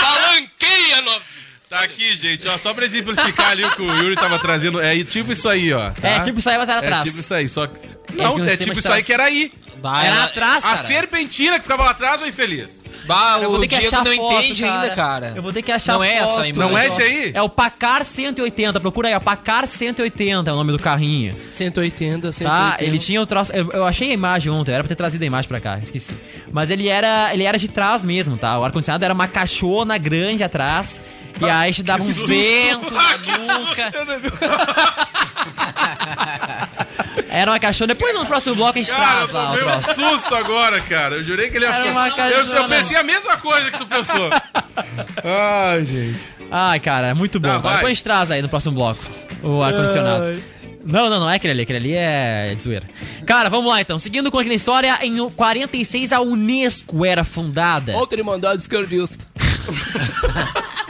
Palanqueia, 0.00 1.02
no... 1.02 1.20
Tá 1.68 1.80
aqui, 1.80 2.14
gente, 2.16 2.46
ó, 2.46 2.56
só 2.58 2.72
pra 2.72 2.84
exemplificar 2.84 3.50
ali 3.50 3.64
o 3.64 3.70
que 3.74 3.82
o 3.82 3.92
Yuri 3.96 4.14
tava 4.14 4.38
trazendo. 4.38 4.80
É 4.80 5.02
tipo 5.02 5.32
isso 5.32 5.48
aí, 5.48 5.72
ó. 5.72 5.90
tá? 5.90 6.08
É, 6.08 6.20
tipo 6.20 6.38
isso 6.38 6.48
aí, 6.48 6.56
mas 6.58 6.68
era 6.68 6.78
atrás. 6.78 7.02
É 7.02 7.04
tipo 7.06 7.18
isso 7.18 7.34
aí, 7.34 7.48
só 7.48 7.66
que. 7.66 7.76
que 7.80 8.16
Não, 8.16 8.36
é, 8.44 8.50
sistema 8.50 8.56
tipo 8.56 8.72
de 8.74 8.78
isso 8.78 8.88
aí 8.88 8.92
trás. 8.92 9.04
que 9.06 9.12
era 9.12 9.24
aí. 9.24 9.52
Era 10.04 10.24
atrás, 10.24 10.64
A 10.64 10.68
cara. 10.74 10.86
serpentina 10.86 11.56
que 11.56 11.62
ficava 11.62 11.82
lá 11.84 11.90
atrás, 11.90 12.22
ô 12.22 12.26
infeliz. 12.26 12.80
Bah, 13.06 13.38
Eu 13.40 13.50
vou 13.50 13.60
ter 13.60 13.68
que 13.68 13.78
Diego 13.78 13.94
achar 13.94 14.04
não 14.04 14.16
foto, 14.16 14.34
entende 14.42 14.64
ainda, 14.64 14.90
cara. 14.90 15.32
Eu 15.36 15.42
vou 15.42 15.52
ter 15.52 15.62
que 15.62 15.72
achar 15.72 15.94
Não 15.94 16.04
é 16.04 16.14
essa 16.16 16.42
a 16.42 16.48
imagem. 16.48 16.70
Não 16.70 16.78
é 16.78 16.86
esse 16.86 17.02
aí? 17.02 17.30
É 17.34 17.42
o 17.42 17.48
Pacar 17.48 18.04
180, 18.04 18.80
procura 18.80 19.08
aí, 19.08 19.14
ó. 19.14 19.20
Pacar 19.20 19.66
180 19.66 20.50
é 20.50 20.52
o 20.52 20.56
nome 20.56 20.72
do 20.72 20.78
carrinho. 20.78 21.34
180, 21.52 22.32
180. 22.32 22.76
Tá? 22.76 22.84
Ele 22.84 22.98
tinha 22.98 23.20
o 23.20 23.26
troço. 23.26 23.52
Eu, 23.52 23.70
eu 23.72 23.86
achei 23.86 24.10
a 24.10 24.14
imagem 24.14 24.50
ontem, 24.52 24.72
era 24.72 24.82
pra 24.82 24.88
ter 24.88 24.96
trazido 24.96 25.22
a 25.22 25.26
imagem 25.26 25.48
pra 25.48 25.60
cá, 25.60 25.78
esqueci. 25.78 26.14
Mas 26.52 26.70
ele 26.70 26.88
era, 26.88 27.32
ele 27.32 27.44
era 27.44 27.58
de 27.58 27.68
trás 27.68 28.04
mesmo, 28.04 28.36
tá? 28.36 28.58
O 28.58 28.64
ar-condicionado 28.64 29.04
era 29.04 29.14
uma 29.14 29.28
caixona 29.28 29.96
grande 29.98 30.42
atrás. 30.42 31.02
E 31.40 31.44
aí 31.44 31.72
te 31.72 31.82
dava 31.82 32.02
um 32.02 32.06
vento 32.06 32.94
na 32.94 33.18
nuca. 33.58 33.92
Era 37.36 37.50
uma 37.50 37.60
caixona. 37.60 37.88
Depois 37.92 38.14
no 38.14 38.24
próximo 38.24 38.56
bloco 38.56 38.78
a 38.78 38.82
gente 38.82 38.90
Cara, 38.90 39.20
eu 39.20 39.28
traz 39.28 39.30
lá 39.30 39.52
o 39.52 39.58
tomei 39.58 39.76
um 39.76 39.82
susto 39.82 40.34
agora, 40.34 40.80
cara. 40.80 41.16
Eu 41.16 41.22
jurei 41.22 41.50
que 41.50 41.58
ele 41.58 41.66
ia 41.66 41.70
Era 41.70 41.90
uma 41.90 42.08
eu, 42.08 42.14
caixona. 42.16 42.58
eu 42.60 42.68
pensei 42.68 42.96
a 42.96 43.02
mesma 43.02 43.36
coisa 43.36 43.70
que 43.70 43.76
tu 43.76 43.84
pensou. 43.84 44.30
Ai, 45.22 45.84
gente. 45.84 46.18
Ai, 46.50 46.80
cara, 46.80 47.08
é 47.08 47.14
muito 47.14 47.38
bom. 47.38 47.48
Tá. 47.60 47.74
Depois 47.74 47.84
a 47.84 47.88
gente 47.90 48.02
traz 48.02 48.30
aí 48.30 48.40
no 48.40 48.48
próximo 48.48 48.74
bloco 48.74 49.00
o 49.42 49.62
ar-condicionado. 49.62 50.42
Não, 50.82 51.10
não, 51.10 51.20
não 51.20 51.30
é 51.30 51.36
aquele 51.36 51.52
ali. 51.52 51.62
Aquele 51.64 51.78
ali 51.78 51.94
é 51.94 52.54
de 52.56 52.62
zoeira. 52.62 52.86
Cara, 53.26 53.50
vamos 53.50 53.70
lá 53.70 53.82
então. 53.82 53.98
Seguindo 53.98 54.30
com 54.30 54.38
aquela 54.38 54.54
história, 54.54 54.98
em 55.02 55.28
46 55.28 56.12
a 56.12 56.20
Unesco 56.22 57.04
era 57.04 57.22
fundada. 57.22 57.94
Outra 57.98 58.18
irmandade 58.18 58.62
esquerdista. 58.62 59.26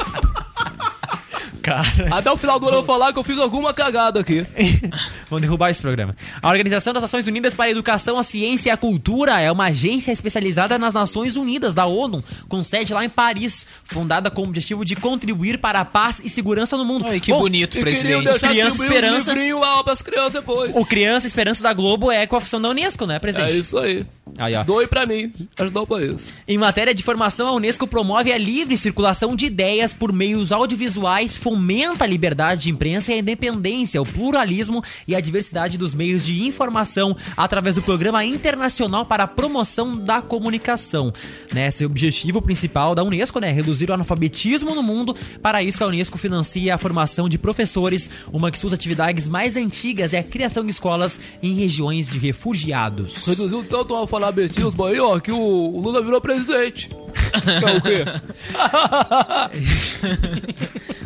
Cara. 1.61 1.85
Até 2.13 2.31
o 2.31 2.37
final 2.37 2.61
do 2.61 2.69
ano 2.69 2.77
eu 2.77 2.83
vou 2.85 2.95
falar 2.95 3.13
que 3.13 3.19
eu 3.19 3.25
fiz 3.25 3.37
alguma 3.41 3.75
cagada 3.75 4.21
aqui. 4.21 4.47
Vamos 5.29 5.43
derrubar 5.43 5.71
esse 5.71 5.81
programa. 5.81 6.17
A 6.41 6.49
Organização 6.49 6.93
das 6.93 7.03
Nações 7.03 7.27
Unidas 7.27 7.53
para 7.55 7.67
a 7.67 7.71
Educação, 7.71 8.19
a 8.19 8.23
Ciência 8.23 8.71
e 8.71 8.73
a 8.73 8.77
Cultura 8.77 9.41
é 9.41 9.51
uma 9.51 9.67
agência 9.67 10.13
especializada 10.13 10.79
nas 10.79 10.95
Nações 10.95 11.37
Unidas 11.37 11.75
da 11.75 11.87
ONU, 11.87 12.23
com 12.49 12.63
sede 12.63 12.95
lá 12.95 13.05
em 13.05 13.09
Paris, 13.09 13.67
fundada 13.85 14.31
com 14.31 14.43
o 14.43 14.45
objetivo 14.45 14.85
de 14.85 14.95
contribuir 14.95 15.59
para 15.59 15.81
a 15.81 15.85
paz 15.85 16.21
e 16.23 16.29
segurança 16.29 16.77
no 16.77 16.85
mundo. 16.85 17.07
Ai, 17.09 17.21
que 17.21 17.33
Bom, 17.33 17.41
bonito, 17.41 17.79
presidente. 17.79 18.39
Criança 18.39 18.85
Esperança. 18.85 19.35
lá 19.59 19.83
pras 19.85 20.03
crianças 20.03 20.33
depois. 20.33 20.71
O 20.75 20.85
Criança 20.85 21.27
Esperança 21.27 21.63
da 21.63 21.73
Globo 21.73 22.11
é 22.11 22.27
com 22.27 22.37
a 22.37 22.41
função 22.41 22.61
da 22.61 22.69
Unesco, 22.69 23.07
né, 23.07 23.17
É 23.17 23.19
presidente? 23.19 23.59
isso 23.59 23.79
aí. 23.79 24.07
Aí, 24.39 24.55
ó. 24.55 24.65
Doe 24.65 24.87
pra 24.87 25.07
mim, 25.07 25.33
ajudar 25.59 25.81
o 25.83 25.87
país. 25.87 26.35
Em 26.47 26.59
matéria 26.59 26.95
de 26.95 27.03
formação, 27.03 27.47
a 27.47 27.53
Unesco 27.53 27.87
promove 27.87 28.33
a 28.33 28.37
livre 28.39 28.77
circulação 28.77 29.35
de 29.35 29.47
ideias 29.47 29.93
por 29.93 30.13
meios 30.13 30.53
audiovisuais, 30.53 31.37
fomenta 31.37 32.05
a 32.05 32.07
liberdade 32.07 32.63
de 32.65 32.71
imprensa 32.71 33.13
e 33.13 33.15
a 33.15 33.19
independência, 33.19 34.03
o 34.03 34.05
pluralismo 34.05 34.83
e 35.09 35.15
a 35.15 35.16
diversidade 35.21 35.79
dos 35.79 35.95
meios 35.95 36.25
de 36.25 36.45
informação 36.45 37.17
através 37.37 37.75
do 37.75 37.83
Programa 37.83 38.25
Internacional 38.25 39.05
para 39.05 39.25
a 39.25 39.27
Promoção 39.27 39.97
da 39.97 40.21
Comunicação. 40.23 41.13
Né, 41.53 41.69
esse 41.69 41.83
é 41.83 41.87
o 41.87 41.91
objetivo 41.91 42.41
principal 42.43 42.95
da 42.95 43.03
Unesco, 43.03 43.41
né? 43.41 43.51
Reduzir 43.51 43.91
o 43.91 43.95
analfabetismo 43.95 44.75
no 44.75 44.83
mundo. 44.83 45.17
Para 45.43 45.63
isso, 45.63 45.83
a 45.83 45.87
Unesco 45.87 46.19
financia 46.19 46.75
a 46.75 46.79
formação 46.79 47.29
de 47.29 47.39
professores, 47.39 48.11
uma 48.33 48.51
de 48.51 48.59
suas 48.59 48.73
atividades 48.73 49.29
mais 49.29 49.57
antigas 49.57 50.13
é 50.13 50.19
a 50.19 50.25
criação 50.25 50.65
de 50.65 50.71
escolas 50.71 51.19
em 51.43 51.55
regiões 51.55 52.09
de 52.09 52.19
refugiados. 52.19 53.27
Reduziu 53.27 53.65
tanto 53.65 53.95
o 53.95 53.97
alfabetismo 53.97 54.85
aí, 54.85 55.01
ó, 55.01 55.19
que 55.19 55.33
o 55.33 55.57
o 55.77 55.81
Lula 55.81 56.03
virou 56.03 56.21
presidente. 56.21 56.91
Que 57.27 57.65
é 57.65 57.77
o 57.77 57.83
quê? 57.83 58.05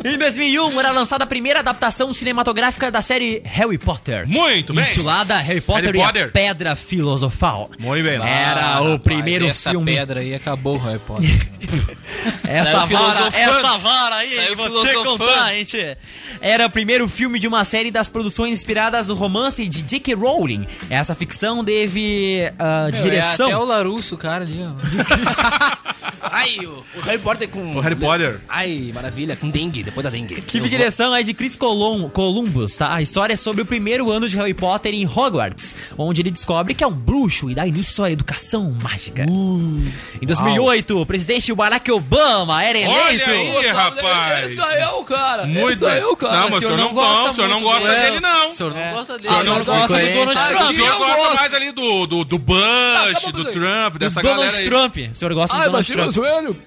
Em 0.03 0.17
2001 0.17 0.79
era 0.79 0.91
lançada 0.91 1.23
a 1.23 1.27
primeira 1.27 1.59
adaptação 1.59 2.13
cinematográfica 2.13 2.89
da 2.89 3.01
série 3.01 3.41
Harry 3.45 3.77
Potter. 3.77 4.27
Muito 4.27 4.73
bem. 4.73 4.83
Intitulada 4.83 5.37
Harry 5.37 5.61
Potter, 5.61 5.85
Harry 5.85 5.97
e 5.97 6.01
a 6.01 6.05
Potter. 6.05 6.31
Pedra 6.31 6.75
Filosofal. 6.75 7.69
Muito 7.77 8.03
bem. 8.03 8.15
Era 8.15 8.65
Ah, 8.75 8.81
o 8.81 8.83
rapaz, 8.93 9.01
primeiro 9.03 9.47
essa 9.47 9.69
filme. 9.71 9.93
pedra 9.95 10.21
aí 10.21 10.33
acabou 10.33 10.75
o 10.75 10.79
Harry 10.79 10.99
Potter. 10.99 11.29
Essa 12.47 12.85
vara, 12.85 13.27
essa 13.33 13.77
vara 13.77 14.15
aí, 14.17 14.27
Saiu 14.29 14.55
vou 14.57 14.65
te 14.67 14.87
filosofando. 14.89 15.17
contar, 15.17 15.53
gente. 15.53 15.97
Era 16.41 16.65
o 16.65 16.69
primeiro 16.69 17.07
filme 17.07 17.39
de 17.39 17.47
uma 17.47 17.63
série 17.63 17.89
das 17.89 18.09
produções 18.09 18.51
inspiradas 18.59 19.07
no 19.07 19.15
romance 19.15 19.65
de 19.65 19.81
J.K. 19.81 20.13
Rowling. 20.15 20.67
Essa 20.89 21.15
ficção 21.15 21.63
teve 21.63 22.51
ah, 22.59 22.89
Meu, 22.91 23.03
direção... 23.03 23.47
É 23.49 23.53
até 23.53 23.57
o 23.57 23.65
Larusso, 23.65 24.17
cara 24.17 24.43
ali, 24.43 24.59
ó. 24.61 24.71
Ai, 26.23 26.57
o, 26.65 26.83
o 26.97 27.01
Harry 27.01 27.19
Potter 27.19 27.49
com. 27.49 27.75
O 27.75 27.79
Harry 27.79 27.95
Potter. 27.95 28.39
Ai, 28.49 28.91
maravilha, 28.93 29.35
com 29.35 29.49
dengue, 29.49 29.83
depois 29.91 30.03
da 30.03 30.09
dengue. 30.09 30.41
Tive 30.41 30.67
direção 30.69 31.13
aí 31.13 31.23
de 31.23 31.33
Chris 31.33 31.55
Colum, 31.55 32.09
Columbus, 32.09 32.75
tá? 32.77 32.93
A 32.93 33.01
história 33.01 33.33
é 33.33 33.35
sobre 33.35 33.61
o 33.61 33.65
primeiro 33.65 34.09
ano 34.09 34.27
de 34.27 34.35
Harry 34.37 34.53
Potter 34.53 34.93
em 34.93 35.05
Hogwarts, 35.05 35.75
onde 35.97 36.21
ele 36.21 36.31
descobre 36.31 36.73
que 36.73 36.83
é 36.83 36.87
um 36.87 36.91
bruxo 36.93 37.49
e 37.49 37.55
dá 37.55 37.67
início 37.67 38.03
à 38.03 38.09
educação 38.11 38.75
mágica. 38.81 39.23
em 39.25 40.25
2008, 40.25 41.01
o 41.01 41.05
presidente 41.05 41.53
Barack 41.53 41.91
Obama 41.91 42.63
era 42.63 42.77
eleito. 42.79 43.29
Olha 43.29 43.59
aí, 43.59 43.67
rapaz. 43.67 44.51
Esse 44.51 44.61
aí 44.61 44.81
é 44.81 44.89
o 44.89 45.03
cara. 45.03 45.45
Muito 45.45 45.71
esse 45.73 45.85
aí 45.85 45.99
é 45.99 46.05
o 46.05 46.15
cara. 46.15 46.33
Não, 46.33 46.43
mas 46.49 46.55
o 46.55 46.59
senhor 46.59 46.77
não 46.77 46.93
gosta, 46.93 47.31
o 47.31 47.33
senhor 47.35 47.47
não 47.49 47.59
muito 47.59 47.73
gosta 47.73 47.89
dele. 47.89 48.01
dele, 48.03 48.19
não. 48.21 48.47
O 48.47 48.51
senhor 48.51 48.73
não 48.73 48.91
gosta 48.93 49.19
dele. 49.19 49.33
O 49.33 49.41
senhor 49.41 49.55
não 49.57 49.65
gosta 49.65 49.97
do 49.99 50.13
Donald 50.13 50.39
Ah, 50.39 50.47
Trump. 50.47 50.69
O 50.71 50.73
senhor 50.73 50.87
eu 50.87 50.97
gosta 50.99 51.15
gosto. 51.17 51.35
mais 51.35 51.53
ali 51.53 51.71
do, 51.71 52.07
do, 52.07 52.23
do 52.23 52.37
Bush, 52.39 53.31
do. 53.33 53.45
Trump, 53.51 53.93
Do 53.93 53.99
dessa 53.99 54.21
galera 54.21 54.39
Donald 54.41 54.57
aí. 54.59 54.65
Trump. 54.69 54.95
O 55.11 55.15
senhor 55.15 55.33
gosta 55.33 55.55
Ai, 55.57 55.65
do 55.65 55.71
mas 55.73 55.87
Donald 55.87 55.87
tira 55.87 56.01
o 56.07 56.11
Trump? 56.13 56.55
joelho. 56.55 56.57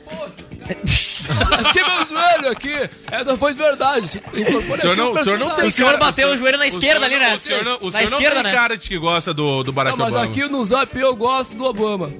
Aqui 1.69 1.81
meu 1.85 2.07
joelho 2.07 2.51
aqui. 2.51 2.91
Essa 3.11 3.37
foi 3.39 3.53
de 3.55 3.59
verdade. 3.63 4.23
O 4.33 4.81
senhor 4.81 4.97
não, 4.97 5.13
o 5.13 5.19
o 5.21 5.25
senhor 5.25 5.39
não 5.39 5.51
tem 5.51 5.67
O 5.67 5.71
senhor 5.71 5.93
cara- 5.93 6.05
bateu 6.05 6.29
o 6.31 6.37
joelho 6.37 6.59
na 6.59 6.65
o 6.65 6.67
esquerda 6.69 7.07
ali, 7.07 7.17
né? 7.17 7.35
O 7.35 7.39
senhor 7.39 7.65
não, 7.65 7.79
o 7.81 7.91
Na 7.91 7.99
senhor 7.99 8.11
não 8.11 8.19
esquerda, 8.19 8.35
tem 8.43 8.43
né? 8.45 8.53
cara 8.53 8.77
de 8.77 8.89
que 8.89 8.99
gosta 8.99 9.33
do, 9.35 9.63
do 9.63 9.73
Barack 9.73 9.97
Não, 9.97 10.05
mas 10.05 10.15
Obama. 10.15 10.31
aqui 10.31 10.49
no 10.49 10.65
Zap 10.65 10.99
eu 10.99 11.15
gosto 11.17 11.57
do 11.57 11.65
Obama. 11.65 12.13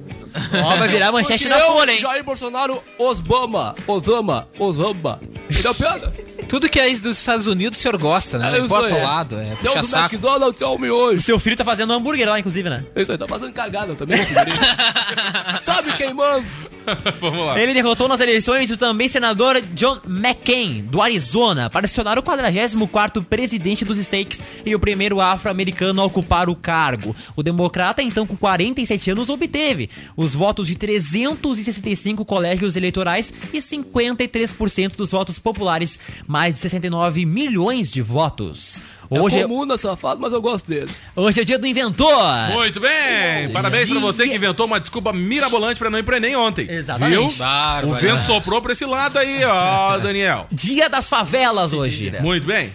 Ó, 0.63 0.75
vai 0.75 0.87
virar 0.89 1.11
manchete 1.13 1.43
Porque 1.47 1.59
da 1.59 1.65
eu, 1.65 1.73
Folha, 1.73 1.91
hein? 1.91 1.99
Jair 1.99 2.23
Bolsonaro, 2.23 2.83
Osbama, 2.99 3.73
Osama, 3.87 4.47
Osama. 4.59 5.19
Entendeu 5.49 5.71
a 5.71 5.73
piada? 5.73 6.13
Tu 6.39 6.45
Tudo 6.47 6.69
que 6.69 6.79
é 6.79 6.87
isso 6.89 7.01
dos 7.03 7.17
Estados 7.17 7.47
Unidos 7.47 7.79
o 7.79 7.81
senhor 7.81 7.97
gosta, 7.97 8.37
né? 8.37 8.53
É 8.55 8.59
isso 8.59 8.67
Bota 8.67 8.87
aí. 8.87 8.91
ao 8.93 9.01
lado, 9.01 9.35
é 9.39 9.45
Deu 9.61 9.71
puxa 9.71 9.79
do 9.79 9.85
saco. 9.87 10.15
McDonald's 10.15 10.61
ao 10.61 10.77
miojo. 10.77 11.17
O 11.17 11.21
seu 11.21 11.39
filho 11.39 11.55
tá 11.55 11.63
fazendo 11.63 11.91
hambúrguer 11.93 12.27
lá, 12.29 12.37
inclusive, 12.37 12.69
né? 12.69 12.83
Isso 12.95 13.11
aí, 13.13 13.17
tá 13.17 13.27
fazendo 13.27 13.53
cagada 13.53 13.95
também. 13.95 14.17
Sabe 15.63 15.91
quem 15.93 16.13
manda? 16.13 16.43
Vamos 17.19 17.45
lá. 17.45 17.59
Ele 17.59 17.73
derrotou 17.73 18.07
nas 18.07 18.19
eleições 18.19 18.69
o 18.71 18.77
também 18.77 19.07
senador 19.07 19.61
John 19.73 19.99
McCain, 20.07 20.81
do 20.81 21.01
Arizona, 21.01 21.69
para 21.69 21.87
se 21.87 21.95
tornar 21.95 22.17
o 22.17 22.23
44º 22.23 23.23
presidente 23.23 23.83
dos 23.83 23.97
States 23.97 24.41
e 24.65 24.75
o 24.75 24.79
primeiro 24.79 25.19
afro-americano 25.19 26.01
a 26.01 26.05
ocupar 26.05 26.49
o 26.49 26.55
cargo. 26.55 27.15
O 27.35 27.43
democrata, 27.43 28.01
então 28.01 28.25
com 28.25 28.35
47 28.35 29.11
anos, 29.11 29.29
obteve 29.29 29.89
os 30.15 30.33
votos 30.33 30.67
de 30.67 30.75
365 30.75 32.23
colégios 32.25 32.75
eleitorais 32.75 33.33
e 33.53 33.57
53% 33.57 34.95
dos 34.95 35.11
votos 35.11 35.39
populares, 35.39 35.99
mais 36.27 36.53
de 36.53 36.59
69 36.59 37.25
milhões 37.25 37.91
de 37.91 38.01
votos. 38.01 38.81
Hoje 39.09 39.37
é 39.37 39.41
é, 39.41 39.43
comuna, 39.43 39.77
safado, 39.77 40.19
mas 40.21 40.33
eu 40.33 40.41
gosto 40.41 40.67
dele. 40.67 40.89
hoje 41.15 41.41
é 41.41 41.43
dia 41.43 41.59
do 41.59 41.67
inventor. 41.67 42.23
Muito 42.53 42.79
bem! 42.79 43.49
Parabéns 43.53 43.89
pra 43.89 43.99
você 43.99 44.27
que 44.27 44.35
inventou 44.35 44.65
uma 44.65 44.79
desculpa 44.79 45.11
mirabolante 45.13 45.77
pra 45.79 45.89
não 45.89 45.99
ir 45.99 46.03
pra 46.03 46.17
Enem 46.17 46.35
ontem. 46.35 46.67
Exatamente. 46.69 47.17
Viu? 47.17 47.31
Bárbaro. 47.37 47.89
O 47.89 47.93
vento 47.95 48.25
soprou 48.25 48.61
pra 48.61 48.71
esse 48.73 48.85
lado 48.85 49.17
aí, 49.19 49.43
ó, 49.43 49.97
Daniel. 49.99 50.47
Dia 50.51 50.89
das 50.89 51.07
favelas 51.07 51.73
hoje. 51.73 52.11
Muito 52.21 52.45
bem. 52.45 52.73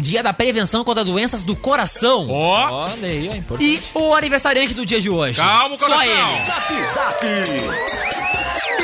Dia 0.00 0.22
da 0.22 0.32
prevenção 0.32 0.82
contra 0.84 1.04
doenças 1.04 1.44
do 1.44 1.54
coração. 1.54 2.26
Ó, 2.30 2.84
Olha 2.84 3.08
aí, 3.08 3.28
ó, 3.30 3.34
importante. 3.34 3.64
E 3.94 3.98
o 3.98 4.14
aniversariante 4.14 4.72
do 4.74 4.86
dia 4.86 5.00
de 5.00 5.10
hoje. 5.10 5.36
calma, 5.36 5.76
Só 5.76 5.86
coração. 5.86 6.06
ele. 6.32 6.40
Zap 6.40 6.74
Zap. 6.94 8.21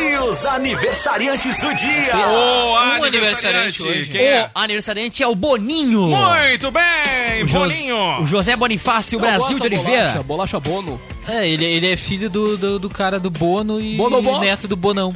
E 0.01 0.17
os 0.19 0.47
aniversariantes 0.47 1.59
do 1.59 1.75
dia. 1.75 2.15
O 2.17 2.99
Um 3.01 3.05
aniversariante 3.05 3.83
hoje. 3.83 4.11
Quem 4.11 4.21
é? 4.21 4.51
O 4.55 4.59
aniversariante 4.59 5.23
é 5.23 5.27
o 5.27 5.35
Boninho. 5.35 6.09
Muito 6.09 6.71
bem, 6.71 7.43
O 7.45 7.49
Jos- 7.49 7.73
Boninho. 7.73 8.23
O 8.23 8.27
José 8.27 8.55
Bonifácio 8.57 9.17
Eu 9.17 9.21
Brasil 9.21 9.59
de 9.59 9.63
Oliveira. 9.67 10.03
Bolacha, 10.23 10.23
bolacha 10.23 10.61
Bono. 10.61 11.01
É, 11.27 11.49
ele, 11.49 11.65
ele 11.65 11.91
é 11.93 11.97
filho 11.97 12.31
do, 12.31 12.57
do, 12.57 12.79
do 12.79 12.89
cara 12.91 13.19
do 13.19 13.31
Bono 13.31 13.81
e 13.81 13.97
Bonovox. 13.97 14.41
neto 14.41 14.69
do 14.69 14.77
Bonão. 14.77 15.13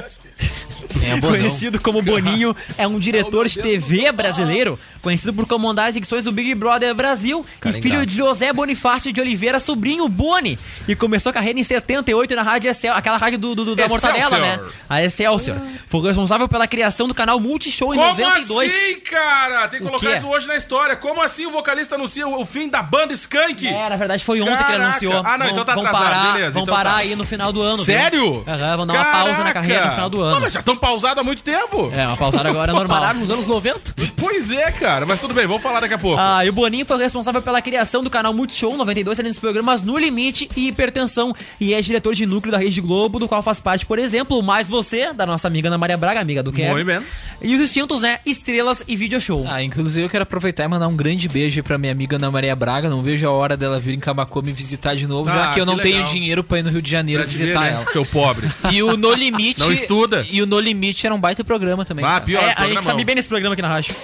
É. 1.01 1.19
Conhecido 1.19 1.79
como 1.81 2.01
Boninho, 2.01 2.55
é 2.77 2.87
um 2.87 2.99
diretor 2.99 3.47
de 3.47 3.59
TV 3.59 4.11
brasileiro, 4.11 4.77
conhecido 5.01 5.33
por 5.33 5.45
comandar 5.47 5.89
as 5.89 5.95
edições 5.95 6.23
do 6.25 6.31
Big 6.31 6.53
Brother 6.55 6.93
Brasil 6.95 7.45
Cara 7.59 7.77
e 7.77 7.81
filho 7.81 7.95
ingrato. 7.95 8.09
de 8.11 8.15
José 8.17 8.53
Bonifácio 8.53 9.11
de 9.11 9.19
Oliveira, 9.19 9.59
sobrinho 9.59 10.07
Boni. 10.07 10.57
E 10.87 10.95
começou 10.95 11.29
a 11.29 11.33
carreira 11.33 11.59
em 11.59 11.63
78 11.63 12.35
na 12.35 12.41
Rádio 12.43 12.69
Excel, 12.69 12.93
aquela 12.93 13.17
rádio 13.17 13.37
do, 13.39 13.55
do- 13.55 13.65
do- 13.65 13.75
da. 13.75 13.87
Mortadela, 13.87 14.39
né? 14.39 14.59
A 14.89 15.03
Excelsior. 15.03 15.57
Foi 15.89 16.01
responsável 16.01 16.47
pela 16.47 16.67
criação 16.67 17.07
do 17.07 17.13
canal 17.13 17.39
Multishow 17.39 17.93
em 17.93 17.97
Como 17.97 18.09
92. 18.09 18.71
assim, 18.73 18.99
cara? 19.01 19.67
Tem 19.67 19.79
que 19.79 19.85
colocar 19.85 20.15
isso 20.17 20.27
hoje 20.27 20.47
na 20.47 20.55
história. 20.55 20.95
Como 20.95 21.21
assim 21.21 21.45
o 21.45 21.51
vocalista 21.51 21.95
anuncia 21.95 22.27
o 22.27 22.45
fim 22.45 22.67
da 22.69 22.81
banda 22.81 23.13
Skank? 23.13 23.67
É, 23.67 23.89
na 23.89 23.95
verdade 23.95 24.23
foi 24.23 24.41
ontem 24.41 24.51
que 24.55 24.63
ele 24.63 24.71
Caraca. 24.71 24.83
anunciou. 24.89 25.21
Ah, 25.23 25.37
não, 25.37 25.45
Vão- 25.45 25.49
então 25.51 25.65
tá 25.65 25.73
vão 25.75 25.85
atrasado, 25.85 26.09
parar, 26.09 26.33
beleza, 26.33 26.51
Vão 26.51 26.63
então 26.63 26.75
parar 26.75 26.91
tá. 26.91 26.97
aí 26.97 27.15
no 27.15 27.23
final 27.25 27.51
do 27.53 27.61
ano. 27.61 27.77
viu? 27.77 27.85
Sério? 27.85 28.43
Aham, 28.47 28.77
vão 28.77 28.87
dar 28.87 28.93
uma 28.93 29.05
pausa 29.05 29.29
na 29.29 29.35
Caraca. 29.37 29.53
carreira 29.53 29.85
no 29.85 29.91
final 29.91 30.09
do 30.09 30.21
ano. 30.21 30.41
mas 30.41 30.53
já 30.53 30.59
estão 30.59 30.75
pausados 30.83 31.17
há 31.17 31.23
muito 31.23 31.41
tempo. 31.41 31.89
É, 31.95 32.05
uma 32.05 32.17
pausada 32.17 32.49
agora 32.49 32.71
é 32.71 32.75
normal. 32.75 32.99
Pararam 32.99 33.19
nos 33.21 33.31
anos 33.31 33.47
90? 33.47 33.95
Pois 34.17 34.51
é, 34.51 34.69
cara. 34.71 35.05
Mas 35.05 35.21
tudo 35.21 35.33
bem, 35.33 35.47
vamos 35.47 35.63
falar 35.63 35.79
daqui 35.79 35.93
a 35.93 35.97
pouco. 35.97 36.19
Ah, 36.19 36.45
e 36.45 36.49
o 36.49 36.53
Boninho 36.53 36.85
foi 36.85 36.97
responsável 36.97 37.41
pela 37.41 37.61
criação 37.61 38.03
do 38.03 38.09
canal 38.09 38.33
Multishow 38.33 38.75
92, 38.75 39.17
além 39.19 39.31
dos 39.31 39.39
programas 39.39 39.81
No 39.83 39.97
Limite 39.97 40.49
e 40.57 40.67
Hipertensão. 40.67 41.33
E 41.59 41.73
é 41.73 41.81
diretor 41.81 42.13
de 42.13 42.25
núcleo 42.25 42.51
da 42.51 42.57
Rede 42.57 42.81
Globo, 42.81 43.17
do 43.17 43.27
qual 43.29 43.41
faz 43.41 43.61
parte, 43.61 43.85
por 43.85 43.97
exemplo, 43.97 44.37
o 44.37 44.43
Mais 44.43 44.67
Você, 44.67 45.13
da 45.13 45.25
nossa 45.25 45.47
amiga 45.47 45.69
Ana 45.69 45.77
Maria 45.77 45.95
Braga, 45.97 46.19
amiga 46.19 46.43
do 46.43 46.51
Kevin. 46.51 46.71
Muito 46.71 46.85
bem. 46.85 47.01
E 47.41 47.55
os 47.55 47.61
extintos, 47.61 48.01
né? 48.01 48.19
Estrelas 48.25 48.83
e 48.87 48.95
Video 48.95 49.19
Show. 49.19 49.45
Ah, 49.49 49.61
inclusive 49.61 50.05
eu 50.05 50.09
quero 50.09 50.23
aproveitar 50.23 50.63
e 50.63 50.67
mandar 50.67 50.87
um 50.87 50.95
grande 50.95 51.27
beijo 51.27 51.59
aí 51.59 51.63
pra 51.63 51.77
minha 51.77 51.91
amiga 51.91 52.15
Ana 52.15 52.31
Maria 52.31 52.55
Braga. 52.55 52.89
Não 52.89 53.01
vejo 53.01 53.27
a 53.27 53.31
hora 53.31 53.55
dela 53.57 53.79
vir 53.79 53.93
em 53.93 53.99
Camacuã 53.99 54.41
me 54.41 54.51
visitar 54.53 54.95
de 54.95 55.05
novo, 55.07 55.29
já 55.29 55.49
Ah, 55.49 55.53
que 55.53 55.59
eu 55.59 55.65
não 55.65 55.75
que 55.77 55.83
tenho 55.83 56.03
dinheiro 56.05 56.43
pra 56.43 56.59
ir 56.59 56.63
no 56.63 56.69
Rio 56.69 56.81
de 56.81 56.89
Janeiro 56.89 57.23
Pra 57.23 57.29
visitar 57.29 57.59
ver, 57.59 57.71
né, 57.71 57.73
ela. 57.81 57.91
Seu 57.91 58.05
pobre. 58.05 58.47
E 58.71 58.81
o 58.81 58.95
No 58.97 59.13
Limite. 59.13 59.59
Não 59.59 59.71
estuda. 59.71 60.25
E 60.29 60.41
o 60.41 60.45
No 60.45 60.57
Limite 60.59 60.72
era 61.05 61.15
um 61.15 61.19
baita 61.19 61.43
programa 61.43 61.85
também. 61.85 62.03
Ah, 62.05 62.09
cara. 62.09 62.21
pior, 62.21 62.43
é, 62.43 62.53
a 62.57 62.67
gente 62.67 62.83
sabe 62.83 63.03
bem 63.03 63.15
nesse 63.15 63.27
programa 63.27 63.53
aqui 63.53 63.61
na 63.61 63.67
rádio. 63.67 63.95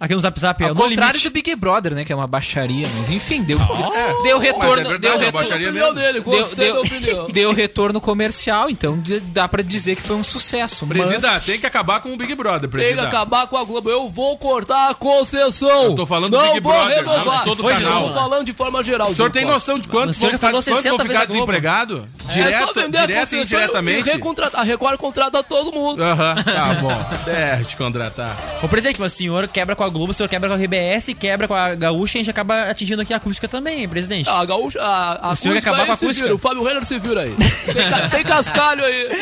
Aqui 0.00 0.14
no 0.14 0.20
Zap 0.20 0.38
Zap. 0.38 0.62
é 0.62 0.66
Ao 0.66 0.70
o 0.72 0.74
No 0.74 0.80
contrário 0.80 1.18
Limite. 1.18 1.28
do 1.28 1.32
Big 1.32 1.56
Brother, 1.56 1.92
né? 1.94 2.04
Que 2.04 2.12
é 2.12 2.16
uma 2.16 2.26
baixaria, 2.28 2.86
mas 2.96 3.10
enfim, 3.10 3.42
deu, 3.42 3.58
É. 3.58 4.22
deu 4.22 4.38
Mas 4.38 4.46
retorno. 4.46 4.72
é 4.72 4.76
verdade, 4.76 4.98
deu, 5.00 5.12
é 5.12 5.18
retorno 5.18 5.48
dele, 5.94 6.20
deu, 6.20 6.54
deu, 6.54 6.80
opinião. 6.82 7.26
deu 7.30 7.52
retorno 7.52 8.00
comercial, 8.00 8.70
então 8.70 9.02
dá 9.32 9.48
pra 9.48 9.60
dizer 9.62 9.96
que 9.96 10.02
foi 10.02 10.14
um 10.14 10.22
sucesso. 10.22 10.86
mas- 10.86 10.98
Presida, 10.98 11.40
tem 11.40 11.58
que 11.58 11.66
acabar 11.66 12.00
com 12.00 12.12
o 12.12 12.16
Big 12.16 12.32
Brother, 12.36 12.60
Tem 12.60 12.70
presida. 12.70 13.00
que 13.02 13.06
acabar 13.08 13.46
com 13.48 13.56
a 13.56 13.64
Globo. 13.64 13.90
Eu 13.90 14.08
vou 14.08 14.38
cortar 14.38 14.90
a 14.90 14.94
concessão. 14.94 15.84
Eu 15.86 15.94
tô 15.96 16.06
falando 16.06 16.30
do 16.30 16.36
não 16.36 16.52
Big 16.54 16.60
vou 16.60 16.72
Brother, 16.72 17.04
não 17.04 17.12
renovar. 17.12 17.42
sou 17.44 17.54
do 17.56 17.62
Foi, 17.62 17.72
canal. 17.74 18.02
Eu 18.02 18.08
tô 18.08 18.14
falando 18.14 18.44
de 18.44 18.52
forma 18.52 18.84
geral. 18.84 19.10
O 19.10 19.16
senhor 19.16 19.30
tem 19.32 19.44
noção 19.44 19.78
de 19.80 19.88
quanto 19.88 20.10
O 20.10 20.12
senhor 20.12 20.30
vão, 20.30 20.38
falou 20.38 20.62
ficar, 20.62 20.72
quanto 20.74 20.82
60 20.82 20.96
vão 20.96 21.06
ficar 21.06 21.22
a 21.22 21.24
desempregados? 21.24 22.02
é 22.28 22.32
Direto, 22.32 22.58
só 22.66 22.72
vender 22.72 22.98
a 22.98 23.06
direto 23.06 23.18
e 23.18 23.20
concessão 23.20 23.38
e 23.38 23.42
indiretamente? 23.42 24.08
recontratar. 24.10 24.60
A 24.60 24.64
Record 24.64 24.96
contrata 24.98 25.42
todo 25.42 25.72
mundo. 25.72 26.02
Aham, 26.02 26.34
tá 26.36 26.74
bom. 26.74 27.06
Deve 27.26 27.64
te 27.64 27.76
contratar. 27.76 28.36
Ô, 28.62 28.68
presidente, 28.68 29.00
mas 29.00 29.12
o 29.12 29.16
senhor 29.16 29.48
quebra 29.48 29.74
com 29.74 29.82
a 29.84 29.87
Globo, 29.90 30.10
o 30.10 30.14
senhor 30.14 30.28
quebra 30.28 30.48
com 30.48 30.54
a 30.54 30.58
RBS, 30.58 31.14
quebra 31.18 31.46
com 31.48 31.54
a 31.54 31.74
Gaúcha 31.74 32.16
e 32.16 32.20
a 32.20 32.22
gente 32.22 32.30
acaba 32.30 32.62
atingindo 32.70 33.02
aqui 33.02 33.12
a 33.12 33.16
acústica 33.16 33.46
também, 33.48 33.80
hein, 33.80 33.88
presidente. 33.88 34.28
A 34.28 34.44
gaúcha, 34.44 34.80
a, 34.82 35.28
a 35.28 35.32
O 35.32 35.36
senhor 35.36 35.52
acústica 35.52 35.70
acabar 35.70 35.86
com 35.86 35.92
a 35.92 35.96
se 35.96 36.04
acústica? 36.04 36.26
vira, 36.26 36.34
O 36.34 36.38
Fábio 36.38 36.62
Renner 36.64 36.84
se 36.84 36.98
vira 36.98 37.20
aí. 37.22 37.34
Tem, 37.66 38.10
tem 38.10 38.24
cascalho 38.24 38.84
aí. 38.84 39.08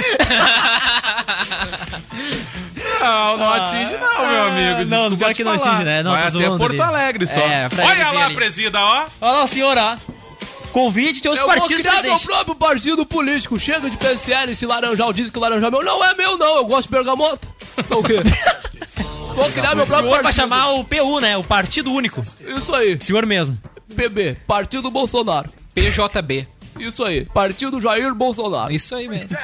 Não, 3.00 3.37
não 3.37 3.52
atinge 3.52 3.96
não, 3.96 4.26
meu 4.26 4.42
amigo. 4.44 4.90
não, 4.90 5.16
pior 5.16 5.35
que 5.35 5.44
não 5.44 5.59
falar. 5.59 5.70
atinge, 5.72 5.85
né? 5.85 6.02
Não, 6.02 6.12
Vai 6.12 6.20
até 6.22 6.31
zoando 6.31 6.59
Porto 6.59 6.81
ali. 6.83 6.83
Alegre 6.83 7.26
só. 7.26 7.40
É, 7.40 7.68
Olha 7.85 8.11
lá, 8.11 8.26
ali. 8.26 8.35
presida, 8.35 8.79
ó. 8.81 9.07
Olha 9.20 9.33
lá 9.33 9.44
o 9.44 9.46
senhor, 9.46 9.76
ó. 9.76 9.96
Convite 10.72 11.20
de 11.22 11.29
outros 11.29 11.46
Eu 11.46 11.52
vou 11.52 11.59
partidos, 11.61 11.83
criar 11.83 12.02
meu 12.02 12.18
próprio 12.20 12.55
partido 12.55 13.07
político. 13.07 13.59
Chega 13.59 13.88
de 13.90 13.96
PSL, 13.96 14.52
esse 14.52 14.66
laranjal 14.66 15.12
diz 15.12 15.31
que 15.31 15.38
o 15.38 15.40
laranjal 15.40 15.68
é 15.68 15.70
meu. 15.72 15.83
Não 15.85 16.05
é 16.05 16.14
meu, 16.14 16.37
não. 16.38 16.57
Eu 16.57 16.64
gosto 16.66 16.85
de 16.88 16.90
bergamota. 16.94 17.48
Então 17.79 18.00
o 18.00 18.02
quê? 18.05 18.16
Vou 19.37 19.51
criar 19.53 19.75
meu 19.75 19.85
O 19.85 19.87
próprio 19.87 20.09
senhor 20.09 20.22
vai 20.22 20.22
partido. 20.22 20.42
chamar 20.42 20.70
o 20.72 20.85
PU, 20.85 21.20
né? 21.20 21.37
O 21.37 21.44
Partido 21.44 21.92
Único. 21.92 22.25
Isso 22.40 22.75
aí. 22.75 22.99
Senhor 23.01 23.25
mesmo. 23.27 23.59
PB, 23.94 24.38
Partido 24.46 24.90
Bolsonaro. 24.90 25.49
PJB. 25.75 26.49
Isso 26.78 27.04
aí. 27.04 27.24
Partido 27.26 27.80
Jair 27.80 28.14
Bolsonaro. 28.14 28.72
Isso 28.72 28.94
aí 28.94 29.08
mesmo. 29.08 29.36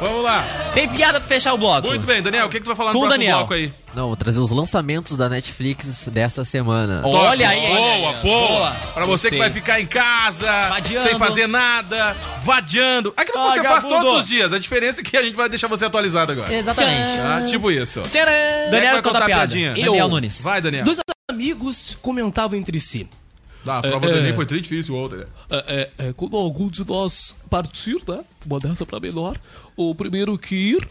Vamos 0.00 0.22
lá. 0.22 0.42
Tem 0.74 0.88
piada 0.88 1.20
pra 1.20 1.28
fechar 1.28 1.52
o 1.54 1.58
bloco. 1.58 1.88
Muito 1.88 2.06
bem, 2.06 2.22
Daniel, 2.22 2.46
o 2.46 2.48
que, 2.48 2.58
que 2.58 2.64
tu 2.64 2.68
vai 2.68 2.76
falar 2.76 2.92
no 2.92 2.98
Com 2.98 3.04
o 3.04 3.08
próximo 3.08 3.18
Daniel. 3.24 3.38
bloco 3.38 3.54
aí? 3.54 3.70
Não, 3.94 4.06
vou 4.06 4.16
trazer 4.16 4.38
os 4.38 4.50
lançamentos 4.52 5.16
da 5.16 5.28
Netflix 5.28 6.08
dessa 6.12 6.44
semana. 6.44 7.02
Olha 7.04 7.48
aí, 7.48 7.60
Boa, 7.74 8.12
boa. 8.12 8.12
boa. 8.22 8.70
Pra 8.94 9.04
você 9.04 9.28
que 9.30 9.36
Gostei. 9.36 9.38
vai 9.38 9.50
ficar 9.50 9.80
em 9.80 9.86
casa, 9.86 10.46
Vadiando. 10.68 11.08
sem 11.08 11.18
fazer 11.18 11.46
nada, 11.48 12.16
vadiando. 12.44 13.12
Aquilo 13.16 13.38
que 13.48 13.54
você 13.56 13.62
faz 13.64 13.84
todos 13.84 14.20
os 14.20 14.26
dias. 14.28 14.52
A 14.52 14.58
diferença 14.60 15.00
é 15.00 15.04
que 15.04 15.16
a 15.16 15.22
gente 15.22 15.34
vai 15.34 15.48
deixar 15.48 15.66
você 15.66 15.84
atualizado 15.84 16.30
agora. 16.32 16.52
Exatamente. 16.54 17.20
Tá? 17.20 17.42
Tipo 17.46 17.70
isso. 17.70 18.00
Tcharam! 18.02 18.30
É 18.30 18.64
que 18.66 18.70
Daniel 18.70 18.92
vai 18.92 19.02
conta 19.02 19.12
contar 19.14 19.24
a 19.24 19.26
piada. 19.26 19.40
piadinha? 19.48 19.70
Daniel 19.74 19.94
Eu. 19.96 20.08
Nunes. 20.08 20.40
Vai, 20.42 20.60
Daniel. 20.60 20.84
Dois 20.84 20.98
amigos 21.30 21.98
comentavam 22.00 22.56
entre 22.58 22.78
si. 22.78 23.08
Tá, 23.64 23.78
a 23.78 23.82
prova 23.82 24.06
É, 24.06 24.12
do 24.12 24.16
é. 24.16 24.20
Enem 24.20 24.34
foi 24.34 24.46
tri 24.46 24.60
difícil 24.60 24.94
ontem. 24.94 25.24
É, 25.50 25.90
é, 25.98 26.08
é, 26.08 26.12
quando 26.12 26.36
algum 26.36 26.68
de 26.68 26.86
nós 26.86 27.36
partir, 27.48 28.00
né? 28.08 28.24
Uma 28.46 28.58
dessa 28.58 28.86
pra 28.86 28.98
menor, 29.00 29.38
o 29.76 29.94
primeiro 29.94 30.38
que 30.38 30.54
ir, 30.54 30.88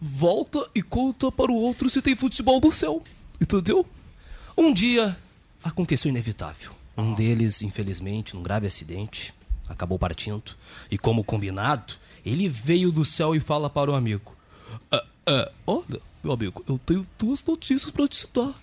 volta 0.00 0.66
e 0.74 0.82
conta 0.82 1.32
para 1.32 1.50
o 1.50 1.56
outro 1.56 1.90
se 1.90 2.00
tem 2.00 2.14
futebol 2.14 2.60
no 2.60 2.70
céu. 2.70 3.02
Entendeu? 3.40 3.84
Um 4.56 4.72
dia 4.72 5.16
aconteceu 5.64 6.08
o 6.08 6.12
inevitável. 6.12 6.70
Um 6.96 7.12
deles, 7.14 7.62
infelizmente, 7.62 8.34
num 8.36 8.42
grave 8.42 8.66
acidente, 8.66 9.32
acabou 9.68 9.98
partindo. 9.98 10.52
E 10.90 10.98
como 10.98 11.24
combinado, 11.24 11.94
ele 12.24 12.48
veio 12.48 12.92
do 12.92 13.04
céu 13.04 13.34
e 13.34 13.40
fala 13.40 13.68
para 13.70 13.90
o 13.90 13.94
amigo: 13.94 14.32
"Ah, 14.90 15.04
ah, 15.26 15.50
Olha, 15.66 16.00
meu 16.22 16.32
amigo, 16.32 16.62
eu 16.68 16.78
tenho 16.78 17.06
duas 17.18 17.42
notícias 17.42 17.90
para 17.90 18.06
te 18.06 18.26
dar. 18.32 18.54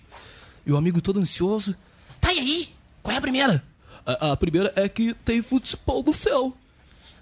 E 0.64 0.72
o 0.72 0.76
amigo 0.76 1.00
todo 1.00 1.18
ansioso. 1.20 1.74
Tá 2.20 2.28
aí? 2.30 2.70
Qual 3.02 3.14
é 3.14 3.18
a 3.18 3.20
primeira? 3.20 3.62
A, 4.06 4.32
a 4.32 4.36
primeira 4.36 4.72
é 4.76 4.88
que 4.88 5.14
tem 5.14 5.42
futebol 5.42 6.02
no 6.02 6.12
céu. 6.12 6.52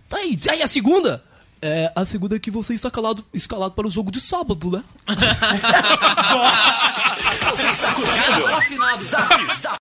Tá 0.08 0.18
aí. 0.18 0.38
Aí 0.50 0.62
a 0.62 0.66
segunda? 0.66 1.22
É, 1.60 1.92
a 1.94 2.06
segunda 2.06 2.36
é 2.36 2.38
que 2.38 2.50
você 2.52 2.74
está 2.74 2.88
escalado, 2.88 3.24
escalado 3.34 3.74
para 3.74 3.86
o 3.86 3.90
jogo 3.90 4.12
de 4.12 4.20
sábado, 4.20 4.70
né? 4.70 4.82
Você 7.50 7.66
está 7.68 7.92
curtindo? 7.92 8.46
Zap 9.00 9.52
Zap. 9.52 9.78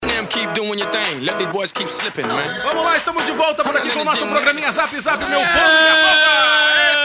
Vamos 2.63 2.83
lá, 2.83 2.97
estamos 2.97 3.25
de 3.25 3.31
volta 3.33 3.63
por 3.63 3.75
aqui 3.77 3.91
com 3.91 4.01
o 4.01 4.05
nosso 4.05 4.25
programinha 4.25 4.71
Zap 4.71 4.89
Zap, 4.99 5.19
meu 5.19 5.39
povo, 5.39 5.45
minha 5.45 5.95
boca. 5.95 6.96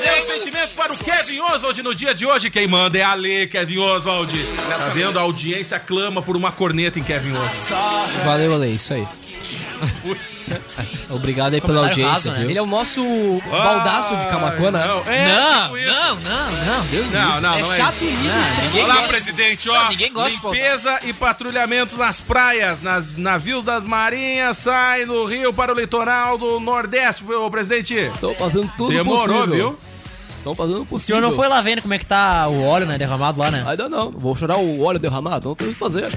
Meu 0.00 0.22
sentimento 0.24 0.74
para 0.74 0.92
o 0.92 0.98
Kevin 0.98 1.40
Oswald 1.40 1.82
no 1.82 1.94
dia 1.94 2.14
de 2.14 2.26
hoje. 2.26 2.50
Quem 2.50 2.66
manda 2.66 2.98
é 2.98 3.02
a 3.02 3.14
Lê, 3.14 3.46
Kevin 3.46 3.78
Oswald. 3.78 4.32
Tá 4.68 4.88
vendo? 4.88 5.18
A 5.18 5.22
audiência 5.22 5.78
clama 5.78 6.20
por 6.22 6.36
uma 6.36 6.50
corneta 6.50 6.98
em 6.98 7.02
Kevin 7.02 7.32
Oswald. 7.32 8.12
Valeu, 8.24 8.54
Ale, 8.54 8.74
isso 8.74 8.94
aí. 8.94 9.06
Obrigado 11.10 11.54
aí 11.54 11.60
pela 11.60 11.80
Comentário 11.80 12.04
audiência, 12.06 12.32
né? 12.32 12.38
viu? 12.40 12.50
Ele 12.50 12.58
é 12.58 12.62
o 12.62 12.66
nosso 12.66 13.02
baldaço 13.50 14.16
de 14.16 14.26
Camacuã, 14.26 14.70
né? 14.70 14.86
Não, 14.86 15.12
é, 15.12 15.34
Não, 15.34 15.70
não, 15.70 16.16
não, 16.16 16.50
não, 16.66 16.86
Deus 16.86 17.10
Não, 17.10 17.36
é 17.36 17.40
não 17.40 17.54
é 17.54 17.64
chato 17.64 18.02
e 18.02 18.06
ninguém 18.06 18.84
Olá, 18.84 18.94
gosta. 18.96 19.08
presidente, 19.08 19.70
ó. 19.70 19.88
Ninguém 19.90 20.12
gosta, 20.12 20.46
Limpeza 20.48 20.98
e 21.04 21.12
patrulhamento 21.12 21.96
nas 21.96 22.20
praias, 22.20 22.80
nas 22.82 23.16
navios 23.16 23.64
das 23.64 23.84
marinhas, 23.84 24.56
sai 24.58 25.04
do 25.04 25.24
Rio 25.24 25.52
para 25.52 25.72
o 25.72 25.78
litoral 25.78 26.36
do 26.38 26.58
Nordeste, 26.60 27.24
ô 27.32 27.50
presidente. 27.50 27.94
Estão 27.94 28.34
fazendo 28.34 28.70
tudo 28.76 28.92
Demorou, 28.92 29.42
possível. 29.46 29.54
viu? 29.70 29.78
Estão 30.44 30.54
fazendo 30.54 30.86
o 30.90 30.94
O 30.94 31.00
senhor 31.00 31.22
não 31.22 31.32
foi 31.32 31.48
lá 31.48 31.62
vendo 31.62 31.80
como 31.80 31.94
é 31.94 31.98
que 31.98 32.04
tá 32.04 32.46
o 32.48 32.62
óleo, 32.64 32.84
né? 32.84 32.98
Derramado 32.98 33.40
lá, 33.40 33.50
né? 33.50 33.64
Ainda 33.66 33.88
não. 33.88 34.10
Vou 34.10 34.34
chorar 34.34 34.58
o 34.58 34.82
óleo 34.82 34.98
derramado. 34.98 35.48
Não 35.48 35.56
tem 35.56 35.68
o 35.68 35.72
que 35.72 35.78
fazer. 35.78 36.12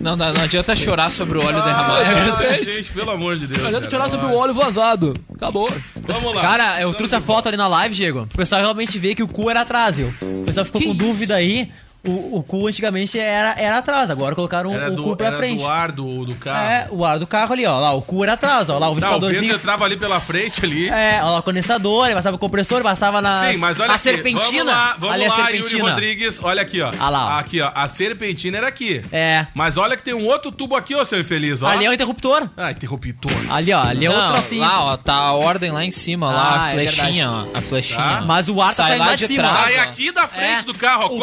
Não, 0.00 0.16
não, 0.16 0.32
não 0.32 0.42
adianta 0.42 0.74
chorar 0.74 1.10
sobre 1.10 1.36
o 1.36 1.44
óleo 1.44 1.62
derramado. 1.62 2.02
Ah, 2.02 2.64
gente, 2.64 2.90
pelo 2.90 3.10
amor 3.10 3.36
de 3.36 3.46
Deus. 3.46 3.60
Não 3.60 3.68
adianta 3.68 3.86
cara. 3.86 4.02
chorar 4.04 4.08
sobre 4.10 4.34
o 4.34 4.34
óleo 4.38 4.54
vazado. 4.54 5.14
Acabou. 5.34 5.70
Vamos 6.06 6.34
lá. 6.34 6.40
Cara, 6.40 6.80
eu 6.80 6.94
trouxe 6.94 7.14
a 7.14 7.20
foto 7.20 7.48
ali 7.48 7.56
na 7.58 7.68
live, 7.68 7.94
Diego. 7.94 8.20
O 8.22 8.36
pessoal 8.36 8.62
realmente 8.62 8.98
vê 8.98 9.14
que 9.14 9.22
o 9.22 9.28
cu 9.28 9.50
era 9.50 9.60
atrás, 9.60 9.98
viu? 9.98 10.12
O 10.22 10.44
pessoal 10.44 10.64
ficou 10.64 10.80
Que 10.80 10.86
com 10.86 10.94
isso? 10.94 11.04
dúvida 11.04 11.34
aí. 11.34 11.70
O, 12.02 12.38
o 12.38 12.42
cu 12.42 12.66
antigamente 12.66 13.18
era, 13.18 13.54
era 13.60 13.76
atrás, 13.78 14.10
agora 14.10 14.34
colocaram 14.34 14.72
Era 14.72 14.90
o 14.90 14.94
do, 14.94 15.02
cu 15.02 15.16
pra 15.16 15.26
era 15.26 15.36
frente. 15.36 15.60
do 15.60 15.68
ar 15.68 15.92
do, 15.92 16.24
do 16.24 16.34
carro. 16.34 16.70
É, 16.70 16.88
o 16.90 17.04
ar 17.04 17.18
do 17.18 17.26
carro 17.26 17.52
ali, 17.52 17.66
ó. 17.66 17.78
Lá, 17.78 17.92
o 17.92 18.00
cu 18.00 18.22
era 18.24 18.32
atrás, 18.32 18.70
ó. 18.70 18.78
Lá, 18.78 18.88
o 18.88 18.90
Não, 18.90 18.92
o 18.92 18.94
vento 18.94 19.00
ventiladorzinho. 19.10 19.54
entrava 19.54 19.84
ali 19.84 19.96
pela 19.96 20.18
frente 20.18 20.64
ali. 20.64 20.88
É, 20.88 21.20
ó, 21.22 21.30
lá, 21.32 21.38
o 21.40 21.42
condensador, 21.42 22.06
ele 22.06 22.14
passava 22.14 22.36
o 22.36 22.38
compressor, 22.38 22.82
passava 22.82 23.20
na. 23.20 23.50
Sim, 23.50 23.58
mas 23.58 23.78
olha 23.78 23.90
a 23.92 23.94
aqui. 23.96 24.02
serpentina. 24.04 24.64
Vamos 24.64 24.66
lá, 24.66 24.96
vamos 24.98 25.14
ali 25.14 25.28
lá 25.28 25.44
a 25.46 25.48
Yuri. 25.50 25.78
Rodrigues. 25.80 26.40
Olha 26.42 26.62
aqui, 26.62 26.80
ó. 26.80 26.90
Ah 26.98 27.10
lá, 27.10 27.26
ó. 27.26 27.38
Aqui, 27.38 27.60
ó. 27.60 27.70
A 27.74 27.86
serpentina 27.86 28.56
era 28.56 28.68
aqui. 28.68 29.02
É. 29.12 29.46
Mas 29.54 29.76
olha 29.76 29.94
que 29.96 30.02
tem 30.02 30.14
um 30.14 30.26
outro 30.26 30.50
tubo 30.50 30.76
aqui, 30.76 30.94
ó, 30.94 31.04
seu 31.04 31.20
infeliz, 31.20 31.62
ó. 31.62 31.66
Ali 31.66 31.84
é 31.84 31.90
o 31.90 31.92
interruptor. 31.92 32.48
Ah, 32.56 32.70
interruptor. 32.70 33.30
Ali, 33.50 33.72
ó, 33.74 33.82
ali 33.82 34.06
é 34.06 34.08
Não, 34.08 34.16
outro 34.22 34.36
assim. 34.38 34.58
Lá, 34.58 34.84
ó, 34.84 34.96
tá 34.96 35.14
a 35.14 35.32
ordem 35.32 35.70
lá 35.70 35.84
em 35.84 35.90
cima, 35.90 36.30
lá, 36.30 36.42
Ah, 36.42 36.64
a 36.64 36.68
é 36.70 36.72
flechinha, 36.72 37.30
ó. 37.30 37.44
A 37.52 37.60
flechinha. 37.60 37.98
Tá. 37.98 38.20
Mas 38.22 38.48
o 38.48 38.60
ar 38.62 38.68
tá 38.68 38.74
Sai 38.74 38.88
saindo 38.88 39.00
lá 39.00 39.06
lá 39.10 39.14
de 39.16 39.26
de 39.26 39.34
cima. 39.34 39.48
trás. 39.48 39.72
Sai 39.72 39.80
aqui 39.82 40.10
da 40.12 40.26
frente 40.26 40.60
É. 40.60 40.62
do 40.62 40.74
carro, 40.74 41.04
ó. 41.10 41.14
O 41.14 41.18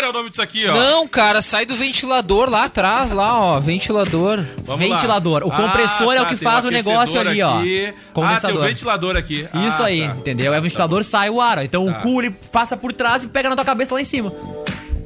é 0.00 0.08
o 0.08 0.12
nome 0.12 0.30
disso 0.30 0.42
aqui, 0.42 0.66
ó. 0.66 0.74
Não, 0.74 1.06
cara, 1.08 1.42
sai 1.42 1.66
do 1.66 1.76
ventilador 1.76 2.48
lá 2.48 2.64
atrás, 2.64 3.12
lá, 3.12 3.38
ó. 3.38 3.60
Ventilador. 3.60 4.44
Vamos 4.64 4.88
lá. 4.88 4.94
Ventilador. 4.96 5.42
O 5.46 5.50
compressor 5.50 6.14
é 6.14 6.22
o 6.22 6.26
que 6.26 6.36
tem 6.36 6.48
um 6.48 6.50
faz 6.50 6.64
o 6.64 6.70
negócio 6.70 7.20
aquecedor 7.20 7.26
ali, 7.28 7.42
ó. 7.42 7.58
aqui. 7.58 7.86
Ah, 7.96 8.12
Condensador. 8.12 8.56
tem 8.58 8.66
o 8.66 8.68
ventilador 8.74 9.16
aqui. 9.16 9.48
Isso 9.66 9.82
Ah, 9.82 9.86
aí, 9.86 10.06
tá. 10.08 10.14
entendeu? 10.16 10.52
Aí 10.52 10.58
o 10.58 10.62
ventilador 10.62 11.04
sai 11.04 11.28
o 11.30 11.40
ar, 11.40 11.58
ó. 11.58 11.62
Então 11.62 11.86
Tá. 11.86 11.98
o 11.98 12.02
cu 12.02 12.22
ele 12.22 12.30
passa 12.52 12.76
por 12.76 12.92
trás 12.92 13.24
e 13.24 13.28
pega 13.28 13.48
na 13.48 13.54
tua 13.56 13.64
cabeça 13.64 13.94
lá 13.94 14.00
em 14.00 14.04
cima. 14.04 14.32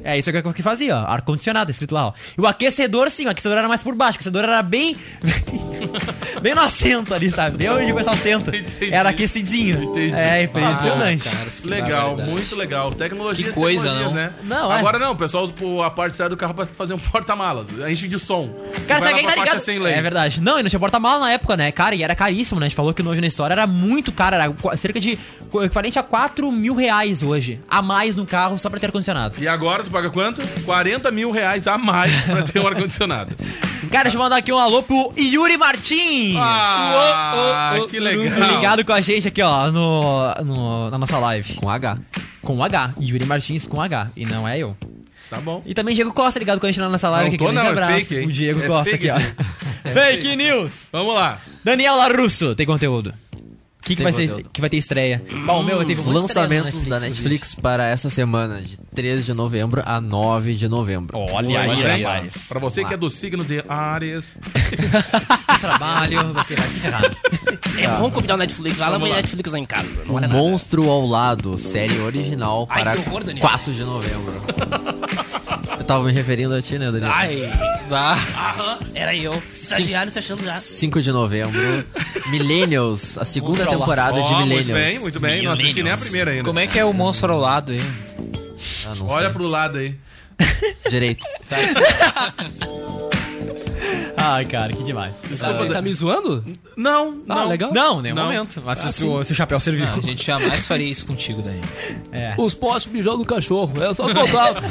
É 0.07 0.17
isso 0.17 0.31
que 0.31 0.37
eu 0.37 0.53
que 0.53 0.63
fazia, 0.63 0.95
ó. 0.95 1.05
Ar-condicionado, 1.05 1.69
escrito 1.69 1.93
lá, 1.93 2.07
ó. 2.07 2.13
E 2.37 2.39
o 2.39 2.47
aquecedor, 2.47 3.09
sim, 3.09 3.25
o 3.25 3.29
aquecedor 3.29 3.57
era 3.57 3.67
mais 3.67 3.83
por 3.83 3.93
baixo. 3.93 4.13
O 4.13 4.19
aquecedor 4.19 4.45
era 4.45 4.63
bem. 4.63 4.95
bem 6.41 6.55
no 6.55 6.61
assento 6.61 7.13
ali, 7.13 7.29
sabe? 7.29 7.57
Bem 7.57 7.69
onde 7.69 7.91
o 7.91 7.95
pessoal 7.95 8.15
senta. 8.15 8.55
Entendi. 8.55 8.93
Era 8.93 9.09
aquecidinho. 9.09 9.83
Entendi. 9.83 10.15
É 10.15 10.43
impressionante. 10.43 11.27
Ah, 11.27 11.31
cara, 11.31 11.49
que 11.49 11.67
Legal, 11.67 11.89
barbaridade. 12.07 12.31
muito 12.31 12.55
legal. 12.55 12.91
Tecnologia 12.93 13.47
Que 13.47 13.53
coisa, 13.53 13.93
não? 13.93 14.13
né? 14.13 14.31
Não, 14.43 14.71
é. 14.71 14.79
Agora 14.79 14.97
não, 14.97 15.11
o 15.11 15.15
pessoal 15.17 15.43
usa 15.43 15.51
pô, 15.51 15.83
a 15.83 15.91
parte 15.91 16.11
de 16.13 16.17
trás 16.17 16.29
do 16.29 16.37
carro 16.37 16.53
pra 16.53 16.65
fazer 16.65 16.93
um 16.93 16.99
porta-malas. 16.99 17.67
Enche 17.89 18.07
de 18.07 18.17
som. 18.17 18.49
Cara, 18.87 19.01
sabe 19.01 19.15
quem 19.15 19.27
tá 19.27 19.35
ligado? 19.35 19.59
sem 19.59 19.77
lei. 19.77 19.93
É 19.93 20.01
verdade. 20.01 20.39
Não, 20.39 20.57
e 20.57 20.63
não 20.63 20.69
tinha 20.69 20.79
porta-mala 20.79 21.19
na 21.19 21.31
época, 21.33 21.57
né? 21.57 21.69
Cara, 21.73 21.95
e 21.95 22.01
era 22.01 22.15
caríssimo, 22.15 22.61
né? 22.61 22.67
A 22.67 22.69
gente 22.69 22.77
falou 22.77 22.93
que 22.93 23.01
o 23.01 23.05
nojo 23.05 23.19
na 23.19 23.27
história 23.27 23.53
era 23.53 23.67
muito 23.67 24.13
caro. 24.13 24.35
Era 24.35 24.77
cerca 24.77 25.01
de. 25.01 25.19
Qu- 25.51 25.63
equivalente 25.63 25.97
a 25.97 26.03
4 26.03 26.51
mil 26.51 26.75
reais 26.75 27.23
hoje. 27.23 27.59
A 27.69 27.81
mais 27.81 28.15
no 28.15 28.25
carro 28.25 28.57
só 28.59 28.69
pra 28.69 28.79
ter 28.79 28.85
ar-condicionado. 28.87 29.35
E 29.39 29.47
agora 29.47 29.83
tu 29.83 29.89
paga 29.89 30.09
quanto? 30.09 30.41
40 30.63 31.09
mil 31.11 31.31
reais 31.31 31.67
a 31.67 31.77
mais 31.77 32.11
pra 32.25 32.41
ter 32.43 32.59
um 32.59 32.67
ar-condicionado. 32.67 33.35
Cara, 33.91 34.03
deixa 34.03 34.17
eu 34.17 34.21
mandar 34.21 34.37
aqui 34.37 34.51
um 34.51 34.57
alô 34.57 34.83
pro 34.83 35.13
Yuri 35.17 35.57
Martins. 35.57 36.35
Ah, 36.37 37.75
que 37.89 37.99
legal. 37.99 38.23
Ligado 38.57 38.83
com 38.85 38.93
a 38.93 39.01
gente 39.01 39.27
aqui, 39.27 39.41
ó, 39.41 39.71
no, 39.71 40.33
no- 40.45 40.89
na 40.91 40.97
nossa 40.97 41.17
live. 41.19 41.53
Com 41.55 41.69
H. 41.69 41.97
Com 42.41 42.63
H. 42.63 42.93
Yuri 43.01 43.25
Martins 43.25 43.65
com 43.67 43.81
H. 43.81 44.09
E 44.15 44.25
não 44.25 44.47
é 44.47 44.57
eu. 44.59 44.75
Tá 45.29 45.41
bom. 45.41 45.61
E 45.65 45.73
também 45.73 45.93
Diego 45.93 46.13
Costa 46.13 46.39
ligado 46.39 46.59
com 46.59 46.65
a 46.67 46.69
gente 46.71 46.79
na 46.79 46.87
nossa 46.87 47.09
live 47.09 47.23
Não 47.25 47.35
aqui. 47.35 47.37
tô, 47.37 47.43
grande 47.51 47.59
não, 47.59 47.65
é 47.67 47.71
abraço. 47.71 48.05
fake, 48.07 48.15
hein? 48.15 48.27
o 48.27 48.31
Diego 48.31 48.63
É 48.63 48.67
Costa 48.67 48.91
fake 48.91 49.09
aqui, 49.09 49.21
ó. 49.25 49.27
isso 49.27 49.35
aí. 49.83 49.91
fake 49.93 50.35
news. 50.37 50.71
Vamos 50.91 51.13
lá. 51.15 51.39
Daniel 51.63 51.97
Larusso 51.97 52.55
tem 52.55 52.65
conteúdo. 52.65 53.13
O 53.87 53.89
que, 53.89 53.95
que, 53.95 54.03
vai 54.03 54.11
ser, 54.11 54.43
que 54.51 54.59
vai 54.59 54.69
ter 54.69 54.75
estreia? 54.75 55.23
Bom, 55.45 55.63
meu, 55.63 55.85
teve 55.85 56.01
no 56.01 56.11
lançamentos 56.11 56.85
da 56.87 56.99
Netflix 56.99 57.55
para 57.55 57.87
essa 57.87 58.09
semana, 58.09 58.61
de 58.61 58.77
13 58.77 59.23
de 59.23 59.33
novembro 59.33 59.81
a 59.85 60.01
9 60.01 60.55
de 60.55 60.67
novembro. 60.67 61.17
Olha 61.17 61.61
aí, 61.61 62.03
rapaz. 62.03 62.47
Pra 62.49 62.59
você 62.59 62.83
que 62.83 62.93
é 62.93 62.97
do 62.97 63.09
signo 63.09 63.45
de 63.45 63.63
Ares. 63.65 64.35
Trabalho, 65.61 66.33
você 66.33 66.53
vai 66.55 66.67
se 66.67 66.79
ferrar. 66.81 67.03
É 67.77 67.87
bom 67.99 68.09
convidar 68.09 68.33
o 68.33 68.37
Netflix. 68.37 68.79
Vai 68.79 68.89
lá 68.89 68.97
ver. 68.97 69.13
Netflix 69.13 69.51
lá 69.51 69.59
em 69.59 69.65
casa. 69.65 70.01
O 70.09 70.19
Monstro 70.19 70.89
ao 70.89 71.05
Lado, 71.05 71.57
série 71.59 71.99
original 71.99 72.67
Ai, 72.69 72.79
para 72.79 72.97
que 72.97 73.07
horror, 73.07 73.23
Daniel. 73.23 73.47
4 73.47 73.71
de 73.71 73.83
novembro. 73.83 74.33
Tava 75.87 76.03
me 76.03 76.11
referindo 76.11 76.53
a 76.53 76.61
ti, 76.61 76.77
né, 76.77 76.91
Daniel? 76.91 77.09
Ai. 77.11 77.49
Ah, 77.89 78.13
Aham, 78.57 78.79
era 78.93 79.15
eu. 79.15 79.33
Estagiário 79.49 80.11
se 80.11 80.19
achando 80.19 80.43
já. 80.43 80.55
5 80.55 81.01
de 81.01 81.11
novembro. 81.13 81.57
Millennials, 82.29 83.17
a 83.17 83.23
segunda 83.23 83.59
Monstro 83.63 83.71
ao 83.73 83.79
temporada 83.79 84.21
de 84.21 84.27
Ó, 84.27 84.39
muito 84.39 84.47
Millennials. 84.49 84.79
bem, 84.91 84.99
muito 84.99 85.19
bem. 85.21 85.43
Não 85.43 85.51
assisti 85.53 85.81
nem 85.81 85.93
a 85.93 85.97
primeira 85.97 86.31
ainda. 86.31 86.43
como 86.43 86.59
é 86.59 86.67
que 86.67 86.77
é 86.77 86.83
o 86.83 86.91
monstro 86.91 87.31
ao 87.31 87.39
lado 87.39 87.71
aí? 87.71 87.81
Ah, 88.85 88.95
não 88.95 89.07
Olha 89.07 89.25
sei. 89.27 89.33
pro 89.33 89.47
lado 89.47 89.77
aí. 89.77 89.95
Direito. 90.89 91.25
Ai, 94.33 94.45
cara, 94.45 94.73
que 94.73 94.83
demais. 94.83 95.13
Desculpa, 95.29 95.65
Tá, 95.67 95.73
tá 95.73 95.81
me 95.81 95.93
zoando? 95.93 96.43
Não, 96.75 97.21
Ah, 97.29 97.35
não. 97.35 97.47
legal. 97.47 97.73
Não, 97.73 98.01
nenhum 98.01 98.15
Não. 98.15 98.23
momento. 98.25 98.61
Mas 98.65 98.83
Ah, 98.85 98.91
se, 98.91 99.03
o, 99.05 99.23
se 99.23 99.31
o 99.31 99.35
chapéu 99.35 99.59
serviu. 99.59 99.85
Não, 99.85 99.93
a 99.95 100.01
gente 100.01 100.25
jamais 100.25 100.65
faria 100.67 100.89
isso 100.89 101.05
contigo 101.05 101.41
daí. 101.41 101.61
É. 102.11 102.33
Os 102.37 102.53
postes 102.53 102.91
mijando 102.91 103.19
no 103.19 103.25
cachorro. 103.25 103.71
É 103.83 103.93
só 103.93 104.03
contato. 104.13 104.63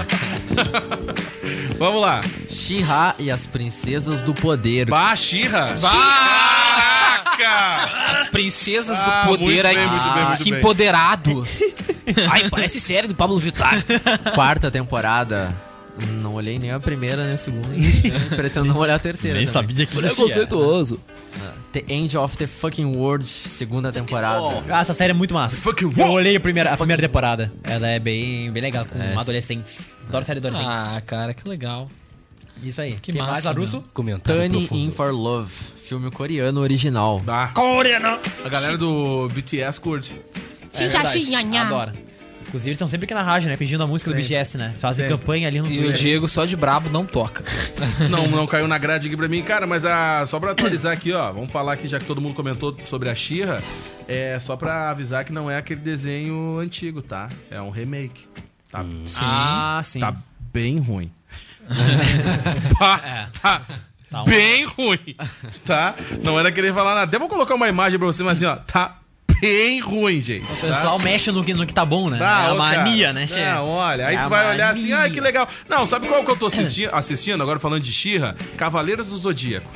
Vamos 1.78 2.00
lá. 2.00 2.20
She-Ra 2.48 3.14
e 3.18 3.30
as 3.30 3.46
Princesas 3.46 4.22
do 4.22 4.32
Poder. 4.34 4.86
Bashira. 4.86 5.74
Caraca! 5.80 8.12
As 8.12 8.26
princesas 8.28 8.98
Ah, 9.00 9.22
do 9.24 9.28
poder 9.38 9.62
bem, 9.64 9.76
aqui. 9.76 9.86
muito 9.88 10.14
bem, 10.14 10.24
muito 10.26 10.42
que 10.44 10.50
bem. 10.50 10.58
empoderado. 10.60 11.46
Ai, 12.30 12.48
parece 12.48 12.80
série 12.80 13.06
do 13.08 13.14
Pablo 13.14 13.38
Vittar. 13.38 13.82
Quarta 14.34 14.70
temporada. 14.70 15.54
Não 16.22 16.34
olhei 16.34 16.58
nem 16.58 16.70
a 16.70 16.78
primeira 16.80 17.24
nem 17.24 17.34
a 17.34 17.38
segunda. 17.38 17.68
e 17.74 18.10
pretendo 18.36 18.66
não 18.66 18.76
olhar 18.76 18.96
a 18.96 18.98
terceira. 18.98 19.38
Nem 19.38 19.46
também. 19.46 19.62
sabia 19.70 19.86
que 19.86 19.96
É 19.96 20.00
existia. 20.00 20.24
conceituoso. 20.24 21.00
The 21.72 21.84
End 21.88 22.16
of 22.16 22.36
the 22.38 22.46
Fucking 22.46 22.96
World, 22.96 23.26
segunda 23.26 23.90
temporada. 23.92 24.62
Ah, 24.70 24.80
essa 24.80 24.92
série 24.92 25.10
é 25.10 25.14
muito 25.14 25.32
massa. 25.34 25.62
Eu 25.96 26.08
olhei 26.10 26.36
a 26.36 26.40
primeira, 26.40 26.72
a 26.72 26.76
primeira 26.76 27.00
temporada. 27.02 27.52
Ela 27.64 27.88
é 27.88 27.98
bem, 27.98 28.50
bem 28.50 28.62
legal, 28.62 28.84
com 28.86 28.98
É. 28.98 29.14
adolescentes. 29.16 29.90
Adoro 30.08 30.24
série 30.24 30.40
de 30.40 30.46
adolescentes. 30.46 30.96
Ah, 30.96 31.00
cara, 31.00 31.34
que 31.34 31.46
legal. 31.48 31.90
Isso 32.62 32.80
aí. 32.80 32.92
que 32.94 33.12
Quem 33.12 33.20
mais, 33.20 33.34
massa, 33.34 33.48
Larusso? 33.48 33.84
Comentário 33.92 34.50
profundo. 34.50 34.80
in 34.80 34.90
for 34.90 35.12
Love, 35.12 35.52
filme 35.84 36.10
coreano 36.10 36.60
original. 36.60 37.22
Ah, 37.26 37.50
Coreano. 37.52 38.18
a 38.44 38.48
galera 38.48 38.78
do 38.78 39.28
BTS 39.28 39.78
curte. 39.78 40.12
É 40.72 40.88
verdade. 40.88 41.56
Adoro. 41.58 41.92
Inclusive, 42.48 42.70
eles 42.70 42.76
estão 42.76 42.88
sempre 42.88 43.04
aqui 43.06 43.14
na 43.14 43.22
rádio, 43.22 43.48
né? 43.48 43.56
Pedindo 43.56 43.82
a 43.82 43.86
música 43.86 44.10
do. 44.10 44.16
BTS, 44.16 44.56
né? 44.56 44.72
Fazem 44.78 45.04
Sim. 45.06 45.12
campanha 45.16 45.48
ali 45.48 45.60
no 45.60 45.66
E 45.70 45.86
o. 45.86 45.92
Diego 45.92 46.28
só 46.28 46.44
de 46.44 46.56
brabo 46.56 46.88
não 46.90 47.04
toca. 47.04 47.42
Não, 48.08 48.26
não 48.28 48.46
caiu 48.46 48.68
na 48.68 48.78
grade 48.78 49.08
aqui 49.08 49.16
pra 49.16 49.26
mim. 49.28 49.42
Cara, 49.42 49.66
mas 49.66 49.84
ah, 49.84 50.24
só 50.26 50.38
pra 50.38 50.52
atualizar 50.52 50.92
aqui, 50.92 51.12
ó. 51.12 51.32
Vamos 51.32 51.50
falar 51.50 51.72
aqui, 51.72 51.88
já 51.88 51.98
que 51.98 52.04
todo 52.04 52.20
mundo 52.20 52.34
comentou 52.34 52.76
sobre 52.84 53.08
a 53.10 53.14
Xirra. 53.14 53.60
É 54.08 54.38
só 54.38 54.56
pra 54.56 54.90
avisar 54.90 55.24
que 55.24 55.32
não 55.32 55.50
é 55.50 55.56
aquele 55.58 55.80
desenho 55.80 56.58
antigo, 56.58 57.02
tá? 57.02 57.28
É 57.50 57.60
um 57.60 57.70
remake. 57.70 58.26
Tá, 58.70 58.84
Sim. 59.04 59.20
Ah, 59.24 59.80
sim. 59.84 60.00
tá 60.00 60.14
bem 60.52 60.78
ruim. 60.78 61.10
tá, 62.78 63.28
tá 63.42 63.62
Tá 64.10 64.22
um- 64.22 64.24
bem 64.26 64.64
ruim. 64.66 65.16
Tá? 65.64 65.94
Não 66.22 66.38
era 66.38 66.52
querer 66.52 66.72
falar 66.72 66.94
nada. 66.94 67.06
Até 67.08 67.18
vou 67.18 67.28
colocar 67.28 67.54
uma 67.54 67.68
imagem 67.68 67.98
pra 67.98 68.06
você, 68.06 68.22
mas 68.22 68.36
assim, 68.40 68.46
ó. 68.46 68.56
Tá 68.56 68.98
bem 69.40 69.80
ruim, 69.80 70.20
gente. 70.20 70.44
O 70.44 70.56
pessoal 70.56 70.98
mexe 70.98 71.30
no 71.32 71.44
que, 71.44 71.54
no 71.54 71.66
que 71.66 71.74
tá 71.74 71.84
bom, 71.84 72.08
né? 72.10 72.18
Ah, 72.20 72.44
é 72.44 72.48
a 72.48 72.52
ô, 72.54 72.58
mania, 72.58 73.06
cara. 73.08 73.20
né, 73.20 73.26
Che? 73.26 73.44
Não, 73.44 73.66
olha, 73.68 74.06
aí 74.06 74.16
É 74.16 74.22
tu 74.22 74.28
vai 74.28 74.50
olhar 74.54 74.70
assim, 74.70 74.80
mania. 74.82 74.98
ai 74.98 75.10
que 75.10 75.20
legal. 75.20 75.48
Não, 75.68 75.84
sabe 75.86 76.08
qual 76.08 76.24
que 76.24 76.30
eu 76.30 76.36
tô 76.36 76.46
assisti 76.46 76.86
assistindo, 76.86 77.42
agora 77.42 77.58
falando 77.58 77.82
de 77.82 77.92
Xirra? 77.92 78.36
Cavaleiros 78.56 79.08
do 79.08 79.16
Zodíaco. 79.16 79.70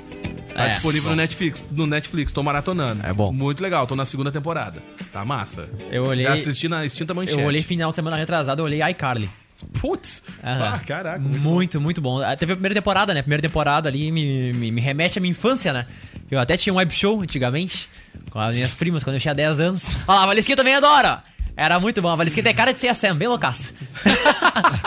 Tá 0.54 0.64
É. 0.66 0.68
disponível 0.70 1.11
no 1.11 1.16
Netflix, 1.16 1.64
no 1.70 1.86
Netflix, 1.86 2.32
tô 2.32 2.42
maratonando. 2.42 3.06
É 3.06 3.12
bom. 3.12 3.32
Muito 3.32 3.62
legal, 3.62 3.86
tô 3.86 3.94
na 3.94 4.04
segunda 4.04 4.32
temporada. 4.32 4.82
Tá 5.12 5.24
massa. 5.24 5.68
Eu 5.92 6.04
olhei- 6.06 6.24
Já 6.26 6.32
assisti 6.34 6.68
na 6.68 6.84
extinta 6.84 7.14
manchete. 7.14 7.38
Eu 7.38 7.46
olhei 7.46 7.62
final 7.62 7.90
de 7.92 7.96
semana 7.96 8.16
retrasado, 8.16 8.61
eu 8.61 8.66
olhei 8.66 8.82
iCarly. 8.90 9.30
Putz! 9.78 10.22
Ah, 10.42 10.80
caraca. 10.86 11.18
Muito, 11.20 11.78
muito 11.80 12.00
bom. 12.00 12.20
Ah, 12.22 12.34
Teve 12.34 12.52
a 12.54 12.56
primeira 12.56 12.74
temporada, 12.74 13.12
né? 13.12 13.20
A 13.20 13.22
primeira 13.22 13.42
temporada 13.42 13.88
ali 13.90 14.11
me, 14.11 14.52
me, 14.54 14.70
me 14.72 14.80
remete 14.80 15.18
à 15.18 15.20
minha 15.20 15.30
infância, 15.30 15.70
né? 15.72 15.86
Eu 16.31 16.39
até 16.39 16.57
tinha 16.57 16.72
um 16.72 16.76
web 16.76 16.93
show 16.95 17.20
antigamente, 17.20 17.89
com 18.31 18.39
as 18.39 18.55
minhas 18.55 18.74
primas, 18.74 19.03
quando 19.03 19.16
eu 19.16 19.20
tinha 19.20 19.35
10 19.35 19.61
anos. 19.61 19.85
Olha 20.07 20.18
lá, 20.18 20.22
a 20.24 20.26
Valesquinha 20.26 20.57
também 20.57 20.74
adora! 20.74 21.22
Era 21.57 21.81
muito 21.81 22.01
bom. 22.01 22.09
A 22.09 22.16
Valesquinha 22.16 22.45
tem 22.45 22.55
cara 22.55 22.72
de 22.72 22.78
ser 22.78 22.89
a 22.89 22.95
Sam, 22.95 23.16
bem 23.16 23.28
loucaça. 23.28 23.72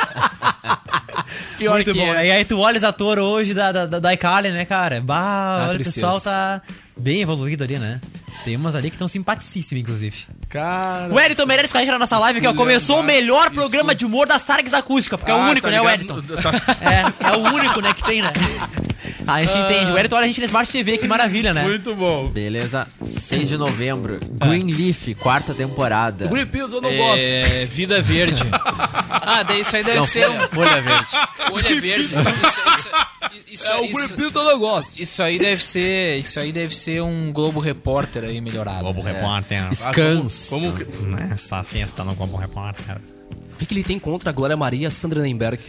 Pior 1.57 1.73
Muito 1.75 1.93
que 1.93 1.99
bom. 1.99 2.13
é. 2.13 2.27
E 2.27 2.31
aí 2.31 2.45
tu 2.45 2.59
olha 2.59 2.77
os 2.77 2.83
atores 2.83 3.23
hoje 3.23 3.53
da, 3.53 3.71
da, 3.71 3.99
da, 3.99 4.13
iCarly, 4.13 4.51
né, 4.51 4.65
cara? 4.65 4.99
Bah, 5.01 5.67
olha, 5.69 5.75
o 5.79 5.83
pessoal 5.83 6.19
tá 6.19 6.61
bem 6.97 7.21
evoluído 7.21 7.63
ali, 7.63 7.77
né? 7.77 7.99
Tem 8.43 8.55
umas 8.55 8.75
ali 8.75 8.89
que 8.89 8.95
estão 8.95 9.07
simpaticíssimas, 9.07 9.81
inclusive. 9.81 10.25
Cara. 10.49 11.11
O 11.11 11.15
Wellington 11.15 11.45
Meirelles 11.45 11.71
com 11.71 11.77
a 11.77 11.81
gente 11.81 11.91
na 11.91 11.99
nossa 11.99 12.17
live, 12.19 12.41
que 12.41 12.47
ó, 12.47 12.53
começou 12.53 12.99
o 12.99 13.03
melhor 13.03 13.51
programa 13.51 13.95
de 13.95 14.05
humor 14.05 14.27
da 14.27 14.37
Sargs 14.37 14.73
Acústica, 14.73 15.17
porque 15.17 15.31
é 15.31 15.35
o 15.35 15.41
Ah, 15.41 15.49
único, 15.49 15.67
tá 15.67 15.71
né? 15.71 15.81
Wellington? 15.81 16.21
Tá- 16.21 16.51
É, 16.81 17.29
é 17.29 17.37
o 17.37 17.53
único, 17.53 17.79
né, 17.81 17.93
que 17.93 18.03
tem, 18.03 18.21
né? 18.21 18.33
A 19.25 19.41
gente 19.41 19.57
entende. 19.57 19.91
O 19.91 19.93
Wellington 19.95 20.15
olha 20.15 20.23
a 20.25 20.27
gente 20.27 20.39
na 20.39 20.45
Smart 20.45 20.71
TV, 20.71 20.97
que 20.97 21.07
maravilha, 21.07 21.53
né? 21.53 21.63
Muito 21.63 21.95
bom. 21.95 22.29
Beleza, 22.29 22.87
6 23.01 23.47
de 23.49 23.57
novembro. 23.57 24.19
Greenleaf, 24.33 25.13
quarta 25.19 25.53
temporada. 25.53 26.27
Greenpeace 26.27 26.73
eu 26.73 26.81
não 26.81 26.95
gosto. 26.95 27.17
É, 27.19 27.65
Vida 27.65 28.01
Verde. 28.01 28.43
Ah, 29.25 29.41
daí 29.41 29.61
isso 29.61 29.73
aí 29.75 29.83
deve 29.85 29.99
Não, 29.99 30.05
ser 30.05 30.25
folha, 30.25 30.47
folha 30.49 30.81
verde. 30.81 31.07
Folha 31.47 31.81
Verde. 31.81 32.03
Isso, 32.05 32.19
isso- 32.19 32.89
isso- 33.47 33.71
É 33.71 33.75
o 33.77 33.81
Greenpeace 33.87 34.35
eu 34.35 34.43
não 34.43 34.59
gosto. 34.59 34.99
isso 35.01 35.23
aí 35.23 35.39
deve 35.39 35.63
ser, 35.63 36.17
isso 36.19 36.39
aí 36.39 36.51
deve 36.51 36.75
ser 36.75 37.01
um 37.01 37.31
Globo 37.31 37.59
Repórter 37.61 38.25
aí 38.25 38.41
melhorado. 38.41 38.79
Globo 38.81 39.01
Repórter. 39.01 39.73
Scans. 39.73 40.47
Como 40.49 40.73
que... 40.73 40.85
Essa 41.31 41.63
cesta 41.63 42.03
no 42.03 42.13
Globo 42.15 42.35
Repórter. 42.35 42.97
O 43.53 43.57
que, 43.57 43.65
que 43.65 43.73
ele 43.73 43.83
tem 43.83 43.97
contra 43.97 44.29
a 44.29 44.33
Glória 44.33 44.57
Maria 44.57 44.91
Sandra 44.91 45.21
Nemberg? 45.21 45.61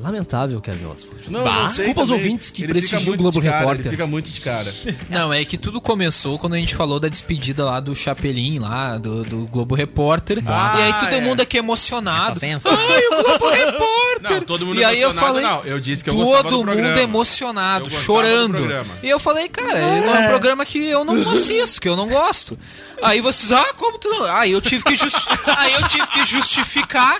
Lamentável, 0.00 0.60
Kevin 0.60 0.86
Oswald. 0.86 1.30
Não, 1.30 1.44
Bah, 1.44 1.62
não 1.62 1.68
sei 1.70 1.86
Desculpa 1.86 2.00
aos 2.00 2.10
ouvintes 2.10 2.50
que 2.50 2.66
prestigiam 2.66 3.14
o 3.14 3.16
Globo 3.16 3.40
cara, 3.40 3.58
Repórter. 3.58 3.86
Ele 3.86 3.90
fica 3.90 4.06
muito 4.06 4.30
de 4.30 4.40
cara. 4.40 4.74
Não, 5.08 5.32
é 5.32 5.44
que 5.44 5.56
tudo 5.56 5.80
começou 5.80 6.38
quando 6.38 6.54
a 6.54 6.58
gente 6.58 6.74
falou 6.74 6.98
da 6.98 7.08
despedida 7.08 7.64
lá 7.64 7.80
do 7.80 7.94
Chapelin, 7.94 8.58
lá 8.58 8.98
do, 8.98 9.24
do 9.24 9.46
Globo 9.46 9.74
Repórter. 9.74 10.42
Ah, 10.46 10.74
e 10.78 10.82
aí 10.82 10.92
todo 11.00 11.14
é. 11.14 11.20
mundo 11.20 11.40
aqui 11.40 11.58
emocionado. 11.58 12.38
Sensa. 12.38 12.68
Ai, 12.70 13.06
o 13.06 13.22
Globo 13.24 13.50
Repórter! 13.50 14.30
Não, 14.30 14.40
todo 14.42 14.66
mundo 14.66 14.80
e 14.80 14.84
aí 14.84 15.00
eu 15.00 15.10
emocionado, 15.10 15.40
falei, 15.40 15.44
não. 15.44 15.64
Eu 15.64 15.80
disse 15.80 16.02
que 16.02 16.10
eu 16.10 16.14
todo 16.14 16.64
mundo 16.64 16.98
emocionado, 16.98 17.90
chorando. 17.90 18.58
E 19.02 19.08
eu 19.08 19.18
falei, 19.18 19.48
cara, 19.48 19.78
é 19.78 19.86
um 20.24 20.28
programa 20.28 20.64
que 20.64 20.84
eu 20.84 21.04
não 21.04 21.14
assisto, 21.32 21.80
que 21.80 21.88
eu 21.88 21.96
não 21.96 22.08
gosto. 22.08 22.58
Aí 23.02 23.20
vocês, 23.20 23.52
ah, 23.52 23.72
como 23.76 23.98
tu 23.98 24.08
não? 24.08 24.24
Aí 24.24 24.52
eu 24.52 24.60
tive 24.60 24.82
que 24.84 24.96
justi- 24.96 25.28
aí 25.58 25.72
eu 25.74 25.88
tive 25.88 26.06
que 26.08 26.24
justificar. 26.24 27.18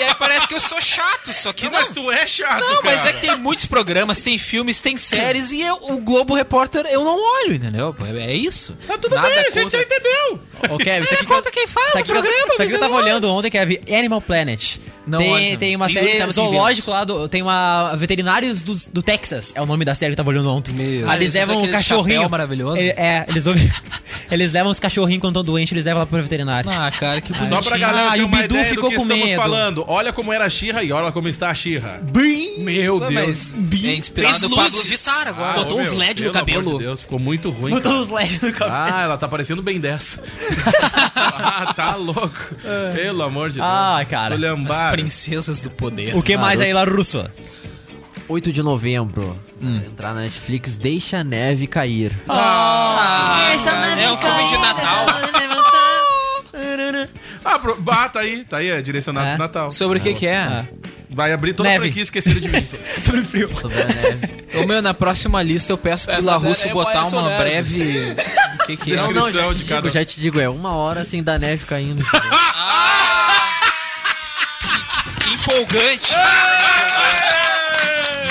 E 0.00 0.04
aí 0.04 0.14
parece 0.14 0.46
que 0.46 0.54
eu 0.54 0.60
sou 0.60 0.80
chato, 0.80 1.32
só 1.34 1.52
que 1.52 1.64
Não, 1.64 1.72
não. 1.72 1.78
mas 1.80 1.88
tu 1.90 2.07
é 2.10 2.26
chato, 2.26 2.60
Não, 2.60 2.82
mas 2.82 2.96
cara. 3.02 3.10
é 3.10 3.12
que 3.14 3.20
tem 3.26 3.36
muitos 3.36 3.66
programas, 3.66 4.20
tem 4.20 4.38
filmes, 4.38 4.80
tem 4.80 4.96
séries 4.96 5.52
e 5.52 5.60
eu- 5.62 5.78
o 5.82 6.00
Globo 6.00 6.34
Repórter 6.34 6.86
eu 6.86 7.04
não 7.04 7.16
olho, 7.44 7.54
entendeu? 7.54 7.94
É, 8.16 8.30
é 8.30 8.34
isso. 8.34 8.76
Tá 8.86 8.96
tudo 8.98 9.14
Nada 9.14 9.28
bem, 9.28 9.38
a 9.38 9.50
gente 9.50 9.70
já 9.72 9.80
entendeu. 9.82 10.40
Ô, 10.70 10.78
Kevin, 10.78 11.06
que 11.06 11.14
eu- 11.14 11.26
contra 11.26 11.50
quem 11.52 11.66
faz 11.66 11.94
o 11.94 12.04
programa, 12.04 12.54
mas 12.58 12.68
que 12.68 12.74
eu 12.74 12.80
tava 12.80 12.92
não- 12.94 13.00
olhando 13.02 13.28
ontem, 13.32 13.50
Kevin, 13.50 13.78
Animal 13.92 14.20
Planet. 14.20 14.76
Não 15.06 15.20
tem, 15.20 15.32
olho, 15.32 15.50
não. 15.52 15.56
tem 15.56 15.74
uma 15.74 15.88
série 15.88 16.06
muitas 16.18 16.34
zoológico 16.34 16.90
lá, 16.90 17.02
do, 17.02 17.26
tem 17.30 17.40
uma 17.40 17.94
Veterinários 17.96 18.62
do, 18.62 18.74
do 18.92 19.02
Texas, 19.02 19.52
é 19.54 19.62
o 19.62 19.64
nome 19.64 19.82
da 19.82 19.94
série 19.94 20.10
que 20.10 20.12
eu 20.12 20.16
tava 20.18 20.28
olhando 20.28 20.50
ontem. 20.50 20.72
Meu. 20.74 21.08
Aí 21.08 21.16
eles 21.16 21.32
levam 21.32 21.56
um 21.56 21.58
aquele 21.60 21.72
cachorrinho. 21.72 22.28
maravilhoso. 22.28 22.76
É, 22.76 22.88
é, 22.88 23.24
eles, 23.26 23.46
ouvem- 23.46 23.70
eles 24.30 24.52
levam 24.52 24.70
os 24.70 24.78
cachorrinhos 24.78 25.22
quando 25.22 25.32
estão 25.40 25.44
doentes, 25.44 25.72
eles 25.72 25.86
levam 25.86 26.00
lá 26.00 26.06
pro 26.06 26.20
veterinário. 26.22 26.70
Ah, 26.70 26.90
cara, 26.90 27.22
que 27.22 27.32
Só 27.32 27.38
bonitinho. 27.44 27.62
pra 27.64 27.78
galera 27.78 28.08
Ah, 28.08 28.12
ter 28.12 28.18
e 28.18 28.22
o 28.22 28.26
uma 28.26 28.36
Bidu 28.42 28.54
ideia 28.56 28.68
ficou 28.68 28.84
do 28.84 28.90
que 28.90 28.96
com 28.96 29.02
estamos 29.04 29.24
medo. 29.24 29.40
falando. 29.40 29.84
Olha 29.88 30.12
como 30.12 30.30
era 30.30 30.44
a 30.44 30.50
Xirra 30.50 30.82
e 30.82 30.92
olha 30.92 31.10
como 31.10 31.26
está 31.26 31.48
a 31.48 31.54
Xirra. 31.54 31.97
Meu 32.58 33.00
Deus. 33.00 33.52
Deus. 33.52 33.84
É 33.84 33.94
inspirado 33.94 34.38
Fez 34.38 34.52
Pablo 34.52 34.64
luzes. 34.64 34.86
Vittar 34.86 35.28
agora. 35.28 35.50
Ah, 35.52 35.58
Botou 35.58 35.78
ô, 35.78 35.80
uns 35.80 35.90
meu, 35.90 35.98
LED 35.98 36.24
no 36.24 36.32
cabelo. 36.32 36.72
de 36.72 36.84
Deus, 36.84 37.00
ficou 37.00 37.18
muito 37.18 37.50
ruim. 37.50 37.70
Botou 37.72 37.92
cara. 37.92 38.02
os 38.02 38.08
LED 38.08 38.40
no 38.42 38.52
cabelo. 38.52 38.72
Ah, 38.94 39.02
ela 39.02 39.16
tá 39.16 39.28
parecendo 39.28 39.62
bem 39.62 39.78
10. 39.80 40.18
ah, 41.16 41.72
tá 41.74 41.94
louco. 41.96 42.54
Pelo 42.94 43.22
amor 43.22 43.48
de 43.50 43.56
Deus. 43.56 43.66
Ah, 43.68 44.04
cara. 44.08 44.34
As 44.34 44.40
Esculhambar. 44.40 44.92
princesas 44.92 45.62
do 45.62 45.70
poder. 45.70 46.16
O 46.16 46.22
que 46.22 46.36
mais 46.36 46.60
aí 46.60 46.72
lá, 46.72 46.84
Russo? 46.84 47.24
8 48.28 48.52
de 48.52 48.62
novembro. 48.62 49.38
Hum. 49.60 49.76
Entrar 49.86 50.14
na 50.14 50.20
Netflix, 50.20 50.76
Deixa 50.76 51.18
a 51.18 51.24
Neve 51.24 51.66
Cair. 51.66 52.12
Ah, 52.28 53.50
é 53.50 54.12
um 54.12 54.18
filme 54.18 54.48
de 54.48 54.58
Natal. 54.58 55.06
Ah, 57.44 57.58
bah, 57.78 58.08
tá 58.10 58.20
aí. 58.20 58.44
Tá 58.44 58.58
aí, 58.58 58.68
é 58.68 58.82
direcionado 58.82 59.26
É. 59.26 59.30
pro 59.30 59.38
Natal. 59.38 59.70
Sobre 59.70 59.98
o 59.98 60.02
que 60.02 60.12
que 60.12 60.26
é? 60.26 60.68
Vai 61.18 61.32
abrir 61.32 61.52
toda 61.52 61.68
Neve. 61.68 61.78
a 61.78 61.86
franquia 61.88 62.02
esquecida 62.04 62.38
de 62.40 62.46
mim. 62.48 62.62
Sobre 63.04 63.24
frio. 63.24 63.48
Sobre 63.48 63.82
a 63.82 63.86
neve. 63.86 64.44
Ô 64.54 64.64
meu, 64.66 64.80
na 64.80 64.94
próxima 64.94 65.42
lista 65.42 65.72
eu 65.72 65.76
peço 65.76 66.04
pro 66.06 66.12
Essa 66.14 66.22
Vila 66.22 66.36
Russo 66.36 66.54
série 66.60 66.70
é 66.70 66.74
botar 66.74 67.00
uma 67.00 67.10
Soneres. 67.10 67.38
breve. 67.72 68.16
O 68.54 68.58
que 68.66 68.76
que 68.76 68.92
é? 68.92 68.96
Não, 68.96 69.02
Não, 69.10 69.12
Descrição 69.24 69.42
não, 69.46 69.52
já 69.52 69.58
de 69.58 69.64
cada 69.64 69.80
digo, 69.80 69.88
um. 69.88 69.90
já 69.90 70.04
te 70.04 70.20
digo, 70.20 70.38
é 70.40 70.48
uma 70.48 70.74
hora 70.76 71.00
assim 71.02 71.20
da 71.20 71.36
neve 71.36 71.66
caindo. 71.66 72.04
Que 75.18 75.30
empolgante. 75.34 76.14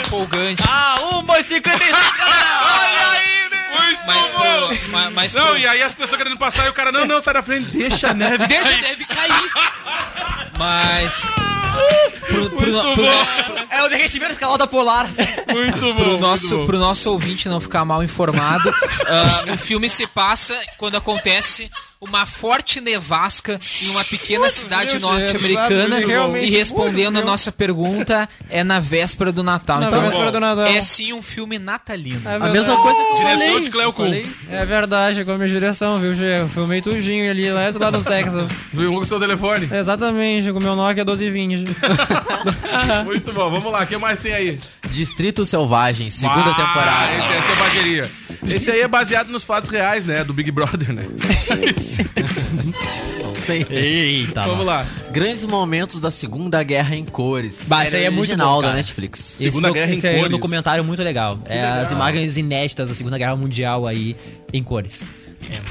empolgante. 0.06 0.64
Ah, 0.66 0.96
1h56, 1.26 1.66
Olha 1.68 3.10
aí, 3.12 3.50
né? 3.50 3.66
Muito 3.82 4.00
Mas 4.08 4.30
bom. 4.30 4.40
pro. 4.70 4.90
ma- 4.92 5.10
Mas 5.12 5.34
Não, 5.34 5.48
pro, 5.48 5.58
e 5.58 5.68
aí 5.68 5.82
as 5.84 5.94
pessoas 5.94 6.18
querendo 6.18 6.38
passar 6.38 6.66
e 6.68 6.70
o 6.70 6.74
cara, 6.74 6.90
não, 6.92 7.06
não, 7.06 7.20
sai 7.20 7.34
da 7.34 7.44
frente, 7.44 7.66
deixa 7.72 8.12
a 8.12 8.14
neve. 8.14 8.48
Deixa 8.48 8.74
a 8.74 8.82
neve 8.82 9.04
cair. 9.06 9.52
mas. 10.58 11.28
Pro, 12.28 12.50
pro, 12.50 12.72
Muito 12.72 12.94
pro 12.94 13.04
bom. 13.04 13.10
nosso, 13.12 13.42
É 13.70 13.84
o 13.84 13.90
derretimento 13.90 14.34
escalada 14.34 14.68
polar. 14.68 15.08
Muito 15.54 15.80
bom. 15.80 15.96
pro 15.96 16.06
muito 16.06 16.22
nosso, 16.22 16.58
bom. 16.58 16.66
pro 16.66 16.78
nosso 16.80 17.12
ouvinte 17.12 17.48
não 17.50 17.60
ficar 17.62 17.86
mal 17.86 18.04
informado, 18.04 18.70
ah, 19.08 19.54
o 19.54 19.58
filme 19.58 19.90
se 19.90 20.06
passa 20.08 20.58
quando 20.78 20.96
acontece 20.98 21.70
uma 22.00 22.28
forte 22.28 22.80
nevasca 22.80 23.60
em 23.84 23.90
uma 23.90 24.04
pequena 24.04 24.52
cidade 24.52 25.00
norte-americana 25.00 26.00
e 26.40 26.50
respondendo 26.52 27.18
a 27.18 27.24
nossa 27.24 27.52
pergunta 27.52 28.30
é 28.52 28.64
na 28.64 28.80
véspera 28.80 29.32
do 29.32 29.42
Natal. 29.42 29.80
Na 29.80 29.88
então 29.88 30.02
véspera 30.02 30.32
do 30.32 30.40
Natal. 30.40 30.68
é 30.68 30.80
sim 30.80 31.12
um 31.14 31.24
filme 31.24 31.58
natalino. 31.58 32.22
É 32.30 32.36
A 32.36 32.50
mesma 32.50 32.78
coisa 32.78 32.98
que 33.00 33.04
eu 33.04 33.18
Direção 33.18 33.48
falei. 33.48 33.64
de 33.64 33.70
Cleo. 33.72 33.94
É 34.52 34.64
verdade, 34.64 35.26
com 35.26 35.32
a 35.32 35.38
minha 35.38 35.50
direção, 35.50 36.00
viu, 36.00 36.14
Gê? 36.14 36.42
Eu 36.42 36.50
filmei 36.50 36.84
tudinho 36.84 37.32
ali, 37.32 37.52
lá 37.52 37.72
do 37.72 37.80
lado 37.80 37.98
dos 37.98 38.06
Texas. 38.06 38.48
Viu 38.72 38.94
com 38.94 39.00
o 39.00 39.06
seu 39.06 39.20
telefone? 39.20 39.68
Exatamente, 39.74 40.52
com 40.52 40.60
o 40.60 40.62
meu 40.62 40.76
Nokia 40.76 41.04
1220. 41.04 41.66
Muito 43.06 43.32
bom, 43.34 43.50
vamos 43.50 43.72
lá, 43.72 43.84
o 43.84 43.88
que 43.88 43.98
mais 43.98 44.20
tem 44.20 44.34
aí? 44.34 44.60
Distrito 44.92 45.46
Selvagem, 45.46 46.10
segunda 46.10 46.50
Ah, 46.52 46.54
temporada. 46.56 47.16
Esse 47.18 47.34
é 47.34 47.42
selvageria. 47.42 48.10
Esse 48.56 48.72
aí 48.72 48.82
é 48.82 48.88
baseado 48.88 49.30
nos 49.30 49.44
fatos 49.44 49.70
reais, 49.70 50.06
né? 50.06 50.24
Do 50.24 50.34
Big 50.34 50.50
Brother, 50.52 50.94
né? 50.94 51.06
Não 53.24 53.36
sei. 53.36 53.66
Eita, 53.70 54.44
Vamos 54.44 54.66
lá. 54.66 54.86
Grandes 55.12 55.46
momentos 55.46 56.00
da 56.00 56.10
Segunda 56.12 56.62
Guerra 56.64 56.96
em 56.96 57.06
cores. 57.06 57.62
Bah, 57.68 57.86
esse 57.86 57.96
aí 57.96 58.04
é 58.06 58.10
muito 58.10 58.30
original 58.30 58.56
bom, 58.56 58.62
da. 58.62 58.74
Netflix. 58.74 59.36
Esse, 59.40 59.44
Segunda 59.46 59.68
doc- 59.70 59.76
Guerra 59.76 59.92
em 59.92 59.94
esse 59.96 60.08
é 60.08 60.12
um 60.12 60.16
cores. 60.18 60.32
documentário 60.32 60.84
muito 60.84 61.04
legal. 61.04 61.40
É 61.46 61.62
as 61.64 61.92
imagens 61.92 62.38
inéditas 62.38 62.90
da 62.90 62.96
Segunda 62.96 63.18
Guerra 63.18 63.36
Mundial 63.36 63.86
aí 63.88 64.16
em 64.54 64.64
cores. 64.64 65.04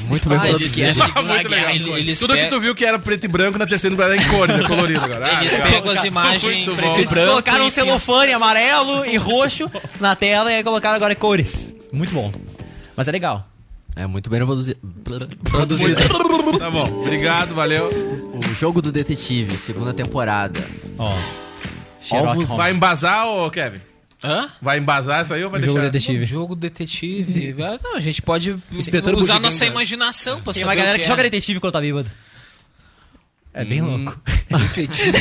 Muito 0.09 0.29
bem 0.29 0.39
Ah, 0.39 0.49
eles- 0.49 0.59
produzido. 0.59 0.87
eles- 0.89 0.97
Muito 0.99 1.49
Guerra, 1.49 1.49
legal. 1.49 1.71
ele- 1.75 1.91
eles 2.01 2.19
Tudo 2.19 2.35
que 2.35 2.47
tu 2.47 2.61
viu 2.61 2.75
que 2.75 2.85
era 2.85 2.99
preto 2.99 3.25
e 3.25 3.29
branco 3.29 3.59
na 3.59 3.67
terceira 3.67 3.95
temporada 3.97 4.17
é 4.17 4.25
em 4.25 4.29
cores, 4.29 4.59
é 4.59 4.63
colorido 4.69 5.01
agora. 5.05 5.27
Ah, 5.27 5.41
Eles 5.41 5.53
legal. 5.55 5.69
pegam 5.71 5.91
as 5.93 6.05
imagens 6.05 6.43
Muito 6.67 6.77
preto 6.77 6.89
bom. 6.95 7.01
e 7.01 7.07
branco. 7.07 7.29
colocaram 7.31 7.65
um 7.65 7.69
e 7.69 7.71
celofane 7.71 8.33
amarelo 8.33 9.05
e 9.07 9.17
roxo 9.17 9.71
na 10.01 10.15
tela 10.17 10.51
e 10.53 10.57
aí 10.57 10.63
colocaram 10.65 10.97
agora 10.97 11.13
em 11.13 11.17
cores. 11.17 11.73
Muito 11.93 12.13
bom. 12.15 12.33
Mas 12.97 13.09
é 13.09 13.13
legal. 13.13 13.47
É 13.95 14.07
muito 14.07 14.29
bem 14.29 14.45
produzi- 14.45 14.77
produzido. 15.45 15.97
Tá 16.59 16.71
bom, 16.71 16.85
obrigado, 17.01 17.55
valeu. 17.55 17.87
O 17.89 18.55
Jogo 18.55 18.83
do 18.83 18.93
Detetive, 18.93 19.57
segunda 19.57 19.93
temporada. 19.95 20.63
Ó. 20.99 21.15
Ovos 22.11 22.35
Holmes. 22.35 22.49
Vai 22.51 22.73
embasar, 22.73 23.27
ô 23.27 23.51
Kevin? 23.51 23.81
Hã? 24.27 24.49
Vai 24.61 24.79
embasar 24.79 25.23
isso 25.23 25.33
aí 25.33 25.45
ou 25.45 25.51
vai 25.51 25.61
Jogo 25.61 25.75
deixar? 25.75 25.91
detetive. 25.91 26.25
Jogo 26.25 26.57
detetive. 26.57 27.63
Ah, 27.63 27.79
Não, 27.83 27.97
a 27.97 28.01
gente 28.01 28.21
pode 28.21 28.57
Inspetor 28.73 29.15
usar 29.15 29.35
Bugiganga. 29.35 29.41
nossa 29.41 29.65
imaginação 29.67 30.41
pra 30.43 30.53
Tem 30.53 30.63
saber 30.63 30.67
uma 30.73 30.75
galera 30.75 30.97
o 30.97 30.99
que, 30.99 31.03
que 31.05 31.09
joga 31.09 31.21
é. 31.23 31.25
detetive 31.25 31.61
quando 31.61 31.73
tá 31.73 31.81
bêbado. 31.81 32.11
É 33.55 33.65
bem 33.65 33.81
louco. 33.81 34.21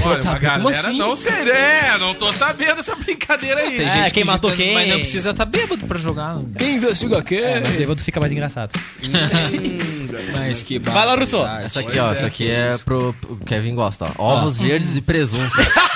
Olha, 0.03 0.20
uma 0.22 0.39
galera 0.39 0.58
Como 0.58 0.68
assim? 0.70 0.97
não 0.97 1.16
sei, 1.16 1.32
é, 1.32 1.97
não 1.97 2.14
tô 2.14 2.34
sabendo 2.34 2.76
dessa 2.76 2.93
brincadeira 2.93 3.62
aí. 3.62 3.78
Tem 3.78 3.88
É, 3.88 3.91
gente 3.91 4.14
quem 4.14 4.24
que 4.24 4.30
matou 4.30 4.49
digita- 4.51 4.66
quem? 4.66 4.74
Mas 4.76 4.89
não 4.89 4.97
precisa 4.97 5.30
estar 5.30 5.45
bêbado 5.45 5.88
pra 5.88 5.97
jogar. 5.97 6.38
Quem 6.58 6.76
investiga 6.76 7.22
quem? 7.24 7.38
É, 7.39 7.62
mas 7.62 7.76
bêbado 7.78 8.01
fica 8.01 8.20
mais 8.20 8.34
engraçado. 8.34 8.78
Mas 10.34 10.64
que 10.64 10.80
Vai 10.80 11.06
lá, 11.06 11.16
Russo. 11.16 11.43
Essa 11.45 11.80
aqui, 11.82 11.97
ó, 11.99 12.12
essa 12.12 12.28
aqui 12.28 12.49
é 12.49 12.78
pro 12.86 13.16
o 13.30 13.36
Kevin 13.38 13.74
gosta, 13.76 14.12
ó. 14.18 14.36
Ovos 14.38 14.58
verdes 14.58 14.95
e 14.95 15.01
presunto. 15.01 15.51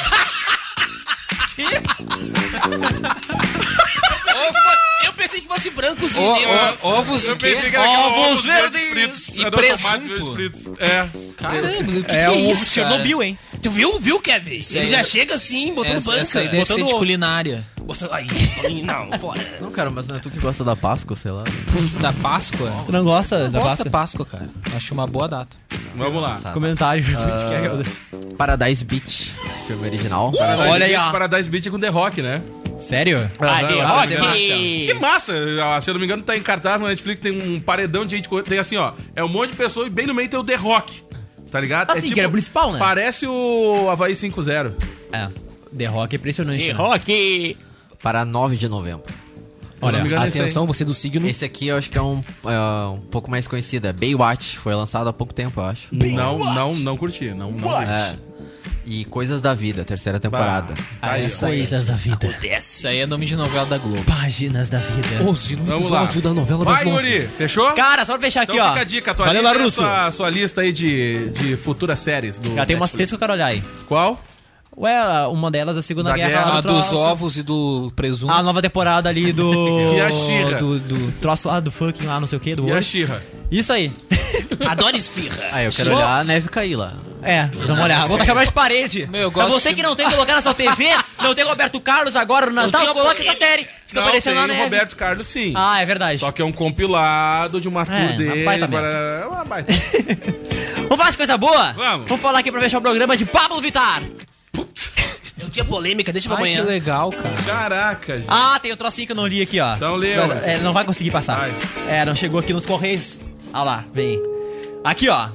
Fosse 5.60 5.70
brancos 5.72 6.16
e 6.16 6.22
negros. 6.22 6.84
ovos 6.84 7.28
o 7.28 7.36
quê? 7.36 7.57
Ovos 7.78 8.45
verdes 8.45 9.38
e 9.38 9.51
presunto. 9.51 10.76
É. 10.80 11.05
Caramba, 11.36 11.91
o 11.99 12.03
que, 12.03 12.12
É, 12.12 12.22
é, 12.24 12.30
um 12.30 12.45
ovo 12.45 12.53
isso, 12.53 12.74
cara? 12.76 12.89
Chernobyl, 12.89 13.22
hein? 13.24 13.38
Tu 13.62 13.70
viu, 13.70 13.99
viu, 13.99 14.22
Kevin? 14.22 14.51
Ele 14.51 14.80
aí 14.80 14.89
já 14.89 14.99
é- 14.99 15.03
chega 15.03 15.36
assim, 15.36 15.74
botando 15.74 16.01
banca. 16.01 16.20
essa 16.22 16.39
aí 16.39 16.45
deve 16.45 16.60
Botando 16.60 16.76
ser 16.78 16.84
de 16.84 16.89
ovo. 16.89 16.97
culinária. 16.99 17.64
Botando... 17.82 18.14
Aí, 18.14 18.28
não, 18.84 19.20
fora. 19.20 19.57
Não, 19.60 19.70
cara, 19.70 19.89
mas 19.89 20.07
não 20.07 20.16
é 20.16 20.20
tu 20.20 20.30
que 20.30 20.39
gosta 20.39 20.64
da 20.64 20.78
Páscoa, 20.78 21.16
sei 21.18 21.32
lá. 21.32 21.43
Da 21.99 22.14
Páscoa? 22.14 22.72
Tu 22.86 22.91
não 22.93 23.03
gosta 23.03 23.49
da 23.49 23.60
Gosto 23.60 23.68
Páscoa? 23.68 23.84
da 23.84 23.91
Páscoa, 23.91 24.26
cara. 24.26 24.49
Acho 24.78 24.93
uma 24.93 25.05
boa 25.07 25.28
data. 25.28 25.51
Vamos 25.95 26.22
lá. 26.22 26.39
Comentário. 26.53 27.03
Paradise 28.38 28.86
Beach, 28.86 29.36
filme 29.68 29.88
original. 29.88 30.32
Paradise 30.32 30.70
Olha 30.70 30.86
aí, 30.86 30.91
Beach, 30.93 31.03
ó. 31.07 31.12
Paradise 31.12 31.49
Beach 31.49 31.68
é 31.68 31.72
com 31.72 31.80
The 31.80 31.89
Rock, 31.89 32.22
né? 32.22 32.41
Sério? 32.80 33.30
Ah, 33.39 33.63
The 33.65 33.73
eu 33.73 33.88
Rock. 33.88 34.13
achei 34.13 34.17
massa. 34.17 34.93
Que 34.93 34.93
massa! 34.99 35.34
Ah, 35.75 35.82
Se 35.82 35.89
eu 35.89 35.93
não 35.93 35.99
me 35.99 36.05
engano, 36.05 36.23
tá 36.23 36.36
em 36.38 36.41
cartaz 36.41 36.80
na 36.82 36.88
Netflix, 36.88 37.19
tem 37.19 37.32
um 37.41 37.59
paredão 37.59 38.05
de 38.05 38.15
gente. 38.15 38.30
co- 38.30 38.41
Tem 38.41 38.57
assim, 38.57 38.77
ó. 38.77 38.93
É 39.15 39.23
um 39.23 39.27
monte 39.27 39.51
de 39.51 39.55
pessoas 39.57 39.88
e 39.88 39.89
bem 39.89 40.07
no 40.07 40.13
meio 40.13 40.30
tem 40.30 40.39
o 40.39 40.43
The 40.43 40.55
Rock. 40.55 41.03
Tá 41.51 41.59
ligado? 41.59 41.91
Assim, 41.91 42.11
que 42.11 42.19
era 42.19 42.30
o 42.30 42.32
principal, 42.32 42.71
né? 42.71 42.80
Parece 42.80 43.25
o 43.27 43.89
Havaí 43.89 44.13
5-0. 44.15 44.73
É. 45.11 45.27
The 45.75 45.86
Rock 45.86 46.15
é 46.15 46.17
impressionante. 46.17 46.61
The 46.63 46.67
né? 46.67 46.73
Rock. 46.73 47.57
Para 48.01 48.23
9 48.23 48.55
de 48.55 48.67
novembro. 48.69 49.03
Me 49.82 49.88
engano, 49.99 50.25
é. 50.25 50.27
Atenção, 50.27 50.65
você 50.67 50.84
do 50.86 50.93
signo. 50.93 51.27
Esse 51.27 51.45
aqui 51.45 51.67
eu 51.67 51.77
acho 51.77 51.89
que 51.89 51.97
é 51.97 52.01
um, 52.01 52.21
é 52.45 52.88
um 52.93 52.99
pouco 52.99 53.32
mais 53.32 53.47
conhecido. 53.47 53.88
É 53.88 53.93
Baywatch. 53.93 54.57
Foi 54.57 54.75
lançado 54.75 55.07
há 55.07 55.13
pouco 55.13 55.34
tempo, 55.34 55.59
eu 55.61 55.65
acho. 55.65 55.88
Não, 55.91 56.38
não, 56.53 56.75
não 56.75 56.97
curti. 56.97 57.30
Não, 57.32 57.51
não 57.51 57.80
vi. 57.80 57.86
É. 57.86 58.15
E 58.91 59.05
Coisas 59.05 59.39
da 59.39 59.53
Vida, 59.53 59.85
terceira 59.85 60.19
temporada. 60.19 60.73
Tá 60.99 61.11
aí. 61.11 61.27
Coisas 61.29 61.85
da 61.85 61.93
vida. 61.93 62.35
Isso 62.57 62.87
aí 62.87 62.97
é 63.01 63.05
nome 63.05 63.23
de 63.27 63.35
novela 63.35 63.67
da 63.67 63.77
Globo. 63.77 64.03
Páginas 64.03 64.67
da 64.67 64.79
vida. 64.79 65.29
Hoje 65.29 65.55
no 65.55 65.63
Vamos 65.65 65.91
lá. 65.91 65.97
episódio 66.05 66.21
da 66.23 66.33
novela 66.33 66.65
das 66.65 66.81
Vai, 66.81 66.85
nove. 66.85 67.07
Yuri. 67.07 67.27
Fechou? 67.37 67.71
Cara, 67.73 68.03
só 68.03 68.13
pra 68.13 68.21
fechar 68.23 68.41
aqui, 68.41 68.53
então 68.53 68.65
ó. 68.65 68.69
fica 68.69 68.81
a 68.81 68.83
dica, 68.83 69.13
tua 69.13 69.27
Valeu, 69.27 69.43
lista, 69.43 69.57
Larusso. 69.57 69.75
sua, 69.81 70.11
sua 70.11 70.29
lista 70.31 70.61
aí 70.61 70.71
de, 70.73 71.29
de 71.29 71.55
futuras 71.55 71.99
séries. 71.99 72.39
Do 72.39 72.55
Já 72.55 72.65
tem 72.65 72.75
umas 72.75 72.91
três 72.91 73.09
que 73.09 73.13
eu 73.13 73.19
quero 73.19 73.33
olhar 73.33 73.45
aí. 73.45 73.63
Qual? 73.87 74.19
Ué, 74.80 75.27
uma 75.27 75.51
delas 75.51 75.75
é 75.75 75.80
a 75.80 75.84
Segunda 75.84 76.11
Da 76.11 76.15
Guerra, 76.15 76.30
Guerra. 76.30 76.45
lá 76.51 76.57
A 76.59 76.61
do 76.61 76.67
dos 76.69 76.91
ovos 76.93 77.38
e 77.38 77.43
do 77.43 77.91
presunto. 77.97 78.32
A 78.32 78.41
nova 78.41 78.61
temporada 78.61 79.09
ali 79.09 79.34
do. 79.34 79.51
E 79.93 79.99
a 79.99 80.57
do, 80.57 80.80
do 80.80 81.11
troço 81.19 81.49
lá 81.49 81.59
do 81.59 81.69
fucking 81.69 82.05
lá, 82.05 82.17
não 82.19 82.27
sei 82.27 82.38
o 82.38 82.39
que, 82.39 82.55
do 82.55 82.65
E 82.67 82.71
a. 82.71 82.82
Xirra? 82.82 83.21
Isso 83.51 83.73
aí. 83.73 83.91
Adoro 84.69 84.95
esfirra. 84.95 85.43
Ah, 85.51 85.63
eu 85.63 85.71
quero 85.71 85.93
olhar 85.95 86.19
a 86.19 86.23
neve 86.23 86.47
cair 86.49 86.75
lá. 86.77 86.93
É, 87.21 87.47
vamos 87.47 87.77
olhar. 87.84 88.07
Vou 88.07 88.17
tacar 88.17 88.34
mais 88.36 88.47
de 88.47 88.53
parede. 88.53 89.05
Meu, 89.11 89.23
eu 89.23 89.32
pra 89.32 89.43
gosto 89.45 89.59
você 89.59 89.69
de- 89.69 89.75
que 89.75 89.84
não 89.84 89.93
tem 89.97 90.05
que 90.07 90.13
colocar 90.13 90.36
na 90.36 90.41
sua 90.41 90.53
TV, 90.55 90.86
não 91.21 91.36
tem 91.36 91.43
Roberto 91.43 91.82
Carlos 91.82 92.15
agora 92.15 92.45
no 92.45 92.53
Natal, 92.53 92.80
tinha 92.80 92.93
coloca 92.93 93.21
essa 93.21 93.34
série. 93.34 93.63
Fica 93.86 93.99
Não, 93.99 94.03
aparecendo 94.03 94.36
tem 94.36 94.41
na 94.41 94.45
o 94.45 94.47
neve. 94.47 94.63
Roberto 94.63 94.95
Carlos, 94.95 95.27
sim. 95.27 95.51
Ah, 95.57 95.82
é 95.82 95.86
verdade. 95.86 96.19
Só 96.19 96.32
que 96.32 96.41
é 96.41 96.45
um 96.45 96.53
compilado 96.53 97.59
de 97.59 97.67
uma 97.67 97.86
tour 97.86 97.95
uma 97.97 98.11
dele. 98.13 98.45
baita 98.45 98.67
para- 98.69 98.82
merda. 98.82 98.97
É 98.97 99.25
uma 99.27 99.43
baita. 99.43 99.73
Vamos 100.84 100.97
falar 100.97 101.11
de 101.11 101.17
coisa 101.17 101.38
boa? 101.38 101.73
Vamos. 101.73 102.05
Vamos 102.07 102.21
falar 102.21 102.39
aqui 102.39 102.49
pra 102.51 102.61
fechar 102.61 102.77
o 102.77 102.82
programa 102.82 103.17
de 103.17 103.25
Pablo 103.25 103.59
Vittar. 103.59 104.01
Não 105.41 105.49
tinha 105.49 105.63
polêmica, 105.65 106.11
deixa 106.11 106.27
pra 106.27 106.37
Ai, 106.37 106.43
que 106.43 106.49
amanhã. 106.57 106.69
legal, 106.69 107.11
cara. 107.11 107.35
Caraca, 107.45 108.17
gente. 108.17 108.27
Ah, 108.27 108.59
tem 108.61 108.73
um 108.73 108.75
trocinho 108.75 109.05
que 109.07 109.11
eu 109.13 109.15
não 109.15 109.25
li 109.25 109.41
aqui, 109.41 109.59
ó. 109.59 109.75
Então 109.75 109.97
Mas, 109.97 110.29
ué. 110.29 110.41
é, 110.55 110.57
não 110.59 110.73
vai 110.73 110.83
conseguir 110.83 111.11
passar. 111.11 111.37
Vai. 111.39 111.53
É, 111.87 112.03
não 112.05 112.13
chegou 112.15 112.39
aqui 112.39 112.51
nos 112.53 112.65
Correios. 112.65 113.17
Ah 113.53 113.63
lá, 113.63 113.85
vem. 113.93 114.21
Aqui, 114.83 115.07
ó. 115.09 115.29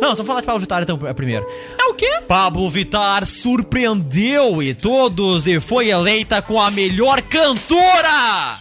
Não, 0.00 0.14
só 0.14 0.22
falar 0.24 0.40
de 0.40 0.46
Pablo 0.46 0.60
Vittar 0.60 0.82
então 0.82 0.98
pr- 0.98 1.12
primeiro. 1.14 1.46
É 1.80 1.84
o 1.86 1.94
quê? 1.94 2.20
Pablo 2.28 2.68
Vittar 2.68 3.24
surpreendeu 3.24 4.62
e 4.62 4.74
todos 4.74 5.46
e 5.46 5.58
foi 5.58 5.88
eleita 5.88 6.42
com 6.42 6.60
a 6.60 6.70
melhor 6.70 7.22
cantora 7.22 8.56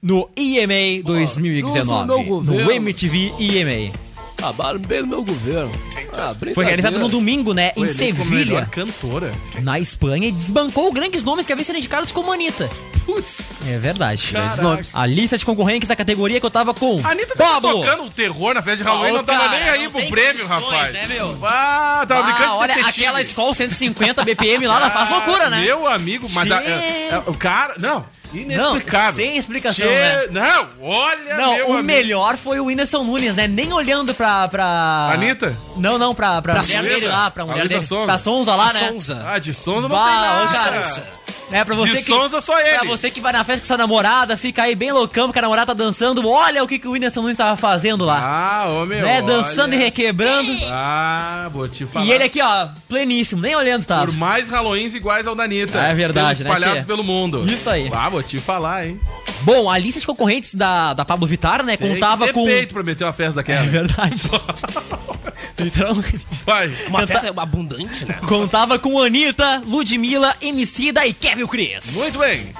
no 0.00 0.30
EMA 0.36 1.02
2019. 1.04 2.06
meu 2.06 2.22
governo. 2.24 2.64
no 2.64 2.70
MTV 2.72 3.32
EMA. 3.38 3.92
Acabaram 4.38 4.78
bem 4.78 5.02
no 5.02 5.08
meu 5.08 5.24
governo. 5.24 5.72
Ah, 6.16 6.32
Foi 6.54 6.64
realizado 6.64 6.98
no 6.98 7.08
domingo, 7.08 7.52
né, 7.52 7.72
Foi 7.74 7.88
em 7.88 7.92
Sevilha, 7.92 8.66
cantora. 8.70 9.32
na 9.62 9.78
Espanha, 9.80 10.28
e 10.28 10.32
desbancou 10.32 10.92
grandes 10.92 11.24
nomes 11.24 11.44
que 11.46 11.52
haviam 11.52 11.64
sido 11.64 11.76
indicados 11.76 12.12
como 12.12 12.32
Anitta. 12.32 12.70
Putz. 13.04 13.38
É 13.66 13.78
verdade. 13.78 14.28
Grandes 14.32 14.58
nomes. 14.58 14.94
A 14.94 15.06
lista 15.06 15.36
de 15.38 15.44
concorrentes 15.44 15.88
da 15.88 15.96
categoria 15.96 16.38
que 16.38 16.46
eu 16.46 16.50
tava 16.50 16.72
com. 16.74 17.00
A 17.04 17.10
Anitta 17.10 17.34
tava 17.34 17.60
Pablo. 17.62 17.80
tocando 17.82 18.04
o 18.04 18.10
terror 18.10 18.54
na 18.54 18.62
festa 18.62 18.78
de 18.78 18.84
Halloween, 18.84 19.10
Ô, 19.12 19.16
não 19.16 19.24
tava 19.24 19.44
cara, 19.48 19.58
nem 19.58 19.68
aí 19.70 19.88
pro 19.88 20.06
prêmio, 20.08 20.46
condições, 20.46 20.72
rapaz. 20.72 20.92
né, 20.92 21.06
meu? 21.08 21.38
Ah, 21.42 22.04
tava 22.06 22.22
brincando 22.22 22.44
Ah, 22.44 22.52
de 22.52 22.58
olha, 22.58 22.74
detetive. 22.74 23.06
aquela 23.06 23.22
Skol 23.22 23.54
150 23.54 24.22
BPM 24.24 24.66
lá, 24.66 24.76
ela 24.76 24.90
faz 24.90 25.10
loucura, 25.10 25.48
né? 25.50 25.62
Meu 25.62 25.86
amigo, 25.86 26.28
mas 26.30 26.50
a- 26.50 26.62
é- 26.62 27.08
é- 27.12 27.22
o 27.26 27.34
cara. 27.34 27.74
Não, 27.78 28.04
Não, 28.32 28.42
inexplicável. 28.42 29.24
sem 29.24 29.36
explicação, 29.36 29.86
Tchê, 29.86 29.94
né? 29.94 30.26
Não, 30.30 30.68
olha, 30.82 31.36
Não, 31.36 31.54
meu 31.54 31.66
o 31.68 31.72
amigo. 31.72 31.82
melhor 31.84 32.36
foi 32.36 32.60
o 32.60 32.66
Whindersson 32.66 33.02
Nunes, 33.04 33.34
né? 33.36 33.48
Nem 33.48 33.72
olhando 33.72 34.12
pra. 34.14 34.46
pra... 34.48 35.10
Anitta? 35.12 35.56
Não, 35.76 35.98
não, 35.98 36.14
pra, 36.14 36.42
pra, 36.42 36.54
Pra 36.54 36.62
mulher 36.62 36.78
Sonza? 36.82 36.94
dele 36.94 37.08
lá, 37.08 37.30
pra 37.30 37.42
A 37.42 37.46
mulher 37.46 37.60
Luísa 37.60 37.74
dele. 37.74 37.86
Sonza. 37.86 38.04
Pra 38.06 38.18
Sonza 38.18 38.54
lá, 38.54 38.72
né? 38.72 38.78
Sonza. 38.88 39.24
Ah, 39.26 39.38
de 39.38 39.54
Sonza 39.54 39.80
não 39.82 39.88
Bah, 39.88 40.04
tem 40.04 40.20
nada. 40.20 40.52
cara. 40.82 41.18
É, 41.50 41.64
pra 41.64 41.74
você 41.74 41.94
de 41.98 42.04
que. 42.04 42.12
Sonza 42.12 42.40
só 42.40 42.58
ele. 42.60 42.78
Pra 42.78 42.86
você 42.86 43.10
que 43.10 43.20
vai 43.20 43.32
na 43.32 43.42
festa 43.44 43.60
com 43.62 43.66
sua 43.66 43.76
namorada, 43.78 44.36
fica 44.36 44.62
aí 44.64 44.74
bem 44.74 44.92
loucão, 44.92 45.26
porque 45.28 45.38
a 45.38 45.42
namorada 45.42 45.74
tá 45.74 45.74
dançando. 45.74 46.26
Olha 46.28 46.62
o 46.62 46.66
que, 46.66 46.78
que 46.78 46.86
o 46.86 46.92
Whindersson 46.92 47.22
Nunes 47.22 47.38
tava 47.38 47.56
fazendo 47.56 48.04
lá. 48.04 48.20
Ah, 48.62 48.68
ô 48.68 48.84
meu. 48.86 49.00
né? 49.04 49.22
Dançando 49.22 49.72
olha. 49.72 49.76
e 49.76 49.78
requebrando. 49.84 50.52
Ah, 50.70 51.48
vou 51.52 51.68
te 51.68 51.86
falar. 51.86 52.04
E 52.04 52.12
ele 52.12 52.24
aqui, 52.24 52.40
ó, 52.42 52.68
pleníssimo, 52.88 53.40
nem 53.40 53.56
olhando 53.56 53.84
tava. 53.86 54.06
Por 54.06 54.14
mais 54.14 54.50
Halloweens 54.50 54.94
iguais 54.94 55.26
ao 55.26 55.34
da 55.34 55.44
Anitta. 55.44 55.78
É 55.78 55.94
verdade, 55.94 56.42
Pelo- 56.42 56.50
né, 56.54 56.58
Espalhado 56.58 56.86
pelo 56.86 57.02
mundo. 57.04 57.44
Isso 57.50 57.68
aí. 57.70 57.90
Ah, 57.92 58.08
vou 58.08 58.22
te 58.22 58.38
falar, 58.38 58.86
hein. 58.86 59.00
Bom, 59.42 59.70
a 59.70 59.78
lista 59.78 60.00
de 60.00 60.06
concorrentes 60.06 60.54
da, 60.54 60.92
da 60.94 61.04
Pablo 61.04 61.26
Vittar, 61.26 61.64
né, 61.64 61.76
contava 61.76 62.24
Tem 62.24 62.34
que 62.34 62.40
ter 62.40 62.40
com. 62.40 62.44
peito 62.46 62.74
pra 62.74 62.82
meter 62.82 63.04
uma 63.04 63.12
festa 63.12 63.34
daquela. 63.36 63.62
É 63.64 63.66
verdade. 63.66 64.22
Literalmente. 65.58 66.20
Vai. 66.44 66.72
Uma 66.86 67.06
festa 67.06 67.32
abundante, 67.36 68.04
né? 68.04 68.18
Contava 68.26 68.78
com 68.78 69.00
Anitta, 69.00 69.62
Ludmilla, 69.66 70.36
Emicida 70.40 71.06
e 71.06 71.12
Kevin 71.12 71.46
Cris. 71.46 71.94
Muito 71.94 72.18
bem. 72.18 72.52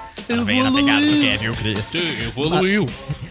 Evoluiu. 2.24 2.86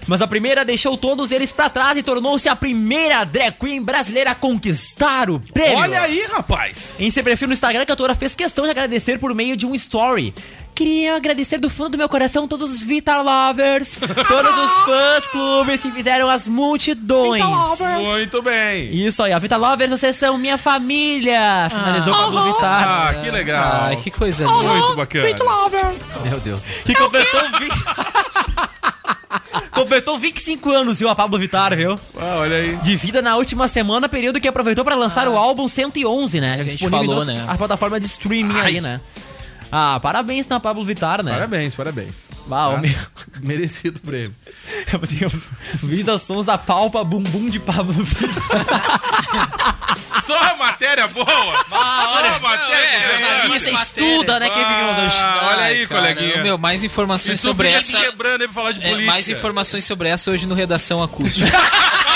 Mas 0.08 0.22
a 0.22 0.28
primeira 0.28 0.64
deixou 0.64 0.98
todos 0.98 1.32
eles 1.32 1.52
pra 1.52 1.70
trás 1.70 1.98
e 1.98 2.02
tornou-se 2.02 2.48
a 2.48 2.56
primeira 2.56 3.24
drag 3.26 3.52
queen 3.60 3.84
brasileira 3.84 4.32
a 4.32 4.36
conquistar 4.36 5.30
o 5.30 5.40
prêmio. 5.40 5.78
Olha 5.78 6.02
aí, 6.02 6.26
rapaz. 6.32 6.94
Em 6.98 7.12
seu 7.12 7.24
perfil 7.24 7.50
no 7.50 7.54
Instagram, 7.54 7.82
a 7.82 7.86
cantora 7.86 8.16
fez 8.16 8.34
questão 8.34 8.64
de 8.66 8.72
agradecer 8.72 9.20
por 9.20 9.36
meio 9.36 9.58
de 9.58 9.66
um 9.66 9.76
story. 9.76 10.34
Queria 10.78 11.16
agradecer 11.16 11.58
do 11.58 11.72
fundo 11.72 11.90
do 11.90 11.98
meu 11.98 12.08
coração 12.08 12.48
todos 12.48 12.70
os 12.72 12.80
Vita 12.80 13.20
Lovers, 13.20 13.98
todos 13.98 14.58
os 14.60 14.72
fãs 14.86 15.28
clubes 15.32 15.82
que 15.82 15.90
fizeram 15.90 16.30
as 16.30 16.48
multidões. 16.48 17.44
Muito 18.00 18.44
bem. 18.44 18.94
Isso 18.96 19.24
aí, 19.24 19.34
a 19.34 19.40
Vita 19.40 19.58
Lovers, 19.58 19.90
vocês 19.90 20.16
são 20.16 20.38
minha 20.38 20.56
família. 20.56 21.68
Finalizou 21.72 22.14
com 22.14 22.20
a 22.20 22.24
Pablo 22.26 22.54
Vittar. 22.54 22.88
Ah, 22.88 23.14
que 23.16 23.32
legal. 23.32 23.86
Ai, 23.88 23.96
que 23.96 24.12
coisa 24.12 24.46
linda. 24.46 24.56
Muito 24.76 24.96
bacana. 24.96 25.26
Meu 26.24 26.40
Deus. 26.40 26.62
Que 26.86 26.94
completou 26.94 27.42
20... 27.60 27.74
completou 29.74 30.20
25 30.20 30.72
anos, 30.72 31.00
viu, 31.00 31.10
a 31.10 31.16
Pablo 31.16 31.40
Vittar, 31.40 31.76
viu? 31.76 31.96
Ah, 32.16 32.36
olha 32.38 32.56
aí. 32.56 32.76
De 32.84 32.96
vida 32.96 33.20
na 33.22 33.36
última 33.36 33.68
semana, 33.68 34.08
período 34.08 34.40
que 34.40 34.48
aproveitou 34.48 34.86
pra 34.86 34.96
lançar 34.96 35.28
o 35.28 35.36
álbum 35.36 35.68
111, 35.68 36.40
né? 36.40 36.58
Já 36.58 36.64
Ah. 36.64 36.68
gente 36.68 36.88
falou, 36.90 37.26
nas- 37.26 37.28
né? 37.28 37.46
A 37.48 37.58
plataforma 37.58 38.00
de 38.00 38.06
streaming 38.06 38.60
aí, 38.60 38.80
né? 38.80 39.02
Ah, 39.72 40.00
parabéns 40.02 40.46
então 40.46 40.58
a 40.58 40.60
Pablo 40.60 40.84
Vittar, 40.84 41.22
né? 41.24 41.32
Parabéns, 41.34 41.76
parabéns. 41.76 42.28
Ah, 42.50 42.72
Tá? 42.74 42.78
meu... 42.78 42.96
Merecido 43.42 44.00
prêmio. 44.00 44.34
Eu 44.92 45.00
tenho 45.00 45.30
Visa 45.84 46.18
Sons 46.18 46.46
da 46.46 46.58
palpa 46.58 47.04
bumbum 47.04 47.50
de 47.50 47.60
Pablo 47.60 47.94
Vittar. 47.94 48.66
Só 50.26 50.58
matéria 50.58 51.08
boa. 51.08 51.26
Só 51.26 52.40
matéria 52.40 53.18
Jornalista 53.20 53.72
estuda, 53.72 54.40
né, 54.40 54.50
Kevin? 54.50 54.62
Ah, 55.22 55.50
olha 55.52 55.64
aí, 55.64 55.88
cara, 55.88 56.02
coleguinha. 56.16 56.44
Meu, 56.44 56.58
mais 56.58 56.84
informações 56.84 57.40
E 57.40 57.44
sobre 57.44 57.70
essa. 57.70 57.98
quebrando 58.00 58.42
aí 58.42 58.48
pra 58.48 58.54
falar 58.54 58.72
de 58.74 58.82
É, 58.82 58.90
política. 58.90 59.12
mais 59.12 59.30
informações 59.30 59.86
sobre 59.86 60.10
essa 60.10 60.30
hoje 60.32 60.46
no 60.46 60.54
Redação 60.56 61.02
Acústica. 61.02 61.48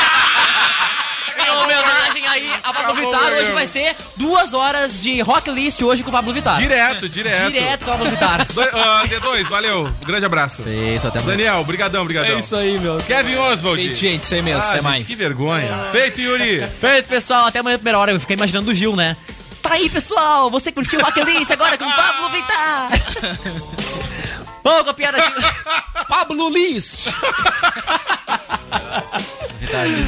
A 2.72 2.84
Pablo 2.84 2.96
Vittar, 2.96 3.32
o 3.34 3.36
hoje 3.36 3.52
vai 3.52 3.68
ser 3.68 3.96
duas 4.16 4.54
horas 4.54 5.02
de 5.02 5.22
rock 5.22 5.52
list 5.52 5.82
hoje 5.82 6.04
com 6.04 6.10
o 6.10 6.12
Pablo 6.12 6.34
Vittar. 6.34 6.58
Direto, 6.58 7.08
direto. 7.10 7.52
Direto 7.52 7.86
com 7.86 7.92
a 7.92 7.94
Pablo 7.94 8.10
Vittar. 8.10 8.46
Do- 8.54 8.62
ah, 8.62 9.04
D2, 9.06 9.44
valeu. 9.50 9.88
Um 9.88 10.08
grande 10.08 10.26
abraço. 10.26 10.64
Feito, 10.64 11.08
até 11.08 11.20
amanhã. 11.20 11.38
Daniel, 11.38 11.64
brigadão, 11.64 12.06
brigadão. 12.06 12.36
É 12.36 12.40
isso 12.40 12.56
aí, 12.56 12.80
meu. 12.80 12.98
Kevin 12.98 13.36
Oswald. 13.36 13.82
Feito, 13.82 13.96
gente, 13.96 14.24
isso 14.24 14.34
aí 14.34 14.42
mesmo. 14.42 14.62
Ah, 14.62 14.66
até 14.66 14.74
gente, 14.76 14.84
mais. 14.84 15.08
Que 15.08 15.16
vergonha. 15.16 15.90
Feito, 15.92 16.22
Yuri. 16.22 16.60
Feito, 16.80 17.08
pessoal. 17.08 17.48
Até 17.48 17.60
amanhã, 17.60 17.78
primeira 17.78 18.00
hora. 18.00 18.12
Eu 18.12 18.20
fiquei 18.20 18.36
imaginando 18.36 18.72
o 18.72 18.74
Gil, 18.74 18.96
né? 18.96 19.16
Tá 19.62 19.74
aí, 19.74 19.90
pessoal. 19.90 20.50
Você 20.50 20.72
curtiu 20.72 21.00
o 21.00 21.04
Rock 21.04 21.24
List 21.24 21.52
agora 21.52 21.78
com 21.78 21.86
o 21.86 21.94
Pablo 21.94 22.30
Vittar. 22.30 22.90
Com 24.64 24.90
a 24.90 24.94
piada 24.94 25.18
aqui. 25.18 25.34
Pablo 26.08 26.50
List! 26.50 27.10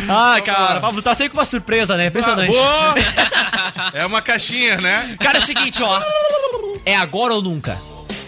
Ah, 0.09 0.41
cara, 0.41 0.77
o 0.77 0.81
Pablo 0.81 0.97
Vittar 0.97 1.15
sempre 1.15 1.31
com 1.31 1.37
uma 1.37 1.45
surpresa, 1.45 1.95
né? 1.95 2.07
Impressionante. 2.07 2.55
É 3.93 4.05
uma 4.05 4.21
caixinha, 4.21 4.77
né? 4.77 5.15
Cara, 5.19 5.39
é 5.39 5.41
o 5.41 5.45
seguinte, 5.45 5.81
ó. 5.81 6.01
É 6.85 6.95
agora 6.95 7.33
ou 7.33 7.41
nunca. 7.41 7.77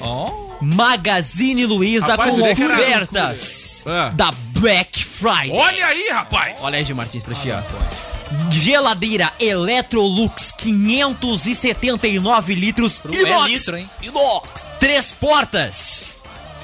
Ó. 0.01 0.45
Magazine 0.61 1.65
Luiza 1.65 2.07
Rapaz, 2.07 2.31
com 2.31 2.41
ofertas 2.51 3.83
Ah. 3.85 4.09
da 4.13 4.31
Black 4.57 5.03
Friday. 5.03 5.51
Olha 5.51 5.85
aí, 5.87 6.09
rapaz. 6.09 6.59
Olha 6.61 6.77
aí, 6.77 6.85
Gil 6.85 6.95
Martins, 6.95 7.23
pra 7.23 7.35
ti, 7.35 7.49
ó. 7.51 7.59
Geladeira 8.51 9.31
Electrolux 9.39 10.51
579 10.57 12.55
litros 12.55 13.01
É 13.13 13.17
inox. 13.21 13.47
litro, 13.47 13.77
hein? 13.77 13.89
Inox. 14.01 14.63
Três 14.79 15.11
portas. 15.11 16.04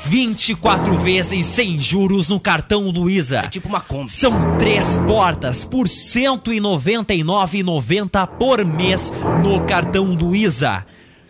24 0.04 0.98
vezes 0.98 1.46
sem 1.46 1.78
juros 1.78 2.30
no 2.30 2.40
cartão 2.40 2.90
Luiza. 2.90 3.40
É 3.40 3.48
tipo 3.48 3.68
uma 3.68 3.82
Kombi. 3.82 4.12
São 4.12 4.58
três 4.58 4.96
portas 5.08 5.64
por 5.64 5.86
R$ 5.88 5.94
199,90 5.94 8.28
por 8.28 8.66
mês 8.66 9.14
no 9.44 9.62
cartão 9.62 10.06
Luiza. 10.06 10.84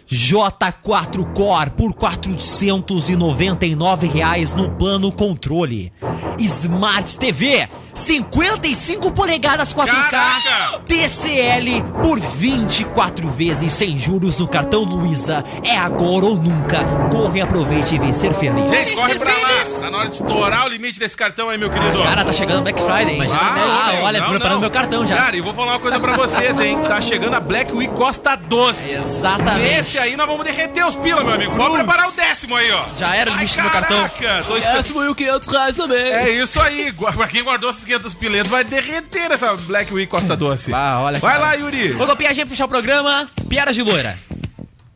J4 0.10 1.34
Core 1.34 1.72
por 1.72 1.94
499 1.94 4.08
reais 4.08 4.54
no 4.54 4.72
plano 4.72 5.12
controle. 5.12 5.92
Smart 6.38 7.18
TV 7.18 7.68
55 8.02 9.12
polegadas 9.12 9.74
4K 9.74 10.10
Caraca! 10.10 10.80
TCL 10.88 11.84
por 12.02 12.20
24 12.20 13.30
vezes 13.30 13.72
sem 13.72 13.98
juros 13.98 14.40
no 14.40 14.48
cartão 14.48 14.84
Luiza. 14.84 15.44
É 15.64 15.78
agora 15.78 16.26
ou 16.26 16.36
nunca. 16.36 16.80
Corre, 17.12 17.42
aproveite 17.42 17.96
e 17.96 18.00
vem 18.00 18.14
ser 18.14 18.34
feliz. 18.34 18.70
Gente, 18.70 18.96
corre 18.96 19.16
pra 19.20 19.32
lá. 19.32 19.52
Tá 19.82 19.90
na 19.90 19.98
hora 20.00 20.10
de 20.10 20.16
estourar 20.16 20.66
o 20.66 20.70
limite 20.70 21.00
desse 21.00 21.16
cartão 21.16 21.50
aí, 21.50 21.58
meu 21.58 21.70
querido. 21.70 22.02
Cara, 22.04 22.26
tá 22.26 22.34
chegando 22.34 22.64
Black 22.64 22.82
Friday, 22.82 23.22
hein? 23.22 23.32
Ah, 23.34 24.00
olha, 24.04 24.20
não, 24.20 24.30
preparando 24.30 24.54
não. 24.54 24.62
meu 24.62 24.72
cartão 24.72 25.06
já. 25.06 25.16
Cara, 25.16 25.36
e 25.36 25.42
vou 25.42 25.54
falar 25.54 25.74
uma 25.74 25.80
coisa 25.80 26.00
pra 26.00 26.14
vocês, 26.14 26.60
hein? 26.60 26.80
Tá 26.88 27.00
chegando 27.00 27.36
a 27.36 27.40
Black 27.40 27.72
Week 27.72 27.94
Costa 27.94 28.36
Doce. 28.36 28.94
Exatamente. 28.94 29.76
Esse 29.76 30.00
aí 30.00 30.16
nós 30.16 30.28
vamos 30.28 30.44
derreter 30.44 30.86
os 30.86 30.96
pila, 30.96 31.24
meu 31.24 31.34
amigo. 31.34 31.56
Pode 31.56 31.76
preparar 31.76 32.08
o 32.08 32.12
décimo 32.12 32.56
aí, 32.56 32.72
ó. 32.72 32.84
Já 32.98 33.16
era 33.16 33.30
o 33.30 33.34
limite 33.36 33.56
do 33.56 33.62
meu 33.62 33.72
cartão. 33.72 34.10
Caraca, 34.10 34.44
tô. 34.48 34.60
Décimo 34.60 35.04
e 35.04 35.08
o 35.08 35.16
500 35.16 35.48
reais 35.48 35.76
também. 35.76 35.98
É 35.98 36.30
isso 36.30 36.60
aí. 36.60 36.92
Pra 37.22 37.28
quem 37.28 37.44
guardou 37.44 37.70
esses 37.70 37.84
500 37.92 38.14
piletos, 38.14 38.50
vai 38.52 38.64
derreter 38.64 39.32
essa 39.32 39.54
Black 39.56 39.94
Week 39.94 40.10
Costa 40.10 40.36
Doce. 40.36 40.72
Ah, 40.74 41.02
olha, 41.02 41.20
Vai 41.20 41.34
cara. 41.34 41.44
lá, 41.44 41.54
Yuri. 41.56 41.92
Vou 41.94 42.08
copiar 42.08 42.32
a 42.32 42.34
gente 42.34 42.46
pra 42.46 42.52
fechar 42.52 42.66
o 42.66 42.70
programa. 42.70 43.28
Piadas 43.50 43.76
de 43.76 43.82
loira. 43.82 44.16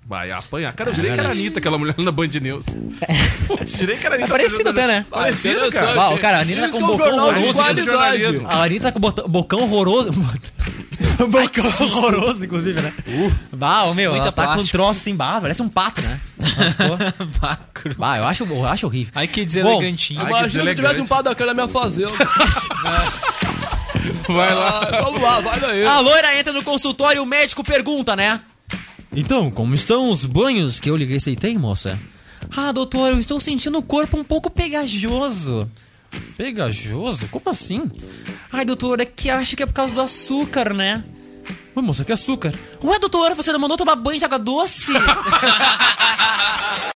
Vai 0.08 0.32
apanhar. 0.32 0.72
Cara, 0.74 0.91
eu 0.91 0.93
jurei 0.93 1.12
que 1.12 1.20
era 1.20 1.30
a 1.30 1.32
Anitta, 1.32 1.60
aquela 1.60 1.78
mulher 1.78 1.96
na 1.98 2.12
Band 2.12 2.28
News. 2.39 2.64
Putz, 3.48 3.78
jurei 3.80 3.98
que 3.98 4.06
era 4.06 4.16
a 4.16 4.20
É 4.20 4.22
Anitta. 4.22 4.32
parecido 4.38 4.70
até, 4.70 4.88
né? 4.88 5.06
Parecido, 5.10 5.72
cara. 5.72 6.12
O 6.14 6.20
cara, 6.20 6.38
a 6.38 6.41
Anitta 6.41 6.62
tá 6.62 6.70
com 6.70 6.78
um 6.78 6.82
é 6.82 6.84
um 6.86 6.88
bocão 6.98 7.18
horroroso. 7.18 7.62
A 7.62 8.64
Anitta 8.64 8.84
tá 8.86 8.91
com 8.91 9.00
bota- 9.00 9.28
bocão 9.28 9.60
horroroso. 9.64 10.12
bocão 11.30 11.88
horroroso, 11.88 12.45
inclusive, 12.45 12.82
né? 12.82 12.93
Bah, 13.51 13.84
ô, 13.84 13.93
meu, 13.93 14.11
Muita 14.11 14.28
ela 14.28 14.32
tá 14.32 14.55
com 14.55 14.61
um 14.61 14.68
troço 14.68 14.99
assim, 14.99 15.16
bah, 15.16 15.39
parece 15.41 15.61
um 15.61 15.70
pato, 15.70 16.01
né? 16.01 16.20
Macro. 17.41 17.95
Bah, 17.97 18.18
eu 18.18 18.26
acho, 18.26 18.43
eu 18.43 18.68
acho 18.68 18.86
horrível. 18.86 19.13
Ai, 19.16 19.28
que 19.28 19.41
Bom, 19.41 19.45
deselegantinho. 19.47 20.20
Que 20.20 20.26
Imagina 20.26 20.49
se 20.49 20.57
deselegante. 20.57 20.82
tivesse 20.82 21.01
um 21.01 21.07
pau 21.07 21.24
daquele 21.24 21.47
na 21.47 21.53
minha 21.53 21.68
fazenda. 21.68 22.11
Vai 24.28 24.53
lá. 24.53 24.88
Ah, 24.91 25.01
vamos 25.01 25.22
lá, 25.22 25.39
vai 25.39 25.59
daí. 25.59 25.86
A 25.86 25.99
loira 25.99 26.39
entra 26.39 26.53
no 26.53 26.63
consultório 26.63 27.20
e 27.20 27.22
o 27.22 27.26
médico 27.26 27.63
pergunta, 27.63 28.16
né? 28.16 28.39
Então, 29.16 29.49
como 29.49 29.74
estão 29.74 30.09
os 30.09 30.26
banhos 30.26 30.80
que 30.80 30.89
eu 30.89 30.97
lhe 30.97 31.05
receitei, 31.05 31.57
moça? 31.57 31.97
Ah, 32.55 32.72
doutor, 32.72 33.09
eu 33.11 33.20
estou 33.20 33.39
sentindo 33.39 33.78
o 33.78 33.84
corpo 33.84 34.18
um 34.18 34.24
pouco 34.24 34.49
pegajoso. 34.49 35.70
Pegajoso? 36.38 37.28
Como 37.28 37.49
assim? 37.49 37.89
Ai, 38.51 38.66
doutor, 38.66 38.99
é 39.01 39.05
que 39.05 39.30
acho 39.30 39.55
que 39.55 39.63
é 39.63 39.66
por 39.66 39.74
causa 39.74 39.93
do 39.93 40.01
açúcar, 40.01 40.74
né? 40.74 41.03
Ué, 41.76 41.82
moça, 41.82 42.05
que 42.05 42.11
açúcar? 42.11 42.53
Ué, 42.84 42.99
doutor, 42.99 43.34
você 43.36 43.51
não 43.51 43.59
mandou 43.59 43.78
tomar 43.78 43.95
banho 43.95 44.18
de 44.20 44.26
água 44.26 44.39
doce? 44.39 44.91